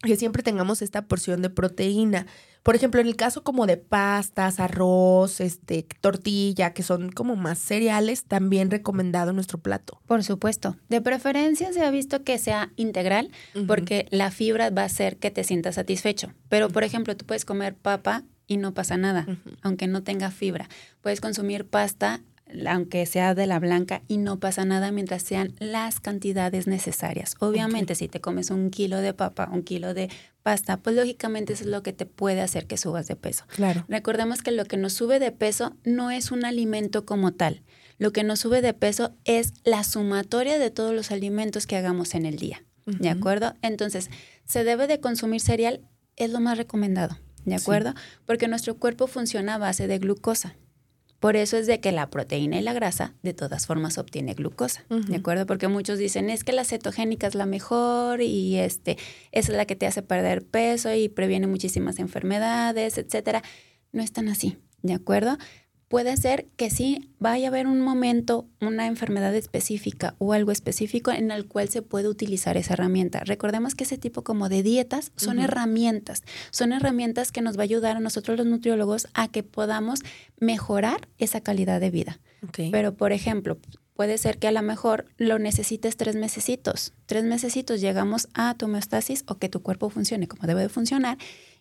que 0.00 0.16
siempre 0.16 0.42
tengamos 0.42 0.80
esta 0.80 1.02
porción 1.02 1.42
de 1.42 1.50
proteína. 1.50 2.26
Por 2.64 2.74
ejemplo, 2.74 2.98
en 3.02 3.06
el 3.06 3.14
caso 3.14 3.44
como 3.44 3.66
de 3.66 3.76
pastas, 3.76 4.58
arroz, 4.58 5.40
este, 5.40 5.86
tortilla, 6.00 6.72
que 6.72 6.82
son 6.82 7.12
como 7.12 7.36
más 7.36 7.58
cereales, 7.58 8.24
también 8.24 8.70
recomendado 8.70 9.34
nuestro 9.34 9.58
plato. 9.58 10.00
Por 10.06 10.24
supuesto. 10.24 10.74
De 10.88 11.02
preferencia 11.02 11.74
se 11.74 11.84
ha 11.84 11.90
visto 11.90 12.24
que 12.24 12.38
sea 12.38 12.72
integral 12.76 13.30
porque 13.66 14.06
la 14.10 14.30
fibra 14.30 14.70
va 14.70 14.82
a 14.82 14.86
hacer 14.86 15.18
que 15.18 15.30
te 15.30 15.44
sientas 15.44 15.74
satisfecho. 15.74 16.32
Pero, 16.48 16.70
por 16.70 16.84
ejemplo, 16.84 17.14
tú 17.18 17.26
puedes 17.26 17.44
comer 17.44 17.76
papa 17.76 18.24
y 18.46 18.56
no 18.56 18.72
pasa 18.72 18.96
nada, 18.96 19.26
aunque 19.60 19.86
no 19.86 20.02
tenga 20.02 20.30
fibra. 20.30 20.70
Puedes 21.02 21.20
consumir 21.20 21.66
pasta 21.66 22.22
aunque 22.66 23.06
sea 23.06 23.34
de 23.34 23.46
la 23.46 23.58
blanca, 23.58 24.02
y 24.08 24.18
no 24.18 24.38
pasa 24.38 24.64
nada 24.64 24.92
mientras 24.92 25.22
sean 25.22 25.54
las 25.58 26.00
cantidades 26.00 26.66
necesarias. 26.66 27.36
Obviamente, 27.40 27.94
si 27.94 28.08
te 28.08 28.20
comes 28.20 28.50
un 28.50 28.70
kilo 28.70 28.98
de 28.98 29.14
papa, 29.14 29.48
un 29.50 29.62
kilo 29.62 29.94
de 29.94 30.10
pasta, 30.42 30.76
pues 30.76 30.94
lógicamente 30.94 31.54
eso 31.54 31.64
es 31.64 31.70
lo 31.70 31.82
que 31.82 31.92
te 31.92 32.06
puede 32.06 32.40
hacer 32.40 32.66
que 32.66 32.76
subas 32.76 33.06
de 33.08 33.16
peso. 33.16 33.44
Claro. 33.48 33.84
Recordemos 33.88 34.42
que 34.42 34.50
lo 34.50 34.66
que 34.66 34.76
nos 34.76 34.92
sube 34.92 35.18
de 35.18 35.32
peso 35.32 35.76
no 35.84 36.10
es 36.10 36.30
un 36.30 36.44
alimento 36.44 37.06
como 37.06 37.32
tal. 37.32 37.62
Lo 37.98 38.12
que 38.12 38.24
nos 38.24 38.40
sube 38.40 38.60
de 38.60 38.74
peso 38.74 39.14
es 39.24 39.54
la 39.64 39.84
sumatoria 39.84 40.58
de 40.58 40.70
todos 40.70 40.94
los 40.94 41.10
alimentos 41.10 41.66
que 41.66 41.76
hagamos 41.76 42.14
en 42.14 42.26
el 42.26 42.36
día. 42.36 42.64
¿De 42.86 43.08
acuerdo? 43.08 43.54
Entonces, 43.62 44.10
se 44.44 44.62
debe 44.62 44.86
de 44.86 45.00
consumir 45.00 45.40
cereal, 45.40 45.80
es 46.16 46.30
lo 46.30 46.40
más 46.40 46.58
recomendado. 46.58 47.18
¿De 47.46 47.54
acuerdo? 47.54 47.94
Porque 48.26 48.48
nuestro 48.48 48.76
cuerpo 48.76 49.06
funciona 49.06 49.54
a 49.54 49.58
base 49.58 49.86
de 49.86 49.98
glucosa. 49.98 50.56
Por 51.24 51.36
eso 51.36 51.56
es 51.56 51.66
de 51.66 51.80
que 51.80 51.90
la 51.90 52.10
proteína 52.10 52.58
y 52.58 52.60
la 52.60 52.74
grasa 52.74 53.14
de 53.22 53.32
todas 53.32 53.66
formas 53.66 53.96
obtiene 53.96 54.34
glucosa, 54.34 54.84
¿de 54.90 55.16
acuerdo? 55.16 55.46
Porque 55.46 55.68
muchos 55.68 55.98
dicen, 55.98 56.28
es 56.28 56.44
que 56.44 56.52
la 56.52 56.64
cetogénica 56.64 57.26
es 57.26 57.34
la 57.34 57.46
mejor 57.46 58.20
y 58.20 58.58
este, 58.58 58.98
es 59.32 59.48
la 59.48 59.64
que 59.64 59.74
te 59.74 59.86
hace 59.86 60.02
perder 60.02 60.44
peso 60.44 60.92
y 60.92 61.08
previene 61.08 61.46
muchísimas 61.46 61.98
enfermedades, 61.98 62.98
etcétera. 62.98 63.42
No 63.90 64.02
es 64.02 64.12
tan 64.12 64.28
así, 64.28 64.58
¿de 64.82 64.92
acuerdo? 64.92 65.38
Puede 65.88 66.16
ser 66.16 66.46
que 66.56 66.70
sí 66.70 67.10
vaya 67.18 67.46
a 67.46 67.48
haber 67.48 67.66
un 67.66 67.80
momento, 67.80 68.46
una 68.60 68.86
enfermedad 68.86 69.34
específica 69.34 70.14
o 70.18 70.32
algo 70.32 70.50
específico 70.50 71.10
en 71.10 71.30
el 71.30 71.46
cual 71.46 71.68
se 71.68 71.82
puede 71.82 72.08
utilizar 72.08 72.56
esa 72.56 72.74
herramienta. 72.74 73.20
Recordemos 73.20 73.74
que 73.74 73.84
ese 73.84 73.98
tipo 73.98 74.22
como 74.22 74.48
de 74.48 74.62
dietas 74.62 75.12
son 75.16 75.38
herramientas, 75.38 76.22
son 76.50 76.72
herramientas 76.72 77.32
que 77.32 77.42
nos 77.42 77.56
va 77.56 77.62
a 77.62 77.64
ayudar 77.64 77.96
a 77.96 78.00
nosotros 78.00 78.38
los 78.38 78.46
nutriólogos 78.46 79.08
a 79.14 79.28
que 79.28 79.42
podamos 79.42 80.00
mejorar 80.38 81.08
esa 81.18 81.40
calidad 81.40 81.80
de 81.80 81.90
vida. 81.90 82.20
Pero, 82.70 82.94
por 82.94 83.12
ejemplo, 83.12 83.58
puede 83.94 84.18
ser 84.18 84.38
que 84.38 84.48
a 84.48 84.52
lo 84.52 84.62
mejor 84.62 85.06
lo 85.16 85.38
necesites 85.38 85.96
tres 85.96 86.16
mesecitos. 86.16 86.92
Tres 87.06 87.24
mesecitos 87.24 87.80
llegamos 87.80 88.28
a 88.34 88.54
tu 88.54 88.66
homeostasis 88.66 89.24
o 89.26 89.36
que 89.36 89.48
tu 89.48 89.62
cuerpo 89.62 89.88
funcione 89.88 90.28
como 90.28 90.46
debe 90.46 90.62
de 90.62 90.68
funcionar 90.68 91.16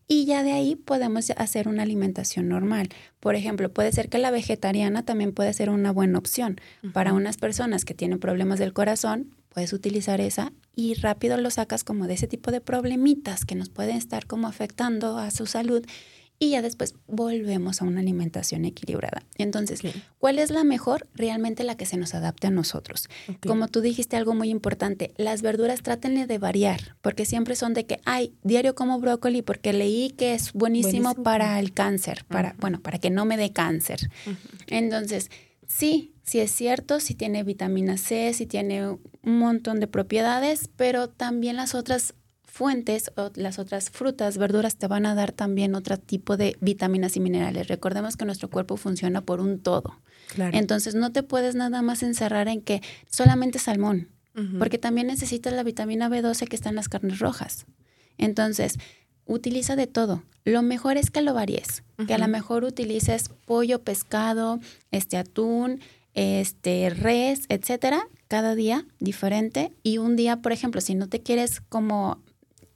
y 0.07 0.25
ya 0.25 0.43
de 0.43 0.51
ahí 0.51 0.75
podemos 0.75 1.31
hacer 1.31 1.67
una 1.67 1.83
alimentación 1.83 2.49
normal. 2.49 2.89
Por 3.19 3.35
ejemplo, 3.35 3.71
puede 3.71 3.91
ser 3.91 4.09
que 4.09 4.17
la 4.17 4.31
vegetariana 4.31 5.03
también 5.03 5.33
puede 5.33 5.53
ser 5.53 5.69
una 5.69 5.91
buena 5.91 6.17
opción. 6.17 6.59
Para 6.91 7.13
unas 7.13 7.37
personas 7.37 7.85
que 7.85 7.93
tienen 7.93 8.19
problemas 8.19 8.59
del 8.59 8.73
corazón, 8.73 9.33
puedes 9.49 9.73
utilizar 9.73 10.19
esa 10.19 10.51
y 10.75 10.95
rápido 10.95 11.37
lo 11.37 11.49
sacas 11.51 11.83
como 11.83 12.07
de 12.07 12.15
ese 12.15 12.27
tipo 12.27 12.51
de 12.51 12.61
problemitas 12.61 13.45
que 13.45 13.55
nos 13.55 13.69
pueden 13.69 13.95
estar 13.95 14.25
como 14.25 14.47
afectando 14.47 15.17
a 15.17 15.31
su 15.31 15.45
salud 15.45 15.85
y 16.43 16.49
ya 16.49 16.62
después 16.62 16.95
volvemos 17.08 17.82
a 17.82 17.86
una 17.86 18.01
alimentación 18.01 18.65
equilibrada. 18.65 19.23
Entonces, 19.38 19.82
¿cuál 20.19 20.39
es 20.39 20.51
la 20.51 20.63
mejor? 20.63 21.08
Realmente 21.15 21.63
la 21.63 21.75
que 21.75 21.86
se 21.86 21.97
nos 21.97 22.13
adapte 22.13 22.47
a 22.47 22.51
nosotros. 22.51 23.08
Como 23.45 23.67
tú 23.69 23.82
dijiste 23.82 24.17
algo 24.17 24.34
muy 24.34 24.49
importante, 24.49 25.13
las 25.17 25.41
verduras 25.41 25.82
trátenle 25.82 26.27
de 26.27 26.38
variar, 26.38 26.95
porque 27.01 27.25
siempre 27.25 27.56
son 27.56 27.73
de 27.73 27.86
que, 27.86 27.99
ay, 28.06 28.34
diario 28.43 28.75
como 28.75 28.99
brócoli 28.99 29.41
porque 29.41 29.73
leí 29.73 30.10
que 30.12 30.34
es 30.34 30.51
buenísimo, 30.53 31.15
para 31.15 31.60
el 31.60 31.73
cáncer, 31.73 32.25
para, 32.27 32.56
bueno, 32.60 32.82
para 32.82 32.99
que 32.99 33.10
no 33.10 33.25
me 33.25 33.38
dé 33.38 33.51
cáncer. 33.51 34.10
Entonces, 34.67 35.29
sí, 35.67 36.13
sí 36.23 36.39
es 36.39 36.51
cierto, 36.51 36.99
sí 36.99 37.15
tiene 37.15 37.43
vitamina 37.43 37.97
C, 37.97 38.34
sí 38.34 38.45
tiene 38.45 38.88
un 38.88 38.99
montón 39.39 39.79
de 39.79 39.88
propiedades, 39.88 40.69
pero 40.75 41.08
también 41.08 41.56
las 41.56 41.75
otras 41.75 42.15
fuentes 42.53 43.11
o 43.17 43.31
las 43.33 43.57
otras 43.57 43.89
frutas, 43.89 44.37
verduras 44.37 44.75
te 44.75 44.85
van 44.85 45.07
a 45.07 45.15
dar 45.15 45.31
también 45.31 45.73
otro 45.73 45.97
tipo 45.97 46.37
de 46.37 46.55
vitaminas 46.61 47.17
y 47.17 47.19
minerales. 47.19 47.67
Recordemos 47.67 48.15
que 48.15 48.25
nuestro 48.25 48.47
cuerpo 48.47 48.77
funciona 48.77 49.21
por 49.21 49.41
un 49.41 49.57
todo. 49.57 49.97
Entonces 50.37 50.93
no 50.93 51.11
te 51.11 51.23
puedes 51.23 51.55
nada 51.55 51.81
más 51.81 52.03
encerrar 52.03 52.47
en 52.47 52.61
que 52.61 52.83
solamente 53.09 53.57
salmón, 53.57 54.09
porque 54.59 54.77
también 54.77 55.07
necesitas 55.07 55.51
la 55.53 55.63
vitamina 55.63 56.09
B12 56.09 56.47
que 56.47 56.55
está 56.55 56.69
en 56.69 56.75
las 56.75 56.89
carnes 56.89 57.17
rojas. 57.17 57.65
Entonces, 58.19 58.77
utiliza 59.25 59.75
de 59.75 59.87
todo. 59.87 60.23
Lo 60.45 60.61
mejor 60.61 60.97
es 60.97 61.09
que 61.09 61.23
lo 61.23 61.33
varíes, 61.33 61.81
que 62.05 62.13
a 62.13 62.19
lo 62.19 62.27
mejor 62.27 62.65
utilices 62.65 63.31
pollo, 63.45 63.81
pescado, 63.81 64.59
este 64.91 65.17
atún, 65.17 65.79
este 66.13 66.91
res, 66.91 67.45
etcétera, 67.49 68.07
cada 68.27 68.53
día 68.53 68.85
diferente 68.99 69.71
y 69.81 69.97
un 69.97 70.15
día, 70.15 70.43
por 70.43 70.51
ejemplo, 70.51 70.81
si 70.81 70.93
no 70.93 71.09
te 71.09 71.23
quieres 71.23 71.59
como 71.61 72.21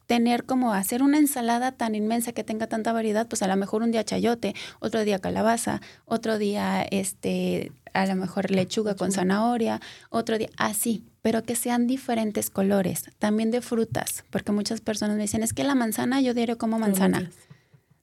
tener 0.07 0.45
como 0.45 0.73
hacer 0.73 1.03
una 1.03 1.19
ensalada 1.19 1.73
tan 1.73 1.93
inmensa 1.93 2.31
que 2.31 2.43
tenga 2.43 2.67
tanta 2.67 2.93
variedad, 2.93 3.27
pues 3.27 3.43
a 3.43 3.47
lo 3.47 3.55
mejor 3.55 3.83
un 3.83 3.91
día 3.91 4.03
chayote, 4.03 4.55
otro 4.79 5.03
día 5.03 5.19
calabaza, 5.19 5.81
otro 6.05 6.39
día 6.39 6.81
este 6.89 7.71
a 7.93 8.05
lo 8.05 8.15
mejor 8.15 8.51
lechuga 8.51 8.95
con 8.95 9.11
zanahoria, 9.11 9.81
otro 10.09 10.37
día 10.37 10.49
así, 10.57 11.03
pero 11.21 11.43
que 11.43 11.55
sean 11.55 11.87
diferentes 11.87 12.49
colores, 12.49 13.05
también 13.19 13.51
de 13.51 13.61
frutas, 13.61 14.23
porque 14.29 14.51
muchas 14.51 14.81
personas 14.81 15.17
me 15.17 15.23
dicen, 15.23 15.43
es 15.43 15.53
que 15.53 15.63
la 15.63 15.75
manzana 15.75 16.21
yo 16.21 16.33
diario 16.33 16.57
como 16.57 16.79
manzana. 16.79 17.29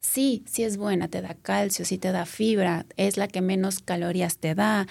Sí, 0.00 0.44
sí 0.46 0.64
es 0.64 0.76
buena, 0.76 1.08
te 1.08 1.22
da 1.22 1.34
calcio, 1.34 1.84
sí 1.84 1.96
te 1.96 2.12
da 2.12 2.26
fibra, 2.26 2.84
es 2.96 3.16
la 3.16 3.28
que 3.28 3.40
menos 3.40 3.80
calorías 3.80 4.36
te 4.36 4.54
da. 4.54 4.86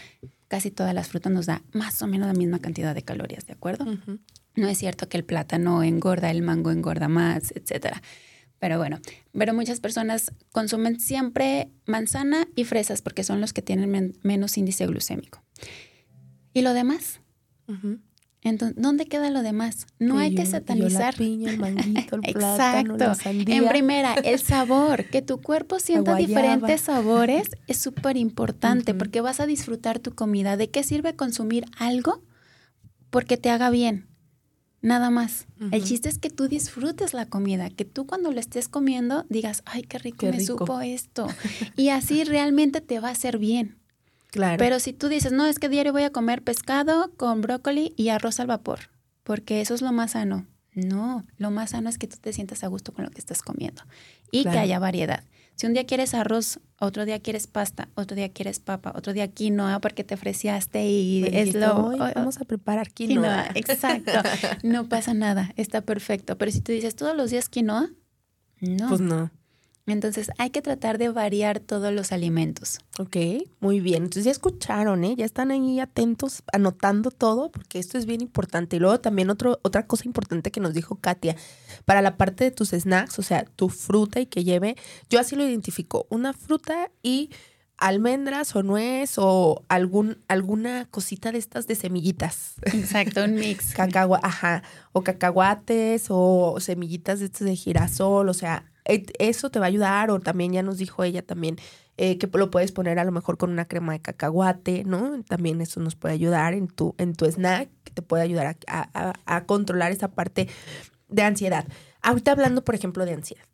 Casi 0.47 0.71
todas 0.71 0.93
las 0.93 1.09
frutas 1.09 1.31
nos 1.31 1.45
da 1.45 1.61
más 1.71 2.01
o 2.01 2.07
menos 2.07 2.27
la 2.27 2.33
misma 2.33 2.59
cantidad 2.59 2.95
de 2.95 3.03
calorías, 3.03 3.45
¿de 3.45 3.53
acuerdo? 3.53 3.85
No 4.55 4.67
es 4.67 4.77
cierto 4.77 5.09
que 5.09 5.17
el 5.17 5.23
plátano 5.23 5.83
engorda, 5.83 6.29
el 6.29 6.41
mango 6.41 6.71
engorda 6.71 7.07
más, 7.07 7.51
etcétera. 7.55 8.01
Pero 8.59 8.77
bueno, 8.77 8.99
pero 9.37 9.53
muchas 9.53 9.81
personas 9.81 10.31
consumen 10.53 10.99
siempre 10.99 11.69
manzana 11.85 12.47
y 12.55 12.63
fresas 12.63 13.01
porque 13.01 13.23
son 13.23 13.41
los 13.41 13.51
que 13.51 13.61
tienen 13.61 14.15
menos 14.23 14.57
índice 14.57 14.85
glucémico. 14.87 15.43
¿Y 16.53 16.61
lo 16.61 16.73
demás? 16.73 17.19
Entonces, 18.41 18.81
¿dónde 18.81 19.05
queda 19.05 19.31
lo 19.31 19.41
demás? 19.41 19.87
No 19.99 20.17
hay 20.17 20.35
que 20.35 20.45
satanizar. 20.45 21.13
La 21.13 21.17
piña, 21.17 21.51
el 21.51 21.57
manguito, 21.57 22.19
el 22.21 22.33
plátano, 22.33 22.95
la 22.95 23.15
sandía. 23.15 23.57
En 23.57 23.67
primera, 23.67 24.13
el 24.13 24.39
sabor. 24.39 25.05
Que 25.09 25.21
tu 25.21 25.41
cuerpo 25.41 25.79
sienta 25.79 26.15
diferentes 26.15 26.81
sabores 26.81 27.49
es 27.67 27.77
súper 27.79 28.15
importante 28.15 28.93
porque 28.93 29.19
vas 29.19 29.39
a 29.39 29.45
disfrutar 29.45 29.99
tu 29.99 30.13
comida. 30.15 30.55
¿De 30.55 30.69
qué 30.69 30.83
sirve 30.83 31.15
consumir 31.15 31.65
algo? 31.77 32.23
Porque 33.09 33.35
te 33.35 33.49
haga 33.49 33.69
bien 33.71 34.12
nada 34.83 35.09
más. 35.09 35.47
El 35.71 35.83
chiste 35.83 36.09
es 36.09 36.19
que 36.19 36.29
tú 36.29 36.47
disfrutes 36.47 37.13
la 37.13 37.25
comida, 37.25 37.71
que 37.71 37.85
tú 37.85 38.05
cuando 38.05 38.31
lo 38.31 38.39
estés 38.39 38.67
comiendo 38.67 39.25
digas, 39.29 39.63
ay, 39.65 39.81
qué 39.81 39.97
rico 39.97 40.27
me 40.27 40.39
supo 40.39 40.81
esto. 40.81 41.27
y 41.75 41.89
así 41.89 42.23
realmente 42.23 42.81
te 42.81 42.99
va 42.99 43.07
a 43.07 43.13
hacer 43.13 43.39
bien. 43.39 43.79
Claro. 44.29 44.57
Pero 44.57 44.79
si 44.79 44.93
tú 44.93 45.07
dices, 45.07 45.31
no, 45.31 45.45
es 45.45 45.57
que 45.57 45.69
diario 45.69 45.93
voy 45.93 46.03
a 46.03 46.11
comer 46.11 46.43
pescado 46.43 47.11
con 47.17 47.41
brócoli 47.41 47.93
y 47.95 48.09
arroz 48.09 48.39
al 48.39 48.47
vapor, 48.47 48.89
porque 49.23 49.61
eso 49.61 49.73
es 49.73 49.81
lo 49.81 49.91
más 49.91 50.11
sano. 50.11 50.45
No, 50.75 51.23
lo 51.37 51.51
más 51.51 51.71
sano 51.71 51.89
es 51.89 51.97
que 51.97 52.07
tú 52.07 52.17
te 52.19 52.33
sientas 52.33 52.63
a 52.63 52.67
gusto 52.67 52.93
con 52.93 53.05
lo 53.05 53.11
que 53.11 53.19
estás 53.19 53.41
comiendo 53.41 53.83
y 54.31 54.43
que 54.43 54.57
haya 54.57 54.79
variedad. 54.79 55.23
Si 55.55 55.67
un 55.67 55.73
día 55.73 55.85
quieres 55.85 56.13
arroz, 56.13 56.59
otro 56.79 57.05
día 57.05 57.19
quieres 57.19 57.47
pasta, 57.47 57.89
otro 57.95 58.15
día 58.15 58.29
quieres 58.29 58.59
papa, 58.59 58.91
otro 58.95 59.13
día 59.13 59.27
quinoa 59.27 59.79
porque 59.79 60.03
te 60.03 60.15
ofreciaste 60.15 60.85
y 60.85 61.25
es 61.31 61.53
lo... 61.53 61.97
vamos 62.15 62.41
a 62.41 62.45
preparar 62.45 62.91
quinoa. 62.91 63.47
Exacto. 63.53 64.11
no 64.63 64.89
pasa 64.89 65.13
nada, 65.13 65.53
está 65.55 65.81
perfecto. 65.81 66.37
Pero 66.37 66.51
si 66.51 66.61
tú 66.61 66.71
dices 66.71 66.95
todos 66.95 67.15
los 67.15 67.31
días 67.31 67.49
quinoa, 67.49 67.89
no. 68.59 68.89
Pues 68.89 69.01
no. 69.01 69.31
Entonces 69.85 70.31
hay 70.37 70.49
que 70.49 70.61
tratar 70.61 70.97
de 70.97 71.09
variar 71.09 71.59
todos 71.59 71.91
los 71.93 72.13
alimentos. 72.13 72.79
Ok, 72.99 73.17
muy 73.59 73.81
bien. 73.81 74.03
Entonces 74.03 74.23
ya 74.25 74.31
escucharon, 74.31 75.03
¿eh? 75.03 75.15
Ya 75.17 75.25
están 75.25 75.51
ahí 75.51 75.79
atentos, 75.81 76.43
anotando 76.53 77.11
todo, 77.11 77.51
porque 77.51 77.79
esto 77.79 77.97
es 77.97 78.05
bien 78.05 78.21
importante. 78.21 78.77
Y 78.77 78.79
luego 78.79 79.01
también 79.01 79.29
otro, 79.29 79.59
otra 79.61 79.85
cosa 79.85 80.05
importante 80.05 80.51
que 80.51 80.61
nos 80.61 80.73
dijo 80.73 80.95
Katia, 80.95 81.35
para 81.85 82.01
la 82.01 82.17
parte 82.17 82.45
de 82.45 82.51
tus 82.51 82.69
snacks, 82.69 83.19
o 83.19 83.23
sea, 83.23 83.45
tu 83.45 83.69
fruta 83.69 84.19
y 84.19 84.25
que 84.25 84.43
lleve, 84.43 84.75
yo 85.09 85.19
así 85.19 85.35
lo 85.35 85.47
identifico, 85.47 86.07
una 86.09 86.33
fruta 86.33 86.89
y 87.01 87.29
almendras 87.77 88.55
o 88.55 88.63
nuez 88.63 89.15
o 89.17 89.63
algún, 89.67 90.23
alguna 90.27 90.85
cosita 90.89 91.31
de 91.31 91.39
estas 91.39 91.67
de 91.67 91.75
semillitas. 91.75 92.53
Exacto, 92.61 93.23
un 93.23 93.35
mix. 93.35 93.73
Cacagua, 93.75 94.19
ajá, 94.23 94.63
o 94.93 95.03
cacahuates 95.03 96.05
o 96.09 96.57
semillitas 96.59 97.19
de 97.19 97.25
estas 97.25 97.45
de 97.45 97.55
girasol, 97.55 98.29
o 98.29 98.33
sea, 98.33 98.71
eso 98.85 99.49
te 99.49 99.59
va 99.59 99.65
a 99.65 99.69
ayudar, 99.69 100.11
o 100.11 100.19
también 100.19 100.53
ya 100.53 100.63
nos 100.63 100.77
dijo 100.77 101.03
ella 101.03 101.21
también 101.21 101.57
eh, 101.97 102.17
que 102.17 102.27
lo 102.37 102.49
puedes 102.49 102.71
poner 102.71 102.97
a 102.97 103.03
lo 103.03 103.11
mejor 103.11 103.37
con 103.37 103.51
una 103.51 103.65
crema 103.65 103.93
de 103.93 103.99
cacahuate, 103.99 104.83
¿no? 104.83 105.21
También 105.23 105.61
eso 105.61 105.79
nos 105.79 105.95
puede 105.95 106.15
ayudar 106.15 106.53
en 106.53 106.67
tu, 106.67 106.95
en 106.97 107.13
tu 107.13 107.25
snack, 107.25 107.69
que 107.83 107.91
te 107.91 108.01
puede 108.01 108.23
ayudar 108.23 108.57
a, 108.67 109.45
controlar 109.45 109.91
esa 109.91 110.07
parte 110.09 110.47
de 111.13 111.21
ansiedad. 111.23 111.65
Ahorita 112.01 112.31
hablando, 112.31 112.63
por 112.63 112.75
ejemplo, 112.75 113.05
de 113.05 113.13
ansiedad. 113.13 113.45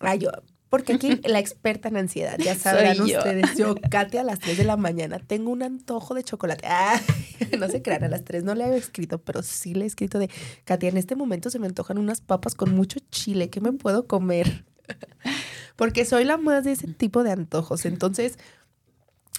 Ay, 0.00 0.18
yo, 0.18 0.30
porque 0.68 0.94
aquí 0.94 1.20
la 1.24 1.38
experta 1.38 1.88
en 1.88 1.96
ansiedad, 1.96 2.36
ya 2.38 2.54
sabrán 2.56 3.00
ustedes, 3.00 3.56
yo, 3.56 3.76
Katia, 3.90 4.22
a 4.22 4.24
las 4.24 4.40
3 4.40 4.58
de 4.58 4.64
la 4.64 4.76
mañana 4.76 5.20
tengo 5.20 5.50
un 5.50 5.62
antojo 5.62 6.14
de 6.14 6.24
chocolate. 6.24 6.66
no 7.58 7.68
se 7.68 7.82
crean, 7.82 8.04
a 8.04 8.08
las 8.08 8.24
3 8.24 8.42
no 8.42 8.54
le 8.54 8.64
he 8.64 8.76
escrito, 8.76 9.18
pero 9.18 9.42
sí 9.42 9.74
le 9.74 9.84
he 9.84 9.86
escrito 9.86 10.18
de, 10.18 10.30
Katia, 10.64 10.88
en 10.88 10.96
este 10.96 11.14
momento 11.14 11.50
se 11.50 11.58
me 11.58 11.66
antojan 11.66 11.98
unas 11.98 12.20
papas 12.20 12.54
con 12.54 12.74
mucho 12.74 12.98
chile, 13.10 13.50
¿qué 13.50 13.60
me 13.60 13.72
puedo 13.72 14.06
comer? 14.06 14.64
porque 15.76 16.04
soy 16.04 16.24
la 16.24 16.36
más 16.36 16.64
de 16.64 16.72
ese 16.72 16.88
tipo 16.88 17.22
de 17.22 17.32
antojos. 17.32 17.84
Entonces, 17.84 18.38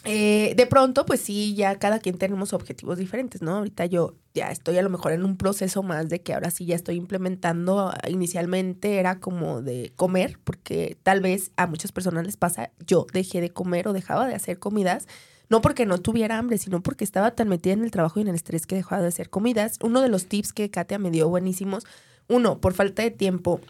eh, 0.05 0.53
de 0.55 0.65
pronto, 0.67 1.05
pues 1.05 1.19
sí, 1.21 1.55
ya 1.55 1.77
cada 1.79 1.99
quien 1.99 2.17
tenemos 2.17 2.53
objetivos 2.53 2.97
diferentes, 2.97 3.41
¿no? 3.41 3.57
Ahorita 3.57 3.85
yo 3.85 4.15
ya 4.33 4.51
estoy 4.51 4.77
a 4.77 4.81
lo 4.81 4.89
mejor 4.89 5.11
en 5.13 5.25
un 5.25 5.37
proceso 5.37 5.81
más 5.81 6.09
de 6.09 6.21
que 6.21 6.33
ahora 6.33 6.51
sí 6.51 6.65
ya 6.65 6.75
estoy 6.75 6.95
implementando. 6.95 7.91
Inicialmente 8.07 8.97
era 8.97 9.19
como 9.19 9.61
de 9.61 9.91
comer, 9.95 10.39
porque 10.43 10.97
tal 11.03 11.21
vez 11.21 11.51
a 11.57 11.67
muchas 11.67 11.91
personas 11.91 12.25
les 12.25 12.37
pasa, 12.37 12.71
yo 12.85 13.07
dejé 13.13 13.41
de 13.41 13.49
comer 13.49 13.87
o 13.87 13.93
dejaba 13.93 14.27
de 14.27 14.35
hacer 14.35 14.59
comidas. 14.59 15.07
No 15.49 15.61
porque 15.61 15.85
no 15.85 15.99
tuviera 15.99 16.37
hambre, 16.37 16.57
sino 16.57 16.81
porque 16.81 17.03
estaba 17.03 17.31
tan 17.31 17.49
metida 17.49 17.73
en 17.73 17.83
el 17.83 17.91
trabajo 17.91 18.19
y 18.19 18.23
en 18.23 18.29
el 18.29 18.35
estrés 18.35 18.65
que 18.65 18.75
dejaba 18.75 19.01
de 19.01 19.09
hacer 19.09 19.29
comidas. 19.29 19.77
Uno 19.81 20.01
de 20.01 20.09
los 20.09 20.25
tips 20.25 20.53
que 20.53 20.69
Katia 20.71 20.97
me 20.97 21.11
dio 21.11 21.29
buenísimos, 21.29 21.85
uno, 22.27 22.59
por 22.59 22.73
falta 22.73 23.03
de 23.03 23.11
tiempo, 23.11 23.61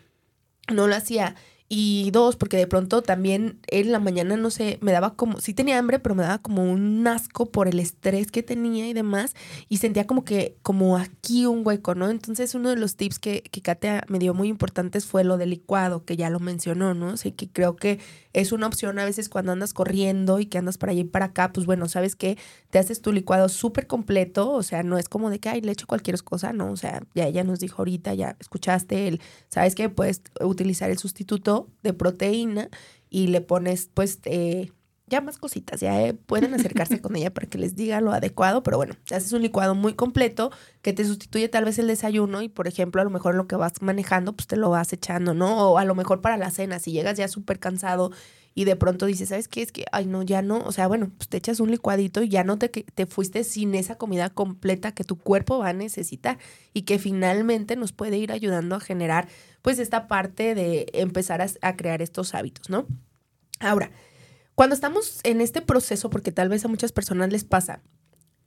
no 0.73 0.88
lo 0.88 0.95
hacía. 0.95 1.36
Y 1.68 2.11
dos, 2.11 2.36
porque 2.36 2.57
de 2.57 2.68
pronto 2.68 3.01
también 3.01 3.59
en 3.68 3.91
la 3.91 3.97
mañana, 3.97 4.38
no 4.38 4.51
sé, 4.51 4.78
me 4.82 4.91
daba 4.91 5.16
como, 5.16 5.39
sí 5.39 5.55
tenía 5.55 5.80
hambre, 5.80 5.97
pero 5.97 6.13
me 6.13 6.22
daba 6.22 6.38
como 6.38 6.63
un 6.63 7.07
asco 7.07 7.47
por 7.47 7.68
el 7.68 7.80
estrés 7.80 8.30
que 8.30 8.43
tenía 8.43 8.88
y 8.88 8.93
demás. 8.93 9.34
Y 9.68 9.78
sentía 9.78 10.05
como 10.05 10.24
que, 10.24 10.57
como 10.61 10.95
aquí 10.95 11.47
un 11.47 11.66
hueco, 11.66 11.95
¿no? 11.95 12.09
Entonces 12.11 12.53
uno 12.53 12.70
de 12.70 12.76
los 12.76 12.97
tips 12.97 13.18
que, 13.18 13.41
que 13.41 13.61
Katia 13.61 14.03
me 14.07 14.20
dio 14.20 14.36
muy 14.36 14.47
importantes 14.47 15.07
fue 15.07 15.24
lo 15.24 15.38
del 15.38 15.49
licuado, 15.49 16.05
que 16.05 16.16
ya 16.16 16.30
lo 16.30 16.39
mencionó, 16.39 16.93
¿no? 16.93 17.13
O 17.13 17.36
que 17.36 17.49
creo 17.49 17.76
que 17.76 17.99
es 18.34 18.51
una 18.51 18.68
opción 18.68 18.99
a 18.99 19.05
veces 19.05 19.30
cuando 19.30 19.51
andas 19.51 19.74
corriendo 19.74 20.39
y 20.39 20.45
que 20.45 20.57
andas 20.59 20.78
para 20.78 20.91
allá 20.91 21.01
y 21.01 21.05
para 21.05 21.26
acá, 21.28 21.51
pues 21.51 21.66
bueno, 21.66 21.88
¿sabes 21.88 22.16
qué? 22.16 22.38
Te 22.70 22.78
haces 22.78 23.01
tu 23.01 23.11
licuado 23.11 23.49
súper 23.49 23.88
completo, 23.88 24.51
o 24.51 24.61
sea, 24.61 24.84
no 24.84 24.97
es 24.97 25.09
como 25.09 25.30
de 25.30 25.39
que, 25.39 25.49
ay, 25.49 25.61
le 25.61 25.72
echo 25.72 25.88
cualquier 25.88 26.22
cosa, 26.22 26.53
no, 26.53 26.70
o 26.70 26.78
sea, 26.78 27.01
ya 27.16 27.26
ella 27.26 27.43
nos 27.43 27.59
dijo 27.59 27.78
ahorita, 27.80 28.13
ya 28.13 28.36
escuchaste 28.39 29.07
el, 29.07 29.22
¿sabes 29.47 29.74
qué? 29.74 29.89
Puedes 29.89 30.22
utilizar 30.41 30.91
el 30.91 30.97
sustituto 30.97 31.54
de 31.83 31.93
proteína 31.93 32.69
y 33.09 33.27
le 33.27 33.41
pones, 33.41 33.89
pues, 33.93 34.19
eh, 34.25 34.71
ya 35.07 35.21
más 35.21 35.37
cositas, 35.37 35.79
ya 35.79 36.01
eh, 36.01 36.13
pueden 36.13 36.53
acercarse 36.53 36.99
con 37.01 37.15
ella 37.15 37.33
para 37.33 37.47
que 37.47 37.57
les 37.57 37.75
diga 37.75 38.01
lo 38.01 38.11
adecuado, 38.11 38.63
pero 38.63 38.77
bueno, 38.77 38.95
haces 39.11 39.31
un 39.33 39.41
licuado 39.41 39.75
muy 39.75 39.93
completo 39.93 40.51
que 40.81 40.93
te 40.93 41.05
sustituye 41.05 41.47
tal 41.47 41.65
vez 41.65 41.77
el 41.79 41.87
desayuno 41.87 42.41
y 42.41 42.49
por 42.49 42.67
ejemplo 42.67 43.01
a 43.01 43.03
lo 43.03 43.11
mejor 43.11 43.35
lo 43.35 43.47
que 43.47 43.55
vas 43.55 43.81
manejando 43.81 44.33
pues 44.33 44.47
te 44.47 44.55
lo 44.55 44.69
vas 44.69 44.93
echando, 44.93 45.33
¿no? 45.33 45.71
O 45.71 45.77
a 45.77 45.85
lo 45.85 45.95
mejor 45.95 46.21
para 46.21 46.37
la 46.37 46.49
cena, 46.49 46.79
si 46.79 46.91
llegas 46.91 47.17
ya 47.17 47.27
súper 47.27 47.59
cansado 47.59 48.11
y 48.57 48.63
de 48.63 48.77
pronto 48.77 49.05
dices, 49.05 49.29
¿sabes 49.29 49.47
qué? 49.49 49.61
Es 49.61 49.71
que, 49.71 49.85
ay 49.91 50.05
no, 50.05 50.23
ya 50.23 50.41
no, 50.41 50.59
o 50.59 50.71
sea, 50.71 50.87
bueno, 50.87 51.11
pues 51.17 51.27
te 51.27 51.37
echas 51.37 51.59
un 51.59 51.69
licuadito 51.69 52.23
y 52.23 52.29
ya 52.29 52.43
no 52.43 52.57
te, 52.57 52.69
te 52.69 53.05
fuiste 53.05 53.43
sin 53.43 53.75
esa 53.75 53.95
comida 53.95 54.29
completa 54.29 54.93
que 54.93 55.03
tu 55.03 55.17
cuerpo 55.17 55.59
va 55.59 55.69
a 55.69 55.73
necesitar 55.73 56.39
y 56.73 56.83
que 56.83 56.97
finalmente 56.97 57.75
nos 57.75 57.91
puede 57.91 58.17
ir 58.17 58.31
ayudando 58.31 58.75
a 58.75 58.79
generar 58.79 59.27
pues 59.61 59.77
esta 59.77 60.07
parte 60.07 60.55
de 60.55 60.87
empezar 60.93 61.41
a, 61.41 61.47
a 61.61 61.75
crear 61.75 62.01
estos 62.01 62.33
hábitos, 62.33 62.69
¿no? 62.69 62.87
Ahora, 63.59 63.91
cuando 64.55 64.73
estamos 64.73 65.19
en 65.23 65.41
este 65.41 65.61
proceso, 65.61 66.09
porque 66.09 66.31
tal 66.31 66.49
vez 66.49 66.65
a 66.65 66.69
muchas 66.69 66.91
personas 66.91 67.31
les 67.31 67.43
pasa, 67.43 67.81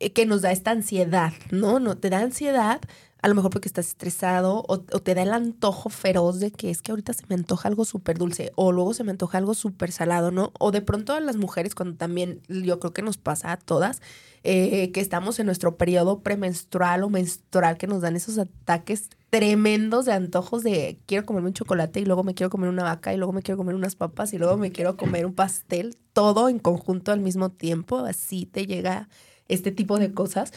eh, 0.00 0.12
que 0.12 0.26
nos 0.26 0.42
da 0.42 0.52
esta 0.52 0.70
ansiedad, 0.70 1.32
¿no? 1.50 1.80
No 1.80 1.96
te 1.98 2.10
da 2.10 2.20
ansiedad, 2.20 2.80
a 3.20 3.28
lo 3.28 3.34
mejor 3.34 3.50
porque 3.50 3.68
estás 3.68 3.88
estresado 3.88 4.64
o, 4.68 4.78
te 4.78 5.14
da 5.14 5.22
el 5.22 5.32
antojo 5.32 5.90
feroz 5.90 6.38
de 6.38 6.52
que 6.52 6.70
es 6.70 6.82
que 6.82 6.92
ahorita 6.92 7.12
se 7.12 7.24
me 7.28 7.34
antoja 7.34 7.68
algo 7.68 7.84
súper 7.84 8.16
dulce 8.16 8.52
o 8.54 8.70
luego 8.70 8.94
se 8.94 9.02
me 9.02 9.10
antoja 9.10 9.38
algo 9.38 9.54
súper 9.54 9.90
salado, 9.90 10.30
¿no? 10.30 10.52
O 10.58 10.70
de 10.70 10.82
pronto 10.82 11.12
a 11.12 11.20
las 11.20 11.36
mujeres, 11.36 11.74
cuando 11.74 11.96
también 11.96 12.40
yo 12.48 12.78
creo 12.78 12.92
que 12.92 13.02
nos 13.02 13.16
pasa 13.16 13.52
a 13.52 13.56
todas, 13.56 14.00
eh, 14.44 14.92
que 14.92 15.00
estamos 15.00 15.40
en 15.40 15.46
nuestro 15.46 15.76
periodo 15.76 16.20
premenstrual 16.20 17.02
o 17.02 17.10
menstrual, 17.10 17.76
que 17.76 17.88
nos 17.88 18.02
dan 18.02 18.14
esos 18.14 18.38
ataques 18.38 19.10
tremendos 19.30 20.04
de 20.04 20.12
antojos 20.12 20.62
de 20.62 21.00
quiero 21.06 21.26
comerme 21.26 21.48
un 21.48 21.54
chocolate 21.54 22.00
y 22.00 22.04
luego 22.04 22.22
me 22.22 22.34
quiero 22.34 22.50
comer 22.50 22.70
una 22.70 22.84
vaca 22.84 23.12
y 23.12 23.16
luego 23.16 23.32
me 23.32 23.42
quiero 23.42 23.58
comer 23.58 23.74
unas 23.74 23.96
papas 23.96 24.32
y 24.32 24.38
luego 24.38 24.56
me 24.56 24.70
quiero 24.70 24.96
comer 24.96 25.26
un 25.26 25.34
pastel, 25.34 25.96
todo 26.12 26.48
en 26.48 26.60
conjunto 26.60 27.10
al 27.10 27.20
mismo 27.20 27.50
tiempo, 27.50 27.98
así 27.98 28.46
te 28.46 28.66
llega 28.66 29.08
este 29.48 29.72
tipo 29.72 29.98
de 29.98 30.12
cosas. 30.14 30.52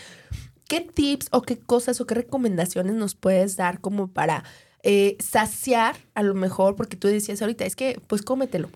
¿Qué 0.71 0.79
tips 0.79 1.27
o 1.31 1.41
qué 1.41 1.59
cosas 1.59 1.99
o 1.99 2.07
qué 2.07 2.15
recomendaciones 2.15 2.95
nos 2.95 3.13
puedes 3.13 3.57
dar 3.57 3.81
como 3.81 4.07
para 4.07 4.45
eh, 4.83 5.17
saciar 5.19 5.97
a 6.13 6.23
lo 6.23 6.33
mejor, 6.33 6.77
porque 6.77 6.95
tú 6.95 7.09
decías 7.09 7.41
ahorita, 7.41 7.65
es 7.65 7.75
que 7.75 7.99
pues 8.07 8.21
cómetelo, 8.21 8.69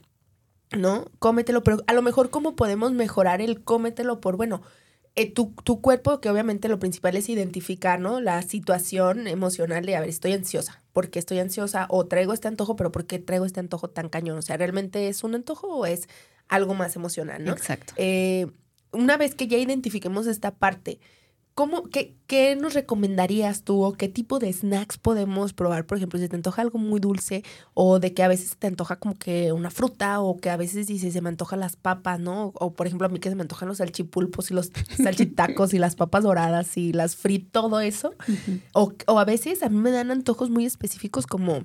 ¿no? 0.78 1.10
Cómetelo, 1.20 1.64
pero 1.64 1.78
a 1.88 1.94
lo 1.94 2.02
mejor 2.02 2.32
cómo 2.32 2.58
podemos 2.58 2.92
mejorar 2.92 3.40
el 3.40 3.64
cómetelo 3.64 4.20
por, 4.20 4.36
bueno, 4.36 4.62
eh, 5.16 5.32
tu, 5.32 5.54
tu, 5.64 5.80
cuerpo, 5.80 6.20
que 6.20 6.30
obviamente 6.30 6.68
lo 6.68 6.80
principal 6.80 7.16
es 7.16 7.30
identificar, 7.30 8.02
¿no? 8.02 8.20
La 8.20 8.42
situación 8.42 9.26
emocional 9.30 9.86
de, 9.86 9.96
a 9.96 10.02
ver, 10.02 10.10
estoy 10.10 10.34
ansiosa, 10.34 10.84
¿por 10.92 11.10
qué 11.10 11.20
estoy 11.20 11.40
ansiosa? 11.40 11.88
O 11.90 12.08
traigo 12.08 12.34
este 12.34 12.50
antojo, 12.50 12.76
pero 12.76 12.92
¿por 12.92 13.06
qué 13.06 13.20
traigo 13.20 13.46
este 13.46 13.62
antojo 13.62 13.90
tan 13.90 14.10
cañón? 14.10 14.38
O 14.38 14.42
sea, 14.42 14.58
¿realmente 14.58 15.08
es 15.08 15.24
un 15.24 15.34
antojo 15.34 15.70
o 15.70 15.86
es 15.86 16.10
algo 16.50 16.74
más 16.74 16.98
emocional, 16.98 17.46
¿no? 17.46 17.54
Exacto. 17.54 17.94
Eh, 17.96 18.48
una 18.92 19.16
vez 19.16 19.34
que 19.34 19.48
ya 19.48 19.58
identifiquemos 19.58 20.28
esta 20.28 20.52
parte, 20.52 21.00
¿Cómo, 21.56 21.84
qué, 21.84 22.18
qué, 22.28 22.58
nos 22.58 22.74
recomendarías 22.74 23.64
tú 23.64 23.82
o 23.82 23.94
qué 23.94 24.10
tipo 24.10 24.40
de 24.40 24.52
snacks 24.52 24.98
podemos 24.98 25.54
probar? 25.54 25.86
Por 25.86 25.98
ejemplo, 25.98 26.20
si 26.20 26.28
te 26.28 26.36
antoja 26.36 26.62
algo 26.62 26.80
muy 26.80 27.00
dulce 27.00 27.46
o 27.74 28.00
de 28.00 28.14
que 28.14 28.24
a 28.24 28.28
veces 28.28 28.58
te 28.58 28.68
antoja 28.68 28.98
como 28.98 29.16
que 29.16 29.54
una 29.54 29.72
fruta 29.72 30.20
o 30.20 30.36
que 30.36 30.50
a 30.50 30.58
veces 30.58 30.86
dices 30.88 31.14
se 31.14 31.22
me 31.22 31.30
antojan 31.30 31.62
las 31.62 31.78
papas, 31.78 32.20
¿no? 32.20 32.52
O 32.56 32.74
por 32.74 32.88
ejemplo 32.88 33.08
a 33.08 33.10
mí 33.10 33.20
que 33.20 33.30
se 33.30 33.36
me 33.36 33.44
antojan 33.44 33.70
los 33.70 33.78
salchipulpos 33.78 34.52
y 34.52 34.54
los 34.54 34.70
salchitacos 35.02 35.74
y 35.74 35.80
las 35.80 35.96
papas 35.96 36.24
doradas 36.26 36.76
y 36.76 36.92
las 36.92 37.16
fritas, 37.16 37.54
todo 37.54 37.80
eso. 37.80 38.14
o, 38.74 38.92
o 39.08 39.18
a 39.18 39.24
veces 39.24 39.64
a 39.64 39.70
mí 39.70 39.78
me 39.78 39.92
dan 39.92 40.12
antojos 40.12 40.50
muy 40.50 40.66
específicos 40.66 41.26
como 41.26 41.64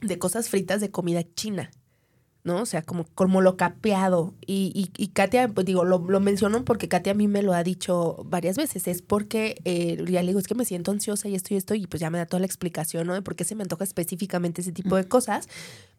de 0.00 0.18
cosas 0.18 0.48
fritas 0.48 0.80
de 0.80 0.90
comida 0.90 1.22
china. 1.34 1.70
¿No? 2.42 2.62
O 2.62 2.66
sea, 2.66 2.82
como, 2.82 3.04
como 3.14 3.40
lo 3.40 3.56
capeado. 3.56 4.34
Y, 4.46 4.72
y, 4.74 5.02
y 5.02 5.08
Katia, 5.08 5.48
pues 5.48 5.66
digo, 5.66 5.84
lo, 5.84 5.98
lo 5.98 6.20
menciono 6.20 6.64
porque 6.64 6.88
Katia 6.88 7.12
a 7.12 7.14
mí 7.14 7.28
me 7.28 7.42
lo 7.42 7.52
ha 7.52 7.62
dicho 7.62 8.22
varias 8.26 8.56
veces. 8.56 8.88
Es 8.88 9.02
porque 9.02 9.60
eh, 9.64 10.02
ya 10.08 10.22
le 10.22 10.28
digo, 10.28 10.38
es 10.38 10.46
que 10.46 10.54
me 10.54 10.64
siento 10.64 10.90
ansiosa 10.90 11.28
y 11.28 11.34
esto 11.34 11.54
y 11.54 11.56
esto, 11.56 11.74
y 11.74 11.86
pues 11.86 12.00
ya 12.00 12.10
me 12.10 12.18
da 12.18 12.26
toda 12.26 12.40
la 12.40 12.46
explicación, 12.46 13.06
¿no? 13.06 13.14
De 13.14 13.22
por 13.22 13.36
qué 13.36 13.44
se 13.44 13.54
me 13.54 13.62
antoja 13.62 13.84
específicamente 13.84 14.62
ese 14.62 14.72
tipo 14.72 14.96
de 14.96 15.06
cosas. 15.06 15.48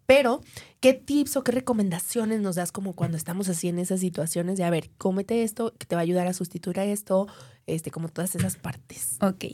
Pero, 0.06 0.42
¿qué 0.82 0.94
tips 0.94 1.38
o 1.38 1.44
qué 1.44 1.52
recomendaciones 1.52 2.42
nos 2.42 2.56
das 2.56 2.72
como 2.72 2.94
cuando 2.94 3.16
estamos 3.16 3.48
así 3.48 3.70
en 3.70 3.80
esas 3.80 4.02
situaciones 4.02 4.58
de, 4.58 4.64
a 4.64 4.70
ver, 4.70 4.90
cómete 4.98 5.44
esto, 5.44 5.74
que 5.78 5.86
te 5.86 5.96
va 5.96 6.02
a 6.02 6.04
ayudar 6.04 6.28
a 6.28 6.34
sustituir 6.34 6.80
a 6.80 6.86
esto, 6.86 7.28
este, 7.66 7.92
como 7.92 8.10
todas 8.10 8.36
esas 8.36 8.58
partes? 8.58 9.18
Ok. 9.22 9.46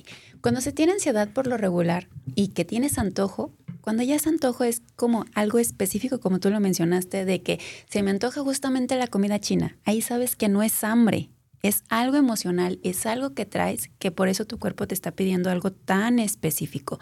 Cuando 0.41 0.61
se 0.61 0.71
tiene 0.71 0.93
ansiedad 0.93 1.29
por 1.29 1.45
lo 1.45 1.57
regular 1.57 2.07
y 2.33 2.49
que 2.49 2.65
tienes 2.65 2.97
antojo, 2.97 3.51
cuando 3.81 4.03
ya 4.03 4.15
es 4.15 4.25
antojo 4.27 4.63
es 4.63 4.81
como 4.95 5.25
algo 5.33 5.59
específico, 5.59 6.19
como 6.19 6.39
tú 6.39 6.49
lo 6.49 6.59
mencionaste, 6.59 7.23
de 7.23 7.41
que 7.43 7.59
se 7.89 8.01
me 8.03 8.09
antoja 8.11 8.41
justamente 8.41 8.95
la 8.97 9.07
comida 9.07 9.39
china. 9.39 9.77
Ahí 9.85 10.01
sabes 10.01 10.35
que 10.35 10.49
no 10.49 10.63
es 10.63 10.83
hambre, 10.83 11.29
Es 11.63 11.83
algo 11.89 12.17
emocional, 12.17 12.79
es 12.83 13.05
algo 13.05 13.33
que 13.33 13.45
traes, 13.45 13.89
que 13.97 14.11
por 14.11 14.27
eso 14.29 14.45
tu 14.45 14.59
cuerpo 14.59 14.87
te 14.87 14.93
está 14.93 15.11
pidiendo 15.11 15.49
algo 15.49 15.71
tan 15.71 16.19
específico. 16.19 16.99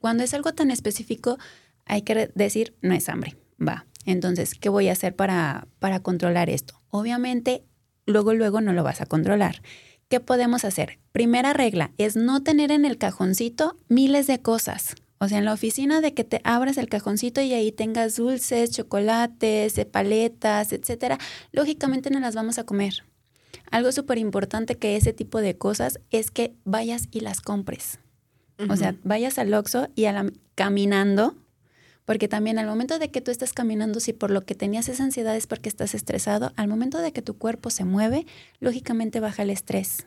Cuando 0.00 0.24
es 0.24 0.32
algo 0.32 0.54
tan 0.54 0.70
específico, 0.70 1.38
hay 1.88 2.02
que 2.02 2.30
decir, 2.34 2.74
no 2.82 2.94
es 2.94 3.08
hambre, 3.08 3.36
va. 3.60 3.86
Entonces, 4.04 4.54
¿qué 4.54 4.68
voy 4.68 4.88
a 4.88 4.92
hacer 4.92 5.14
para, 5.16 5.68
para 5.78 6.00
controlar 6.00 6.48
esto? 6.48 6.80
Obviamente, 6.90 7.64
luego, 8.06 8.32
luego 8.32 8.60
no 8.60 8.72
lo 8.72 8.82
vas 8.82 9.00
a 9.00 9.06
controlar. 9.06 9.62
¿Qué 10.08 10.20
podemos 10.20 10.64
hacer? 10.64 10.98
Primera 11.12 11.52
regla 11.52 11.92
es 11.98 12.16
no 12.16 12.42
tener 12.42 12.70
en 12.70 12.86
el 12.86 12.96
cajoncito 12.96 13.76
miles 13.88 14.26
de 14.26 14.40
cosas. 14.40 14.94
O 15.18 15.28
sea, 15.28 15.38
en 15.38 15.44
la 15.44 15.52
oficina 15.52 16.00
de 16.00 16.14
que 16.14 16.24
te 16.24 16.40
abras 16.44 16.78
el 16.78 16.88
cajoncito 16.88 17.40
y 17.40 17.52
ahí 17.52 17.72
tengas 17.72 18.16
dulces, 18.16 18.70
chocolates, 18.70 19.74
paletas, 19.90 20.72
etcétera, 20.72 21.18
lógicamente 21.52 22.10
no 22.10 22.20
las 22.20 22.34
vamos 22.34 22.58
a 22.58 22.64
comer. 22.64 23.04
Algo 23.70 23.92
súper 23.92 24.18
importante 24.18 24.76
que 24.76 24.96
ese 24.96 25.12
tipo 25.12 25.40
de 25.40 25.58
cosas 25.58 26.00
es 26.10 26.30
que 26.30 26.54
vayas 26.64 27.08
y 27.10 27.20
las 27.20 27.40
compres. 27.40 27.98
O 28.68 28.76
sea, 28.76 28.96
vayas 29.04 29.38
al 29.38 29.54
Oxxo 29.54 29.88
y 29.94 30.06
a 30.06 30.12
la, 30.12 30.32
caminando 30.56 31.36
porque 32.08 32.26
también 32.26 32.58
al 32.58 32.66
momento 32.66 32.98
de 32.98 33.10
que 33.10 33.20
tú 33.20 33.30
estás 33.30 33.52
caminando, 33.52 34.00
si 34.00 34.14
por 34.14 34.30
lo 34.30 34.40
que 34.40 34.54
tenías 34.54 34.88
esa 34.88 35.04
ansiedad 35.04 35.36
es 35.36 35.46
porque 35.46 35.68
estás 35.68 35.94
estresado, 35.94 36.54
al 36.56 36.66
momento 36.66 36.96
de 36.96 37.12
que 37.12 37.20
tu 37.20 37.36
cuerpo 37.36 37.68
se 37.68 37.84
mueve, 37.84 38.24
lógicamente 38.60 39.20
baja 39.20 39.42
el 39.42 39.50
estrés. 39.50 40.06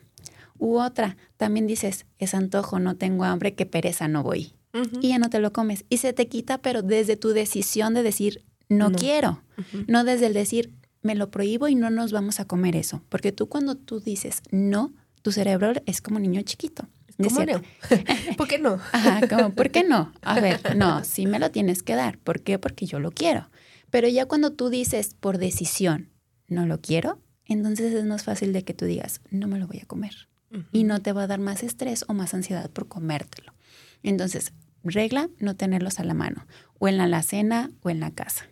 U 0.58 0.80
otra, 0.80 1.16
también 1.36 1.68
dices, 1.68 2.06
es 2.18 2.34
antojo, 2.34 2.80
no 2.80 2.96
tengo 2.96 3.22
hambre, 3.22 3.54
qué 3.54 3.66
pereza, 3.66 4.08
no 4.08 4.24
voy. 4.24 4.52
Y 5.00 5.10
ya 5.10 5.18
no 5.20 5.30
te 5.30 5.38
lo 5.38 5.52
comes. 5.52 5.84
Y 5.90 5.98
se 5.98 6.12
te 6.12 6.26
quita, 6.26 6.58
pero 6.58 6.82
desde 6.82 7.16
tu 7.16 7.28
decisión 7.28 7.94
de 7.94 8.02
decir, 8.02 8.44
no, 8.68 8.90
quiero, 8.90 9.40
no 9.86 10.02
desde 10.02 10.26
el 10.26 10.32
decir, 10.32 10.72
me 11.02 11.14
lo 11.14 11.30
prohíbo 11.30 11.68
y 11.68 11.76
no 11.76 11.88
nos 11.88 12.10
vamos 12.10 12.40
a 12.40 12.46
comer 12.46 12.74
eso. 12.74 13.04
Porque 13.10 13.30
tú 13.30 13.48
cuando 13.48 13.76
tú 13.76 14.00
dices 14.00 14.42
no, 14.50 14.92
tu 15.22 15.30
cerebro 15.30 15.74
es 15.86 16.02
como 16.02 16.16
un 16.16 16.22
niño 16.22 16.42
chiquito. 16.42 16.88
¿Cómo 17.16 17.44
no? 17.44 17.62
¿Por 18.36 18.48
qué 18.48 18.58
no? 18.58 18.78
Ajá, 18.92 19.20
¿por 19.54 19.70
qué 19.70 19.84
no? 19.84 20.12
A 20.22 20.40
ver, 20.40 20.60
no, 20.76 21.04
sí 21.04 21.26
me 21.26 21.38
lo 21.38 21.50
tienes 21.50 21.82
que 21.82 21.94
dar. 21.94 22.18
¿Por 22.18 22.42
qué? 22.42 22.58
Porque 22.58 22.86
yo 22.86 23.00
lo 23.00 23.10
quiero. 23.10 23.50
Pero 23.90 24.08
ya 24.08 24.26
cuando 24.26 24.52
tú 24.52 24.70
dices 24.70 25.14
por 25.18 25.38
decisión, 25.38 26.10
no 26.48 26.66
lo 26.66 26.80
quiero, 26.80 27.20
entonces 27.44 27.92
es 27.92 28.04
más 28.04 28.24
fácil 28.24 28.52
de 28.52 28.64
que 28.64 28.74
tú 28.74 28.84
digas, 28.84 29.20
no 29.30 29.48
me 29.48 29.58
lo 29.58 29.66
voy 29.66 29.80
a 29.80 29.86
comer. 29.86 30.28
Y 30.70 30.84
no 30.84 31.00
te 31.00 31.12
va 31.12 31.22
a 31.22 31.26
dar 31.26 31.40
más 31.40 31.62
estrés 31.62 32.04
o 32.08 32.12
más 32.12 32.34
ansiedad 32.34 32.68
por 32.70 32.86
comértelo. 32.86 33.54
Entonces, 34.02 34.52
regla, 34.84 35.30
no 35.38 35.56
tenerlos 35.56 35.98
a 35.98 36.04
la 36.04 36.12
mano, 36.12 36.46
o 36.78 36.88
en 36.88 36.98
la 36.98 37.04
alacena 37.04 37.70
o 37.82 37.88
en 37.88 38.00
la 38.00 38.10
casa. 38.10 38.48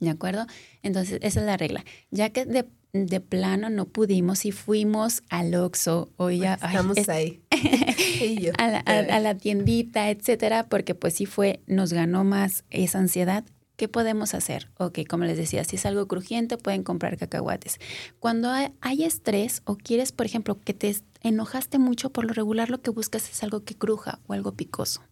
¿De 0.00 0.10
acuerdo? 0.10 0.46
Entonces, 0.82 1.20
esa 1.22 1.38
es 1.38 1.46
la 1.46 1.56
regla. 1.56 1.84
Ya 2.10 2.30
que 2.30 2.44
de 2.44 2.66
de 2.92 3.20
plano 3.20 3.70
no 3.70 3.86
pudimos 3.86 4.44
y 4.44 4.52
fuimos 4.52 5.22
al 5.30 5.54
Oxxo 5.54 6.10
o 6.18 6.30
ya 6.30 6.54
estamos 6.54 7.08
ahí 7.08 7.40
a, 8.58 8.68
la, 8.68 8.78
a, 8.80 9.20
la, 9.20 9.34
tiendita 9.34 10.10
etcétera 10.10 10.68
porque 10.68 10.94
pues 10.94 11.14
sí 11.14 11.24
fue 11.24 11.60
nos 11.66 11.92
ganó 11.92 12.22
más 12.22 12.64
esa 12.70 12.98
ansiedad 12.98 13.44
¿Qué 13.76 13.88
podemos 13.88 14.34
hacer? 14.34 14.70
Ok, 14.78 15.00
como 15.08 15.24
les 15.24 15.36
decía, 15.36 15.64
si 15.64 15.74
es 15.74 15.86
algo 15.86 16.06
crujiente, 16.06 16.56
pueden 16.56 16.84
comprar 16.84 17.16
cacahuates. 17.16 17.80
Cuando 18.20 18.50
hay, 18.50 18.68
hay, 18.80 19.02
estrés 19.02 19.62
o 19.64 19.76
quieres, 19.76 20.12
por 20.12 20.24
ejemplo, 20.24 20.60
que 20.60 20.72
te 20.72 20.94
enojaste 21.22 21.78
mucho, 21.78 22.10
por 22.10 22.24
lo 22.24 22.32
regular 22.32 22.70
lo 22.70 22.80
que 22.80 22.90
buscas 22.90 23.28
es 23.28 23.42
algo 23.42 23.64
que 23.64 23.74
cruja 23.74 24.20
o 24.28 24.34
algo 24.34 24.52
picoso. 24.52 25.02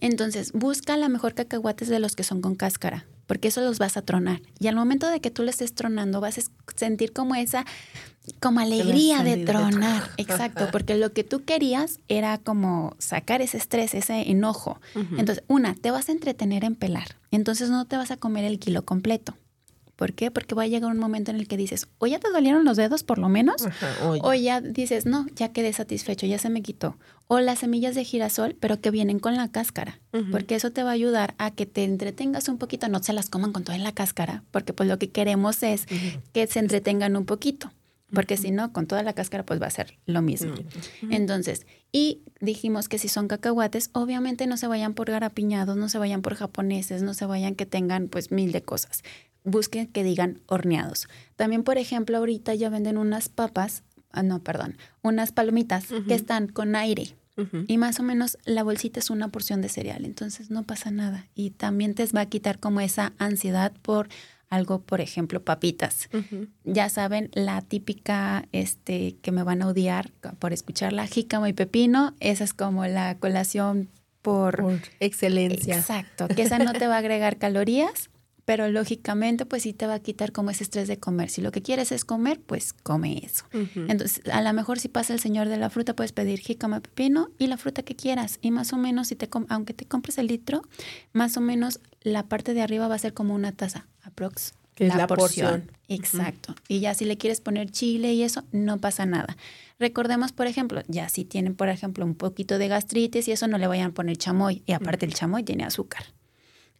Entonces, 0.00 0.52
busca 0.52 0.96
la 0.96 1.08
mejor 1.08 1.34
cacahuates 1.34 1.88
de 1.88 1.98
los 1.98 2.16
que 2.16 2.24
son 2.24 2.40
con 2.40 2.54
cáscara, 2.54 3.06
porque 3.26 3.48
eso 3.48 3.60
los 3.60 3.78
vas 3.78 3.96
a 3.96 4.02
tronar. 4.02 4.42
Y 4.58 4.66
al 4.66 4.76
momento 4.76 5.08
de 5.08 5.20
que 5.20 5.30
tú 5.30 5.42
le 5.42 5.50
estés 5.50 5.74
tronando, 5.74 6.20
vas 6.20 6.38
a 6.38 6.42
sentir 6.76 7.12
como 7.12 7.34
esa, 7.34 7.64
como 8.40 8.60
alegría 8.60 9.22
de 9.22 9.44
tronar. 9.44 10.10
Exacto, 10.16 10.68
porque 10.70 10.96
lo 10.96 11.12
que 11.12 11.24
tú 11.24 11.44
querías 11.44 12.00
era 12.08 12.38
como 12.38 12.94
sacar 12.98 13.42
ese 13.42 13.56
estrés, 13.56 13.94
ese 13.94 14.30
enojo. 14.30 14.80
Entonces, 14.94 15.44
una, 15.48 15.74
te 15.74 15.90
vas 15.90 16.08
a 16.08 16.12
entretener 16.12 16.64
en 16.64 16.74
pelar. 16.74 17.16
Entonces 17.30 17.70
no 17.70 17.84
te 17.86 17.96
vas 17.96 18.10
a 18.10 18.16
comer 18.16 18.44
el 18.44 18.58
kilo 18.58 18.84
completo. 18.84 19.34
¿Por 19.96 20.12
qué? 20.12 20.30
Porque 20.30 20.54
va 20.54 20.64
a 20.64 20.66
llegar 20.66 20.90
un 20.90 20.98
momento 20.98 21.30
en 21.30 21.36
el 21.36 21.46
que 21.46 21.56
dices, 21.56 21.86
o 21.98 22.06
ya 22.06 22.18
te 22.18 22.30
dolieron 22.30 22.64
los 22.64 22.76
dedos 22.76 23.04
por 23.04 23.18
lo 23.18 23.28
menos, 23.28 23.62
o, 24.22 24.34
ya. 24.34 24.60
dices, 24.60 25.06
no, 25.06 25.26
ya 25.36 25.52
quedé 25.52 25.72
satisfecho, 25.72 26.26
ya 26.26 26.38
se 26.38 26.50
me 26.50 26.62
quitó. 26.62 26.96
O 27.28 27.40
las 27.40 27.60
semillas 27.60 27.94
de 27.94 28.04
girasol, 28.04 28.56
pero 28.58 28.80
que 28.80 28.90
vienen 28.90 29.18
con 29.18 29.36
la 29.36 29.48
cáscara, 29.48 30.00
porque 30.30 30.56
eso 30.56 30.70
te 30.70 30.82
va 30.82 30.90
a 30.90 30.94
ayudar 30.94 31.34
a 31.38 31.50
que 31.52 31.66
te 31.66 31.84
entretengas 31.84 32.48
un 32.48 32.58
poquito, 32.58 32.88
no 32.88 33.02
se 33.02 33.12
las 33.12 33.30
coman 33.30 33.52
con 33.52 33.64
toda 33.64 33.78
la 33.78 33.92
cáscara, 33.92 34.42
porque 34.50 34.72
pues 34.72 34.88
lo 34.88 34.98
que 34.98 35.10
queremos 35.10 35.62
es 35.62 35.86
que 36.32 36.46
se 36.46 36.58
entretengan 36.58 37.16
un 37.16 37.24
poquito. 37.24 37.70
Porque 38.14 38.36
si 38.36 38.50
no, 38.50 38.72
con 38.72 38.86
toda 38.86 39.02
la 39.02 39.12
cáscara, 39.12 39.44
pues 39.44 39.60
va 39.60 39.66
a 39.66 39.70
ser 39.70 39.98
lo 40.06 40.22
mismo. 40.22 40.54
Entonces, 41.10 41.66
y 41.92 42.22
dijimos 42.40 42.88
que 42.88 42.98
si 42.98 43.08
son 43.08 43.28
cacahuates, 43.28 43.90
obviamente 43.92 44.46
no 44.46 44.56
se 44.56 44.66
vayan 44.66 44.94
por 44.94 45.10
garapiñados, 45.10 45.76
no 45.76 45.88
se 45.88 45.98
vayan 45.98 46.22
por 46.22 46.34
japoneses, 46.34 47.02
no 47.02 47.14
se 47.14 47.26
vayan 47.26 47.54
que 47.54 47.66
tengan 47.66 48.08
pues 48.08 48.30
mil 48.30 48.52
de 48.52 48.62
cosas 48.62 49.02
busquen 49.44 49.86
que 49.86 50.02
digan 50.02 50.40
horneados. 50.46 51.06
También, 51.36 51.62
por 51.62 51.78
ejemplo, 51.78 52.16
ahorita 52.16 52.54
ya 52.54 52.70
venden 52.70 52.96
unas 52.98 53.28
papas, 53.28 53.84
ah, 54.10 54.22
no, 54.22 54.42
perdón, 54.42 54.76
unas 55.02 55.32
palomitas 55.32 55.86
que 56.08 56.14
están 56.14 56.48
con 56.48 56.74
aire. 56.74 57.14
Y 57.66 57.78
más 57.78 57.98
o 57.98 58.04
menos 58.04 58.38
la 58.44 58.62
bolsita 58.62 59.00
es 59.00 59.10
una 59.10 59.26
porción 59.26 59.60
de 59.60 59.68
cereal, 59.68 60.04
entonces 60.04 60.52
no 60.52 60.62
pasa 60.62 60.92
nada. 60.92 61.26
Y 61.34 61.50
también 61.50 61.94
te 61.94 62.06
va 62.06 62.20
a 62.20 62.26
quitar 62.26 62.60
como 62.60 62.80
esa 62.80 63.12
ansiedad 63.18 63.72
por 63.82 64.08
algo, 64.54 64.80
por 64.80 65.00
ejemplo, 65.00 65.42
papitas. 65.42 66.08
Ya 66.64 66.88
saben, 66.88 67.30
la 67.32 67.60
típica 67.62 68.46
este, 68.52 69.16
que 69.22 69.32
me 69.32 69.42
van 69.42 69.62
a 69.62 69.68
odiar 69.68 70.10
por 70.38 70.52
escucharla, 70.52 71.06
jícamo 71.06 71.46
y 71.46 71.52
pepino, 71.52 72.14
esa 72.20 72.44
es 72.44 72.54
como 72.54 72.86
la 72.86 73.18
colación 73.18 73.88
por, 74.22 74.62
por 74.62 74.80
excelencia. 75.00 75.76
Exacto, 75.76 76.28
que 76.28 76.42
esa 76.42 76.58
no 76.58 76.72
te 76.72 76.86
va 76.86 76.96
a 76.96 76.98
agregar 76.98 77.38
calorías, 77.38 78.10
pero 78.44 78.68
lógicamente 78.68 79.46
pues 79.46 79.62
sí 79.62 79.72
te 79.72 79.86
va 79.86 79.94
a 79.94 80.00
quitar 80.00 80.32
como 80.32 80.50
ese 80.50 80.64
estrés 80.64 80.88
de 80.88 80.98
comer. 80.98 81.30
Si 81.30 81.40
lo 81.40 81.52
que 81.52 81.62
quieres 81.62 81.92
es 81.92 82.04
comer, 82.04 82.40
pues 82.40 82.72
come 82.72 83.22
eso. 83.24 83.44
Entonces, 83.52 84.20
a 84.30 84.42
lo 84.42 84.52
mejor 84.52 84.78
si 84.78 84.88
pasa 84.88 85.12
el 85.12 85.20
señor 85.20 85.48
de 85.48 85.56
la 85.56 85.70
fruta, 85.70 85.94
puedes 85.94 86.12
pedir 86.12 86.40
jícama, 86.40 86.80
pepino 86.80 87.30
y 87.38 87.46
la 87.46 87.56
fruta 87.56 87.82
que 87.82 87.96
quieras. 87.96 88.38
Y 88.42 88.50
más 88.50 88.72
o 88.72 88.76
menos, 88.76 89.08
si 89.08 89.16
te 89.16 89.28
aunque 89.48 89.74
te 89.74 89.86
compres 89.86 90.18
el 90.18 90.26
litro, 90.26 90.62
más 91.12 91.36
o 91.36 91.40
menos 91.40 91.80
la 92.02 92.24
parte 92.24 92.54
de 92.54 92.62
arriba 92.62 92.88
va 92.88 92.94
a 92.94 92.98
ser 92.98 93.14
como 93.14 93.34
una 93.34 93.52
taza, 93.52 93.86
aprox. 94.02 94.54
Que 94.74 94.88
la, 94.88 94.94
es 94.94 94.98
la 94.98 95.06
porción. 95.06 95.70
Exacto. 95.88 96.54
Y 96.66 96.80
ya 96.80 96.94
si 96.94 97.04
le 97.04 97.16
quieres 97.16 97.40
poner 97.40 97.70
chile 97.70 98.12
y 98.12 98.24
eso, 98.24 98.42
no 98.50 98.78
pasa 98.78 99.06
nada. 99.06 99.36
Recordemos, 99.78 100.32
por 100.32 100.48
ejemplo, 100.48 100.82
ya 100.88 101.08
si 101.08 101.24
tienen, 101.24 101.54
por 101.54 101.68
ejemplo, 101.68 102.04
un 102.04 102.16
poquito 102.16 102.58
de 102.58 102.68
gastritis 102.68 103.28
y 103.28 103.32
eso, 103.32 103.46
no 103.46 103.58
le 103.58 103.68
vayan 103.68 103.90
a 103.90 103.94
poner 103.94 104.16
chamoy. 104.16 104.62
Y 104.66 104.72
aparte 104.72 105.06
el 105.06 105.14
chamoy 105.14 105.44
tiene 105.44 105.64
azúcar. 105.64 106.06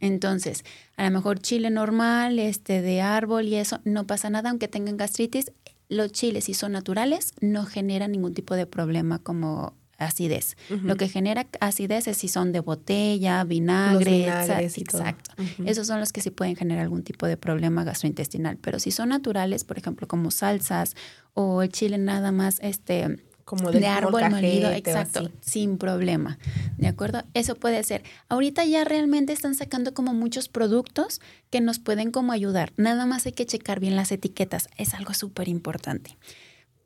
Entonces, 0.05 0.65
a 0.97 1.05
lo 1.05 1.11
mejor 1.11 1.39
chile 1.39 1.71
normal, 1.71 2.39
este 2.39 2.83
de 2.83 3.01
árbol 3.01 3.47
y 3.47 3.55
eso, 3.55 3.81
no 3.85 4.07
pasa 4.07 4.29
nada, 4.29 4.51
aunque 4.51 4.69
tengan 4.69 4.99
gastritis. 4.99 5.51
Los 5.89 6.13
chiles, 6.13 6.45
si 6.45 6.53
son 6.53 6.73
naturales, 6.73 7.33
no 7.41 7.65
generan 7.65 8.13
ningún 8.13 8.35
tipo 8.35 8.55
de 8.55 8.67
problema 8.67 9.19
como 9.19 9.73
acidez. 9.97 10.57
Lo 10.83 10.97
que 10.97 11.09
genera 11.09 11.47
acidez 11.61 12.07
es 12.07 12.19
si 12.19 12.29
son 12.29 12.53
de 12.53 12.61
botella, 12.61 13.45
vinagre, 13.45 14.27
exacto. 14.27 15.31
Esos 15.65 15.87
son 15.87 16.01
los 16.01 16.13
que 16.13 16.21
sí 16.21 16.31
pueden 16.31 16.55
generar 16.55 16.83
algún 16.83 17.03
tipo 17.03 17.27
de 17.27 17.39
problema 17.39 17.83
gastrointestinal. 17.85 18.59
Pero 18.59 18.81
si 18.81 18.91
son 18.91 19.09
naturales, 19.09 19.65
por 19.65 19.79
ejemplo, 19.79 20.07
como 20.07 20.31
salsas 20.31 20.97
o 21.33 21.63
el 21.63 21.71
chile 21.71 21.97
nada 21.97 22.31
más 22.31 22.59
este 22.61 23.25
como 23.45 23.71
de 23.71 23.87
árbol 23.87 24.23
molido, 24.31 24.71
exacto, 24.71 25.31
sin 25.41 25.79
problema. 25.79 26.39
¿De 26.79 26.89
acuerdo? 26.89 27.25
Eso 27.35 27.55
puede 27.55 27.83
ser. 27.85 28.03
Ahorita 28.29 28.65
ya 28.65 28.85
realmente 28.85 29.33
están 29.33 29.55
sacando 29.55 29.95
como 29.95 30.15
muchos 30.15 30.49
productos 30.49 31.21
que 31.51 31.61
nos 31.61 31.79
pueden 31.79 32.11
como 32.11 32.33
ayudar. 32.33 32.73
Nada 32.77 33.07
más 33.07 33.27
hay 33.27 33.33
que 33.33 33.47
checar 33.47 33.81
bien 33.81 33.97
las 33.97 34.13
etiquetas. 34.13 34.69
Es 34.77 34.95
algo 34.95 35.15
súper 35.15 35.49
importante. 35.49 36.17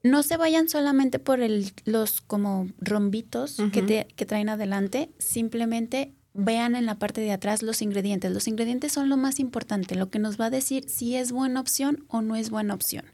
No 0.03 0.23
se 0.23 0.37
vayan 0.37 0.69
solamente 0.69 1.19
por 1.19 1.41
el, 1.41 1.73
los 1.85 2.21
como 2.21 2.69
rombitos 2.81 3.57
que, 3.73 3.83
te, 3.83 4.07
que 4.15 4.27
traen 4.27 4.49
adelante, 4.49 5.11
simplemente 5.19 6.15
vean 6.35 6.77
en 6.77 6.87
la 6.87 6.99
parte 6.99 7.21
de 7.21 7.33
atrás 7.33 7.63
los 7.63 7.83
ingredientes. 7.83 8.33
Los 8.33 8.47
ingredientes 8.47 8.93
son 8.93 9.09
lo 9.09 9.17
más 9.17 9.41
importante, 9.41 9.97
lo 9.97 10.09
que 10.09 10.21
nos 10.21 10.41
va 10.41 10.47
a 10.47 10.51
decir 10.51 10.89
si 10.89 11.17
es 11.17 11.33
buena 11.33 11.61
opción 11.61 12.05
o 12.09 12.23
no 12.23 12.37
es 12.37 12.51
buena 12.51 12.75
opción. 12.75 13.05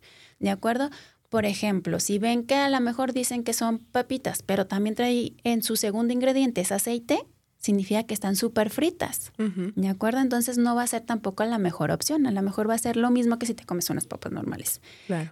¿De 0.41 0.51
acuerdo? 0.51 0.91
Por 1.35 1.47
ejemplo, 1.47 1.99
si 1.99 2.21
ven 2.21 2.45
que 2.45 2.55
a 2.55 2.69
lo 2.69 2.81
mejor 2.81 3.13
dicen 3.13 3.43
que 3.43 3.55
son 3.55 3.81
papitas, 3.81 4.45
pero 4.45 4.69
también 4.69 4.95
trae 4.95 5.33
en 5.43 5.65
su 5.65 5.75
segundo 5.75 6.13
ingrediente 6.13 6.61
es 6.61 6.71
aceite, 6.71 7.27
significa 7.59 8.05
que 8.05 8.15
están 8.15 8.37
súper 8.37 8.71
fritas. 8.71 9.33
¿De 9.75 9.89
acuerdo? 9.89 10.21
Entonces 10.21 10.59
no 10.59 10.77
va 10.77 10.85
a 10.85 10.87
ser 10.87 11.01
tampoco 11.01 11.45
la 11.45 11.59
mejor 11.59 11.91
opción. 11.91 12.29
A 12.29 12.31
lo 12.31 12.41
mejor 12.41 12.71
va 12.71 12.75
a 12.75 12.79
ser 12.79 12.97
lo 12.97 13.11
mismo 13.11 13.37
que 13.41 13.47
si 13.47 13.55
te 13.55 13.65
comes 13.65 13.91
unas 13.91 14.07
papas 14.07 14.31
normales. 14.31 14.81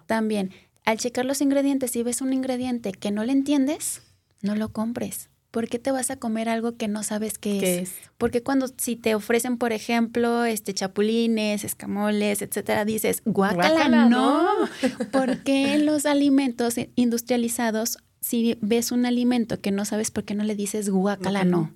También, 0.07 0.51
al 0.85 0.99
checar 0.99 1.25
los 1.25 1.41
ingredientes, 1.41 1.93
si 1.93 2.03
ves 2.03 2.21
un 2.21 2.33
ingrediente 2.33 2.91
que 2.91 3.13
no 3.13 3.23
le 3.23 3.31
entiendes, 3.31 4.03
no 4.41 4.57
lo 4.57 4.73
compres. 4.73 5.31
¿Por 5.53 5.69
qué 5.69 5.79
te 5.79 5.93
vas 5.93 6.11
a 6.11 6.17
comer 6.17 6.49
algo 6.49 6.77
que 6.77 6.89
no 6.89 7.05
sabes 7.05 7.39
qué, 7.39 7.83
es? 7.83 7.93
Porque 8.19 8.43
cuando 8.43 8.67
si 8.77 8.97
te 8.97 9.15
ofrecen, 9.15 9.59
por 9.59 9.73
ejemplo, 9.73 10.45
este 10.45 10.75
chapulines, 10.75 11.63
escamoles, 11.63 12.43
etcétera, 12.43 12.85
dices, 12.85 13.23
guácala, 13.25 14.09
no. 14.09 14.49
¿Por 15.13 15.45
qué 15.45 15.79
los 15.79 16.07
alimentos 16.07 16.75
industrializados 16.97 17.99
si 18.23 18.57
ves 18.61 18.93
un 18.93 19.05
alimento 19.05 19.61
que 19.61 19.73
no 19.73 19.85
sabes 19.85 20.11
por 20.11 20.25
qué 20.25 20.35
no 20.35 20.45
le 20.45 20.55
dices 20.55 20.89
guacala, 20.89 21.45
no. 21.45 21.73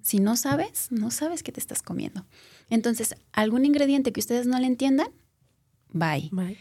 Si 0.00 0.20
no 0.20 0.36
sabes, 0.36 0.90
no 0.90 1.10
sabes 1.10 1.42
qué 1.42 1.52
te 1.52 1.60
estás 1.60 1.82
comiendo. 1.82 2.24
Entonces, 2.70 3.16
algún 3.32 3.64
ingrediente 3.64 4.12
que 4.12 4.20
ustedes 4.20 4.46
no 4.46 4.58
le 4.60 4.68
entiendan, 4.68 5.08
bye. 5.90 6.28
bye. 6.32 6.56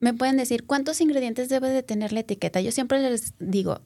Me 0.00 0.14
pueden 0.14 0.36
decir, 0.36 0.64
¿cuántos 0.64 1.00
ingredientes 1.00 1.48
debe 1.48 1.70
de 1.70 1.82
tener 1.82 2.12
la 2.12 2.20
etiqueta? 2.20 2.60
Yo 2.60 2.70
siempre 2.70 3.00
les 3.00 3.34
digo, 3.40 3.80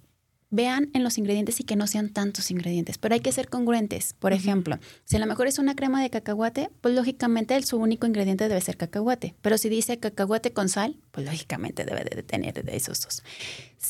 vean 0.53 0.90
en 0.92 1.03
los 1.03 1.18
ingredientes 1.18 1.59
y 1.59 1.64
que 1.64 1.76
no 1.76 1.86
sean 1.86 2.11
tantos 2.11 2.50
ingredientes, 2.50 2.98
pero 2.98 3.14
hay 3.14 3.20
que 3.20 3.32
ser 3.32 3.48
congruentes. 3.48 4.14
Por 4.18 4.32
ejemplo, 4.32 4.78
si 5.05 5.16
a 5.16 5.18
lo 5.18 5.26
mejor 5.26 5.48
es 5.48 5.59
una 5.59 5.74
crema 5.74 6.00
de 6.03 6.11
cacahuate, 6.11 6.70
pues 6.82 6.94
lógicamente 6.94 7.57
el, 7.57 7.64
su 7.64 7.78
único 7.78 8.07
ingrediente 8.07 8.48
debe 8.48 8.61
ser 8.61 8.76
cacahuate. 8.76 9.34
Pero 9.40 9.59
si 9.59 9.70
dice 9.70 9.98
cacahuate 9.98 10.53
con 10.53 10.68
sal, 10.68 11.00
pues 11.11 11.26
lógicamente 11.26 11.84
debe 11.84 12.05
de 12.05 12.22
tener 12.22 12.62
de 12.62 12.76
esos 12.76 13.00
dos. 13.00 13.22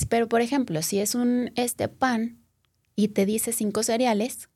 Pero 0.08 0.28
por 0.28 0.40
ejemplo, 0.40 0.80
si 0.82 1.00
es 1.00 1.16
un 1.16 1.50
este 1.56 1.88
pan 1.88 2.38
y 2.94 3.08
te 3.08 3.26
dice 3.26 3.52
cinco 3.52 3.82
cereales, 3.82 4.48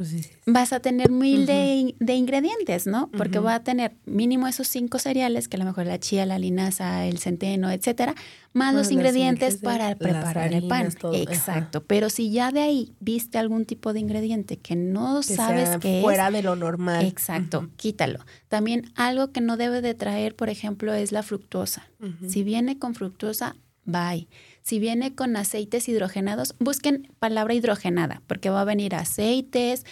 pues 0.00 0.30
vas 0.46 0.72
a 0.72 0.80
tener 0.80 1.10
mil 1.10 1.44
de, 1.44 2.14
ingredientes, 2.14 2.86
¿no? 2.86 3.10
Porque 3.18 3.38
va 3.38 3.56
a 3.56 3.62
tener 3.62 3.92
mínimo 4.06 4.48
esos 4.48 4.66
cinco 4.66 4.98
cereales, 4.98 5.46
que 5.46 5.56
a 5.56 5.58
lo 5.58 5.66
mejor 5.66 5.84
la 5.84 6.00
chía, 6.00 6.24
la 6.24 6.38
linaza, 6.38 7.04
el 7.04 7.18
centeno, 7.18 7.70
etcétera, 7.70 8.14
más 8.54 8.74
los 8.74 8.90
ingredientes 8.90 9.58
para 9.58 9.94
preparar 9.96 10.54
el 10.54 10.66
pan. 10.66 10.88
Exacto. 11.12 11.84
Pero 11.84 12.08
si 12.08 12.30
ya 12.30 12.50
de 12.50 12.62
ahí 12.62 12.94
viste 13.00 13.36
algún 13.36 13.66
tipo 13.66 13.92
de 13.92 14.00
ingrediente 14.00 14.56
que 14.56 14.74
no 14.74 15.22
sabes 15.22 15.76
que 15.76 15.98
es. 15.98 16.02
Fuera 16.02 16.30
de 16.30 16.42
lo 16.42 16.56
normal. 16.56 17.04
Exacto, 17.04 17.68
quítalo. 17.76 18.24
También 18.48 18.90
algo 18.94 19.32
que 19.32 19.42
no 19.42 19.58
debe 19.58 19.82
de 19.82 19.92
traer, 19.92 20.34
por 20.34 20.48
ejemplo, 20.48 20.94
es 20.94 21.12
la 21.12 21.22
fructosa. 21.22 21.90
Si 22.26 22.42
viene 22.42 22.78
con 22.78 22.94
fructosa, 22.94 23.54
bye. 23.84 24.28
Si 24.70 24.78
viene 24.78 25.16
con 25.16 25.36
aceites 25.36 25.88
hidrogenados, 25.88 26.54
busquen 26.60 27.12
palabra 27.18 27.54
hidrogenada, 27.54 28.22
porque 28.28 28.50
va 28.50 28.60
a 28.60 28.64
venir 28.64 28.94
aceites, 28.94 29.84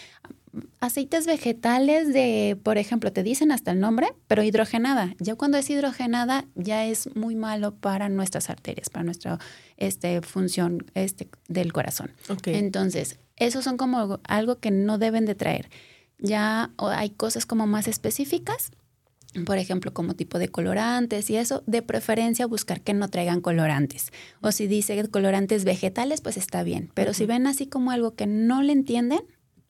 aceites 0.79 1.27
vegetales 1.27 2.13
de, 2.13 2.57
por 2.63 2.79
ejemplo, 2.79 3.13
te 3.13 3.25
dicen 3.25 3.51
hasta 3.51 3.73
el 3.73 3.81
nombre, 3.81 4.07
pero 4.29 4.45
hidrogenada. 4.45 5.17
Ya 5.19 5.35
cuando 5.35 5.59
es 5.59 5.69
hidrogenada, 5.69 6.45
ya 6.55 6.85
es 6.85 7.13
muy 7.17 7.35
malo 7.35 7.75
para 7.75 8.09
nuestras 8.09 8.51
arterias, 8.51 8.89
para 8.89 9.03
nuestra 9.03 9.41
este, 9.79 10.23
función 10.23 10.87
este, 10.95 11.29
del 11.49 11.73
corazón. 11.73 12.13
Entonces, 12.45 13.19
esos 13.35 13.65
son 13.65 13.79
como 13.79 14.21
algo 14.23 14.61
que 14.61 14.71
no 14.71 14.99
deben 14.99 15.27
de 15.27 15.35
traer. 15.35 15.71
Ya 16.21 16.71
hay 16.79 17.11
cosas 17.11 17.47
como 17.47 17.67
más 17.67 17.89
específicas 17.89 18.71
por 19.45 19.59
ejemplo, 19.59 19.93
como 19.93 20.15
tipo 20.15 20.39
de 20.39 20.49
colorantes 20.49 21.29
y 21.31 21.37
eso, 21.37 21.63
de 21.67 21.83
preferencia 21.83 22.47
buscar 22.47 22.81
que 22.81 22.95
no 22.95 23.09
traigan 23.09 23.41
colorantes. 23.41 24.11
O 24.41 24.53
si 24.53 24.67
dice 24.67 25.07
colorantes 25.09 25.65
vegetales, 25.65 26.21
pues 26.21 26.37
está 26.37 26.63
bien. 26.63 26.91
Pero 26.95 27.13
si 27.13 27.27
ven 27.27 27.47
así 27.47 27.67
como 27.67 27.91
algo 27.91 28.15
que 28.15 28.27
no 28.27 28.63
le 28.63 28.73
entienden, 28.73 29.21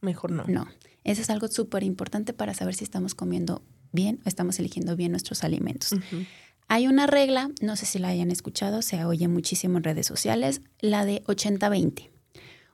mejor 0.00 0.30
no. 0.30 0.44
No. 0.46 0.68
Eso 1.04 1.22
es 1.22 1.30
algo 1.30 1.48
súper 1.48 1.82
importante 1.82 2.32
para 2.32 2.54
saber 2.54 2.74
si 2.74 2.84
estamos 2.84 3.14
comiendo 3.14 3.62
bien 3.92 4.20
o 4.24 4.28
estamos 4.28 4.58
eligiendo 4.58 4.94
bien 4.94 5.10
nuestros 5.10 5.42
alimentos. 5.42 5.94
Hay 6.68 6.86
una 6.86 7.06
regla, 7.06 7.50
no 7.62 7.76
sé 7.76 7.86
si 7.86 7.98
la 7.98 8.08
hayan 8.08 8.30
escuchado, 8.30 8.82
se 8.82 9.04
oye 9.04 9.26
muchísimo 9.26 9.78
en 9.78 9.84
redes 9.84 10.06
sociales, 10.06 10.60
la 10.80 11.06
de 11.06 11.24
80-20. 11.24 12.10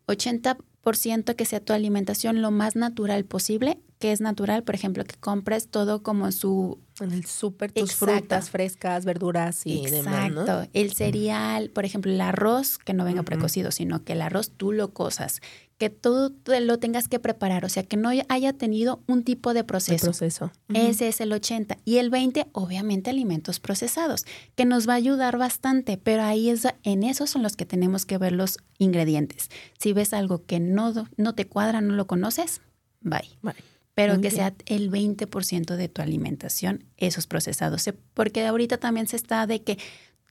80%, 0.06 1.36
que 1.36 1.44
sea 1.44 1.60
tu 1.60 1.72
alimentación 1.72 2.42
lo 2.42 2.50
más 2.50 2.76
natural 2.76 3.24
posible, 3.24 3.78
que 3.98 4.12
es 4.12 4.20
natural, 4.20 4.64
por 4.64 4.74
ejemplo, 4.74 5.04
que 5.04 5.16
compres 5.16 5.68
todo 5.68 6.02
como 6.02 6.30
su... 6.32 6.78
En 7.00 7.12
el 7.12 7.24
súper, 7.24 7.72
tus 7.72 7.94
frutas 7.94 8.50
frescas, 8.50 9.04
verduras 9.04 9.66
y 9.66 9.86
demás, 9.86 10.30
Exacto. 10.30 10.68
El 10.72 10.92
cereal, 10.92 11.70
por 11.70 11.84
ejemplo, 11.84 12.12
el 12.12 12.20
arroz, 12.20 12.78
que 12.78 12.92
no 12.92 13.04
venga 13.04 13.24
precocido, 13.24 13.72
sino 13.72 14.04
que 14.04 14.12
el 14.12 14.22
arroz 14.22 14.50
tú 14.50 14.70
lo 14.70 14.92
cosas, 14.92 15.40
que 15.78 15.90
tú 15.90 16.34
lo 16.46 16.78
tengas 16.78 17.08
que 17.08 17.18
preparar, 17.18 17.64
o 17.64 17.68
sea, 17.68 17.82
que 17.82 17.96
no 17.96 18.10
haya 18.28 18.52
tenido 18.52 19.02
un 19.08 19.24
tipo 19.24 19.54
de 19.54 19.64
proceso. 19.64 20.06
proceso. 20.06 20.52
Ese 20.72 21.08
es 21.08 21.20
el 21.20 21.32
80. 21.32 21.78
Y 21.84 21.96
el 21.96 22.10
20, 22.10 22.46
obviamente, 22.52 23.10
alimentos 23.10 23.58
procesados, 23.58 24.24
que 24.54 24.64
nos 24.64 24.88
va 24.88 24.92
a 24.92 24.96
ayudar 24.96 25.36
bastante, 25.36 25.96
pero 25.96 26.22
ahí 26.22 26.48
es, 26.48 26.66
en 26.84 27.02
esos 27.02 27.30
son 27.30 27.42
los 27.42 27.56
que 27.56 27.66
tenemos 27.66 28.06
que 28.06 28.18
ver 28.18 28.32
los 28.32 28.58
ingredientes. 28.78 29.48
Si 29.78 29.92
ves 29.92 30.12
algo 30.12 30.44
que 30.44 30.60
no, 30.60 30.92
no 31.16 31.34
te 31.34 31.46
cuadra, 31.46 31.80
no 31.80 31.94
lo 31.94 32.06
conoces, 32.06 32.60
bye. 33.00 33.28
Bye 33.42 33.73
pero 33.94 34.20
que 34.20 34.30
sea 34.30 34.54
el 34.66 34.90
20% 34.90 35.76
de 35.76 35.88
tu 35.88 36.02
alimentación 36.02 36.84
esos 36.96 37.26
procesados. 37.26 37.88
Porque 38.12 38.44
ahorita 38.44 38.78
también 38.78 39.06
se 39.06 39.16
está 39.16 39.46
de 39.46 39.62
que 39.62 39.78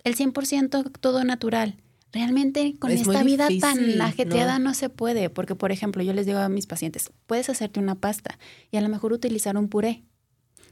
el 0.03 0.15
100% 0.15 0.91
todo 0.99 1.23
natural. 1.23 1.77
Realmente 2.11 2.75
con 2.77 2.91
esta 2.91 3.23
vida 3.23 3.47
tan 3.59 3.99
ajetreada 3.99 4.59
¿no? 4.59 4.75
se 4.75 4.89
puede, 4.89 5.31
porque 5.31 5.55
por 5.55 5.71
ejemplo 5.71 6.03
yo 6.03 6.13
les 6.13 6.27
digo 6.27 6.37
a 6.37 6.47
mis 6.47 6.67
pacientes, 6.67 7.09
puedes 7.25 7.49
hacerte 7.49 7.79
una 7.79 7.95
pasta 7.95 8.37
y 8.69 8.77
a 8.77 8.81
lo 8.81 8.89
mejor 8.89 9.13
utilizar 9.13 9.57
un 9.57 9.67
puré, 9.67 10.03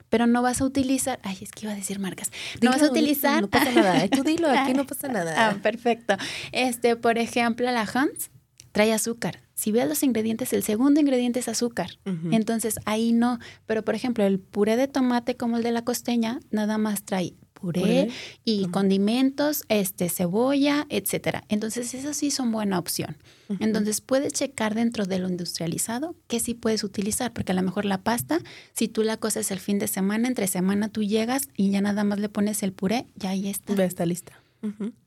pero 0.10 0.28
no 0.28 0.44
vas 0.44 0.62
a 0.62 0.66
utilizar, 0.66 1.20
ay, 1.24 1.40
es 1.42 1.50
que 1.50 1.66
iba 1.66 1.72
a 1.72 1.76
decir 1.76 1.98
marcas, 1.98 2.32
no 2.62 2.70
vas 2.70 2.84
a 2.84 2.92
utilizar... 2.92 3.42
No 3.42 3.50
pasa 3.50 3.72
nada, 3.72 4.08
tú 4.08 4.22
dilo, 4.22 4.50
aquí 4.52 4.76
no 4.76 4.86
pasa 4.88 5.08
nada. 5.08 5.50
Ah, 5.50 5.56
perfecto. 5.64 6.16
Este, 6.52 6.96
por 6.96 7.18
ejemplo, 7.18 7.66
la 7.72 7.90
Hans 7.92 8.30
trae 8.72 8.94
azúcar. 8.94 9.42
Si 9.54 9.72
ves 9.72 9.88
los 9.88 10.04
ingredientes, 10.04 10.54
el 10.54 10.64
segundo 10.64 11.00
ingrediente 11.00 11.40
es 11.40 11.48
azúcar. 11.48 12.00
Entonces 12.32 12.80
ahí 12.86 13.12
no. 13.12 13.40
Pero 13.66 13.84
por 13.84 13.96
ejemplo, 13.96 14.26
el 14.26 14.40
puré 14.40 14.76
de 14.76 14.88
tomate 14.88 15.36
como 15.36 15.58
el 15.58 15.64
de 15.64 15.72
la 15.72 15.84
costeña, 15.84 16.40
nada 16.50 16.78
más 16.78 17.04
trae 17.04 17.36
puré, 17.62 18.10
y 18.44 18.66
condimentos, 18.66 19.64
este, 19.70 20.10
cebolla, 20.10 20.88
etcétera. 20.90 21.44
Entonces, 21.48 21.94
esas 21.94 22.18
sí 22.18 22.32
son 22.32 22.52
buena 22.52 22.80
opción. 22.80 23.18
Entonces, 23.60 24.02
puedes 24.02 24.34
checar 24.34 24.76
dentro 24.76 25.06
de 25.06 25.20
lo 25.20 25.30
industrializado 25.30 26.16
qué 26.28 26.40
sí 26.40 26.54
puedes 26.54 26.84
utilizar, 26.84 27.34
porque 27.34 27.52
a 27.52 27.56
lo 27.56 27.62
mejor 27.62 27.86
la 27.86 28.02
pasta, 28.02 28.40
si 28.74 28.88
tú 28.88 29.04
la 29.04 29.18
cosas 29.18 29.52
el 29.52 29.60
fin 29.60 29.78
de 29.78 29.88
semana, 29.88 30.28
entre 30.28 30.48
semana 30.48 30.90
tú 30.90 31.04
llegas 31.04 31.50
y 31.56 31.70
ya 31.70 31.82
nada 31.82 32.04
más 32.04 32.20
le 32.20 32.30
pones 32.30 32.64
el 32.64 32.74
puré, 32.74 33.06
ya 33.16 33.30
ahí 33.30 33.48
está. 33.48 33.76
Ya 33.76 33.86
está 33.86 34.06
lista. 34.06 34.34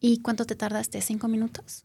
¿Y 0.01 0.19
cuánto 0.19 0.45
te 0.47 0.57
tardaste? 0.57 1.01
¿Cinco 1.01 1.29
minutos? 1.29 1.85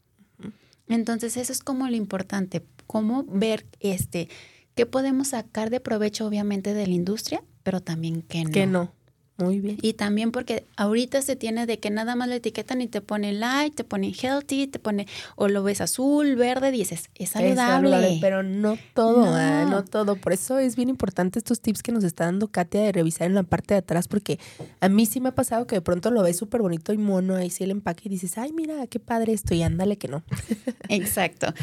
Entonces, 0.90 1.36
eso 1.36 1.52
es 1.52 1.62
como 1.62 1.88
lo 1.88 1.96
importante, 1.96 2.62
cómo 2.86 3.24
ver 3.24 3.66
este, 3.80 4.28
qué 4.74 4.86
podemos 4.86 5.28
sacar 5.28 5.70
de 5.70 5.80
provecho, 5.80 6.26
obviamente, 6.26 6.74
de 6.74 6.86
la 6.86 6.92
industria, 6.92 7.42
pero 7.62 7.80
también 7.80 8.22
qué 8.22 8.44
no. 8.44 8.50
Que 8.50 8.66
no. 8.66 8.92
Muy 9.40 9.60
bien. 9.60 9.78
Y 9.82 9.94
también 9.94 10.32
porque 10.32 10.66
ahorita 10.76 11.22
se 11.22 11.36
tiene 11.36 11.66
de 11.66 11.78
que 11.78 11.90
nada 11.90 12.14
más 12.14 12.28
la 12.28 12.36
etiquetan 12.36 12.80
y 12.80 12.88
te 12.88 13.00
pone 13.00 13.32
light, 13.32 13.74
te 13.74 13.84
pone 13.84 14.12
healthy, 14.12 14.66
te 14.66 14.78
pone, 14.78 15.06
o 15.36 15.48
lo 15.48 15.62
ves 15.62 15.80
azul, 15.80 16.36
verde, 16.36 16.70
dices, 16.70 17.10
es 17.14 17.30
saludable. 17.30 18.18
pero 18.20 18.42
no 18.42 18.78
todo, 18.94 19.24
no. 19.26 19.34
Ah, 19.34 19.66
no. 19.68 19.84
todo. 19.84 20.16
Por 20.16 20.32
eso 20.32 20.58
es 20.58 20.76
bien 20.76 20.88
importante 20.88 21.38
estos 21.38 21.60
tips 21.60 21.82
que 21.82 21.92
nos 21.92 22.04
está 22.04 22.24
dando 22.24 22.48
Katia 22.48 22.82
de 22.82 22.92
revisar 22.92 23.26
en 23.26 23.34
la 23.34 23.42
parte 23.42 23.74
de 23.74 23.78
atrás, 23.78 24.08
porque 24.08 24.38
a 24.80 24.88
mí 24.88 25.06
sí 25.06 25.20
me 25.20 25.30
ha 25.30 25.34
pasado 25.34 25.66
que 25.66 25.76
de 25.76 25.80
pronto 25.80 26.10
lo 26.10 26.22
ves 26.22 26.36
súper 26.36 26.62
bonito 26.62 26.92
y 26.92 26.98
mono, 26.98 27.34
ahí 27.34 27.50
sí 27.50 27.64
el 27.64 27.70
empaque 27.70 28.02
y 28.04 28.08
dices, 28.08 28.38
ay, 28.38 28.52
mira, 28.52 28.86
qué 28.86 29.00
padre 29.00 29.32
esto, 29.32 29.54
y 29.54 29.62
ándale 29.62 29.98
que 29.98 30.08
no. 30.08 30.22
Exacto 30.88 31.54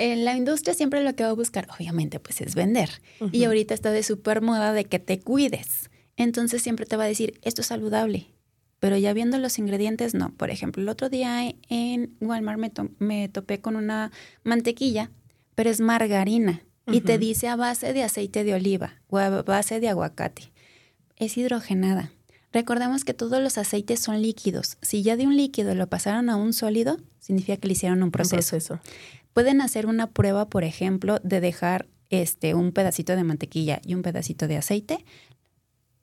en 0.00 0.24
la 0.24 0.34
industria 0.34 0.72
siempre 0.72 1.04
lo 1.04 1.14
que 1.14 1.24
va 1.24 1.30
a 1.30 1.34
buscar, 1.34 1.68
obviamente, 1.78 2.18
pues 2.20 2.40
es 2.40 2.54
vender. 2.54 2.88
Y 3.32 3.44
ahorita 3.44 3.74
está 3.74 3.92
de 3.92 4.02
súper 4.02 4.40
moda 4.40 4.72
de 4.72 4.86
que 4.86 4.98
te 4.98 5.20
cuides 5.20 5.89
entonces 6.22 6.62
siempre 6.62 6.86
te 6.86 6.96
va 6.96 7.04
a 7.04 7.08
decir, 7.08 7.38
esto 7.42 7.62
es 7.62 7.68
saludable. 7.68 8.26
Pero 8.78 8.96
ya 8.96 9.12
viendo 9.12 9.38
los 9.38 9.58
ingredientes, 9.58 10.14
no. 10.14 10.32
Por 10.34 10.50
ejemplo, 10.50 10.82
el 10.82 10.88
otro 10.88 11.08
día 11.08 11.52
en 11.68 12.16
Walmart 12.20 12.58
me, 12.58 12.72
me 12.98 13.28
topé 13.28 13.60
con 13.60 13.76
una 13.76 14.10
mantequilla, 14.42 15.10
pero 15.54 15.70
es 15.70 15.80
margarina. 15.80 16.62
Y 16.86 17.02
te 17.02 17.18
dice 17.18 17.46
a 17.46 17.54
base 17.54 17.92
de 17.92 18.02
aceite 18.02 18.42
de 18.42 18.54
oliva 18.54 18.94
o 19.08 19.18
a 19.18 19.42
base 19.42 19.78
de 19.78 19.88
aguacate. 19.88 20.50
Es 21.16 21.36
hidrogenada. 21.36 22.10
Recordemos 22.52 23.04
que 23.04 23.14
todos 23.14 23.40
los 23.40 23.58
aceites 23.58 24.00
son 24.00 24.20
líquidos. 24.22 24.76
Si 24.82 25.02
ya 25.02 25.16
de 25.16 25.26
un 25.26 25.36
líquido 25.36 25.74
lo 25.76 25.86
pasaron 25.88 26.28
a 26.30 26.36
un 26.36 26.52
sólido, 26.52 26.96
significa 27.20 27.56
que 27.58 27.68
le 27.68 27.74
hicieron 27.74 28.02
un 28.02 28.10
proceso. 28.10 28.34
Un 28.34 28.40
proceso. 28.40 28.80
Pueden 29.32 29.60
hacer 29.60 29.86
una 29.86 30.08
prueba, 30.08 30.48
por 30.48 30.64
ejemplo, 30.64 31.20
de 31.22 31.40
dejar 31.40 31.86
este, 32.08 32.54
un 32.54 32.72
pedacito 32.72 33.14
de 33.14 33.22
mantequilla 33.22 33.80
y 33.84 33.94
un 33.94 34.02
pedacito 34.02 34.48
de 34.48 34.56
aceite, 34.56 35.04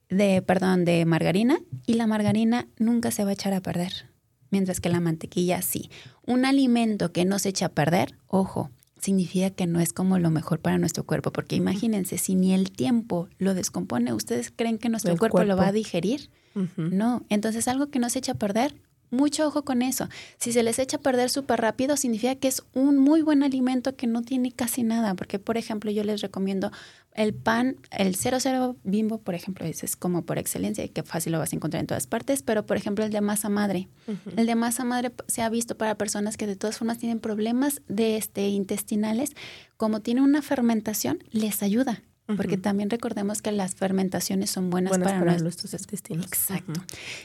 de, 0.10 0.42
perdón, 0.42 0.86
de 0.86 1.06
margarina 1.06 1.60
y 1.86 1.96
la 1.96 2.08
margarina 2.08 2.68
nunca 2.78 3.12
se 3.12 3.24
va 3.24 3.32
a 3.32 3.34
echar 3.34 3.54
a 3.54 3.62
perder, 3.62 4.10
mientras 4.50 4.80
que 4.80 4.90
la 4.90 5.00
mantequilla 5.00 5.62
sí. 5.62 5.90
Un 6.26 6.46
alimento 6.46 7.12
que 7.12 7.26
no 7.26 7.40
se 7.40 7.50
echa 7.50 7.68
a 7.68 7.70
perder, 7.70 8.16
ojo, 8.28 8.72
significa 9.00 9.50
que 9.50 9.68
no 9.68 9.80
es 9.80 9.94
como 9.94 10.20
lo 10.20 10.32
mejor 10.32 10.60
para 10.60 10.78
nuestro 10.78 11.04
cuerpo, 11.04 11.32
porque 11.32 11.56
imagínense, 11.56 12.18
si 12.18 12.36
ni 12.36 12.54
el 12.54 12.72
tiempo 12.72 13.30
lo 13.38 13.54
descompone, 13.54 14.14
¿ustedes 14.14 14.52
creen 14.56 14.78
que 14.78 14.90
nuestro 14.90 15.18
cuerpo, 15.18 15.44
lo 15.44 15.58
va 15.58 15.68
a 15.68 15.72
digerir? 15.72 16.30
No, 16.76 17.24
entonces 17.30 17.68
algo 17.68 17.90
que 17.92 18.00
no 18.00 18.10
se 18.10 18.18
echa 18.20 18.32
a 18.32 18.36
perder, 18.36 18.76
Mucho 19.10 19.48
ojo 19.48 19.64
con 19.64 19.82
eso. 19.82 20.10
Si 20.38 20.52
se 20.52 20.64
les 20.64 20.80
echa 20.80 20.98
a 20.98 21.00
perder 21.00 21.30
súper 21.30 21.62
rápido, 21.62 21.96
significa 21.96 22.36
que 22.36 22.48
es 22.48 22.64
un 22.74 22.98
muy 22.98 23.22
buen 23.22 23.42
alimento 23.44 23.96
que 23.96 24.06
no 24.06 24.22
tiene 24.22 24.52
casi 24.52 24.84
nada. 24.84 25.14
Porque, 25.16 25.40
por 25.40 25.58
ejemplo, 25.58 25.92
yo 25.92 26.04
les 26.04 26.22
recomiendo 26.22 26.72
el 27.14 27.34
pan, 27.34 27.78
el 27.92 28.16
00 28.16 28.76
bimbo, 28.84 29.20
por 29.20 29.34
ejemplo, 29.34 29.66
ese 29.66 29.86
es 29.86 29.96
como 29.96 30.24
por 30.24 30.38
excelencia 30.38 30.84
y 30.84 30.90
que 30.90 31.04
fácil 31.04 31.32
lo 31.32 31.40
vas 31.40 31.54
a 31.54 31.56
encontrar 31.56 31.80
en 31.82 31.88
todas 31.88 32.06
partes. 32.06 32.44
Pero, 32.44 32.66
por 32.66 32.76
ejemplo, 32.76 33.06
el 33.06 33.12
de 33.12 33.22
masa 33.22 33.50
madre. 33.50 33.88
El 34.36 34.46
de 34.46 34.56
masa 34.56 34.84
madre 34.84 35.12
se 35.28 35.42
ha 35.42 35.50
visto 35.50 35.78
para 35.78 35.96
personas 35.96 36.36
que 36.36 36.46
de 36.46 36.56
todas 36.56 36.78
formas 36.78 36.98
tienen 36.98 37.20
problemas 37.20 37.82
de 37.88 38.18
este, 38.18 38.48
intestinales. 38.50 39.36
Como 39.78 40.02
tiene 40.02 40.22
una 40.22 40.42
fermentación, 40.42 41.24
les 41.32 41.64
ayuda. 41.64 42.04
Porque 42.36 42.58
también 42.58 42.90
recordemos 42.90 43.42
que 43.42 43.52
las 43.54 43.76
fermentaciones 43.76 44.50
son 44.50 44.70
buenas, 44.70 44.98
para, 44.98 45.38
nuestros 45.38 45.74
intestinos. 45.74 46.26
Exacto. 46.26 46.82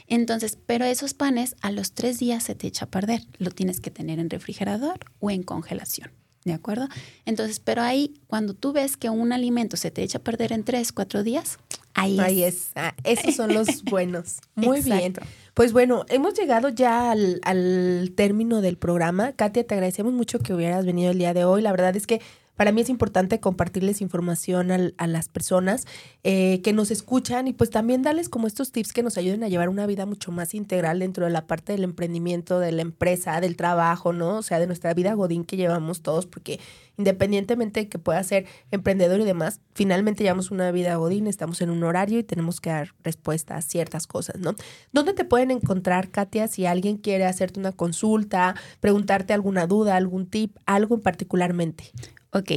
Entonces, 0.07 0.57
pero 0.65 0.85
esos 0.85 1.13
panes 1.13 1.55
a 1.61 1.71
los 1.71 1.91
tres 1.91 2.19
días 2.19 2.43
se 2.43 2.55
te 2.55 2.67
echa 2.67 2.85
a 2.85 2.89
perder. 2.89 3.21
Lo 3.37 3.51
tienes 3.51 3.81
que 3.81 3.91
tener 3.91 4.19
en 4.19 4.29
refrigerador 4.29 4.99
o 5.19 5.29
en 5.29 5.43
congelación. 5.43 6.11
¿De 6.45 6.53
acuerdo? 6.53 6.87
Entonces, 7.25 7.59
pero 7.59 7.81
ahí, 7.81 8.15
cuando 8.27 8.53
tú 8.53 8.73
ves 8.73 8.97
que 8.97 9.09
un 9.09 9.31
alimento 9.31 9.77
se 9.77 9.91
te 9.91 10.03
echa 10.03 10.17
a 10.17 10.21
perder 10.21 10.51
en 10.51 10.63
tres, 10.65 10.91
cuatro 10.91 11.23
días, 11.23 11.57
ahí, 11.93 12.19
ahí 12.19 12.43
es. 12.43 12.71
Ah, 12.75 12.93
esos 13.05 13.35
son 13.35 13.53
los 13.53 13.83
buenos. 13.83 14.39
Muy 14.55 14.81
bien. 14.81 15.13
Pues 15.53 15.71
bueno, 15.71 16.05
hemos 16.09 16.33
llegado 16.33 16.67
ya 16.69 17.11
al, 17.11 17.39
al 17.43 18.11
término 18.15 18.59
del 18.59 18.77
programa. 18.77 19.31
Katia, 19.33 19.65
te 19.65 19.73
agradecemos 19.73 20.11
mucho 20.11 20.39
que 20.39 20.53
hubieras 20.53 20.85
venido 20.85 21.11
el 21.11 21.17
día 21.17 21.33
de 21.33 21.45
hoy. 21.45 21.61
La 21.61 21.71
verdad 21.71 21.95
es 21.95 22.07
que 22.07 22.19
para 22.55 22.71
mí 22.71 22.81
es 22.81 22.89
importante 22.89 23.39
compartirles 23.39 24.01
información 24.01 24.71
a 24.71 25.07
las 25.07 25.29
personas 25.29 25.85
eh, 26.23 26.61
que 26.63 26.73
nos 26.73 26.91
escuchan 26.91 27.47
y 27.47 27.53
pues 27.53 27.69
también 27.69 28.01
darles 28.03 28.29
como 28.29 28.47
estos 28.47 28.71
tips 28.71 28.93
que 28.93 29.03
nos 29.03 29.17
ayuden 29.17 29.43
a 29.43 29.47
llevar 29.47 29.69
una 29.69 29.85
vida 29.87 30.05
mucho 30.05 30.31
más 30.31 30.53
integral 30.53 30.99
dentro 30.99 31.25
de 31.25 31.31
la 31.31 31.47
parte 31.47 31.73
del 31.73 31.83
emprendimiento, 31.83 32.59
de 32.59 32.71
la 32.71 32.83
empresa, 32.83 33.41
del 33.41 33.55
trabajo, 33.55 34.13
¿no? 34.13 34.37
O 34.37 34.41
sea, 34.43 34.59
de 34.59 34.67
nuestra 34.67 34.93
vida 34.93 35.13
godín 35.13 35.45
que 35.45 35.57
llevamos 35.57 36.01
todos, 36.01 36.25
porque 36.27 36.59
independientemente 36.97 37.81
de 37.81 37.89
que 37.89 37.97
pueda 37.97 38.23
ser 38.23 38.45
emprendedor 38.71 39.19
y 39.21 39.25
demás, 39.25 39.59
finalmente 39.73 40.23
llevamos 40.23 40.51
una 40.51 40.71
vida 40.71 40.95
godín, 40.95 41.27
estamos 41.27 41.61
en 41.61 41.71
un 41.71 41.83
horario 41.83 42.19
y 42.19 42.23
tenemos 42.23 42.61
que 42.61 42.69
dar 42.69 42.93
respuesta 43.03 43.55
a 43.55 43.61
ciertas 43.61 44.05
cosas, 44.05 44.39
¿no? 44.39 44.55
¿Dónde 44.91 45.13
te 45.13 45.25
pueden 45.25 45.49
encontrar, 45.49 46.09
Katia, 46.09 46.47
si 46.47 46.65
alguien 46.67 46.97
quiere 46.97 47.25
hacerte 47.25 47.59
una 47.59 47.71
consulta, 47.71 48.55
preguntarte 48.79 49.33
alguna 49.33 49.65
duda, 49.65 49.95
algún 49.95 50.27
tip, 50.27 50.57
algo 50.65 50.95
en 50.95 51.01
particularmente? 51.01 51.91
Ok, 52.35 52.51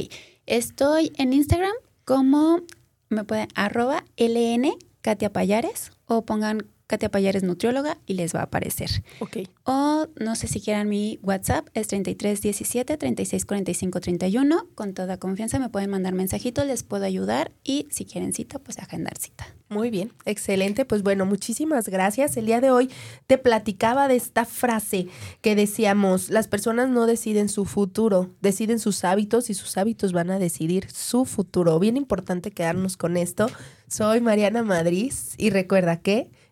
estoy 0.47 1.11
en 1.17 1.33
Instagram 1.33 1.73
como 2.03 2.61
me 3.09 3.23
pueden 3.23 3.49
arroba 3.53 4.03
ln 4.17 4.73
Katia 5.01 5.31
Payares 5.31 5.91
o 6.07 6.25
pongan 6.25 6.65
Katia 6.87 7.09
Payares 7.09 7.43
Nutrióloga 7.43 7.97
y 8.05 8.13
les 8.13 8.33
va 8.33 8.39
a 8.39 8.43
aparecer. 8.43 8.89
Ok. 9.19 9.39
O 9.65 10.07
no 10.19 10.35
sé 10.35 10.47
si 10.47 10.61
quieran 10.61 10.87
mi 10.87 11.19
WhatsApp, 11.21 11.67
es 11.73 11.87
3317 11.87 12.97
3645 12.97 13.99
31. 13.99 14.67
Con 14.73 14.93
toda 14.93 15.17
confianza 15.17 15.59
me 15.59 15.69
pueden 15.69 15.89
mandar 15.89 16.13
mensajitos, 16.13 16.65
les 16.65 16.83
puedo 16.83 17.03
ayudar 17.03 17.51
y 17.63 17.87
si 17.91 18.05
quieren 18.05 18.33
cita, 18.33 18.59
pues 18.59 18.79
agendar 18.79 19.17
cita. 19.17 19.53
Muy 19.69 19.89
bien, 19.89 20.13
excelente. 20.23 20.85
Pues 20.85 21.03
bueno, 21.03 21.25
muchísimas 21.25 21.89
gracias. 21.89 22.37
El 22.37 22.45
día 22.45 22.61
de 22.61 22.71
hoy 22.71 22.89
te 23.27 23.37
platicaba 23.37 24.07
de 24.07 24.15
esta 24.15 24.45
frase 24.45 25.07
que 25.41 25.55
decíamos, 25.55 26.29
las 26.29 26.47
personas 26.47 26.87
no 26.89 27.05
deciden 27.05 27.49
su 27.49 27.65
futuro, 27.65 28.29
deciden 28.39 28.79
sus 28.79 29.03
hábitos 29.03 29.49
y 29.49 29.53
sus 29.53 29.77
hábitos 29.77 30.13
van 30.13 30.31
a 30.31 30.39
decidir 30.39 30.89
su 30.89 31.25
futuro. 31.25 31.79
Bien 31.79 31.97
importante 31.97 32.51
quedarnos 32.51 32.95
con 32.95 33.17
esto. 33.17 33.49
Soy 33.89 34.21
Mariana 34.21 34.63
Madrid 34.63 35.13
y 35.37 35.49
recuerda 35.49 35.97
que 35.99 36.31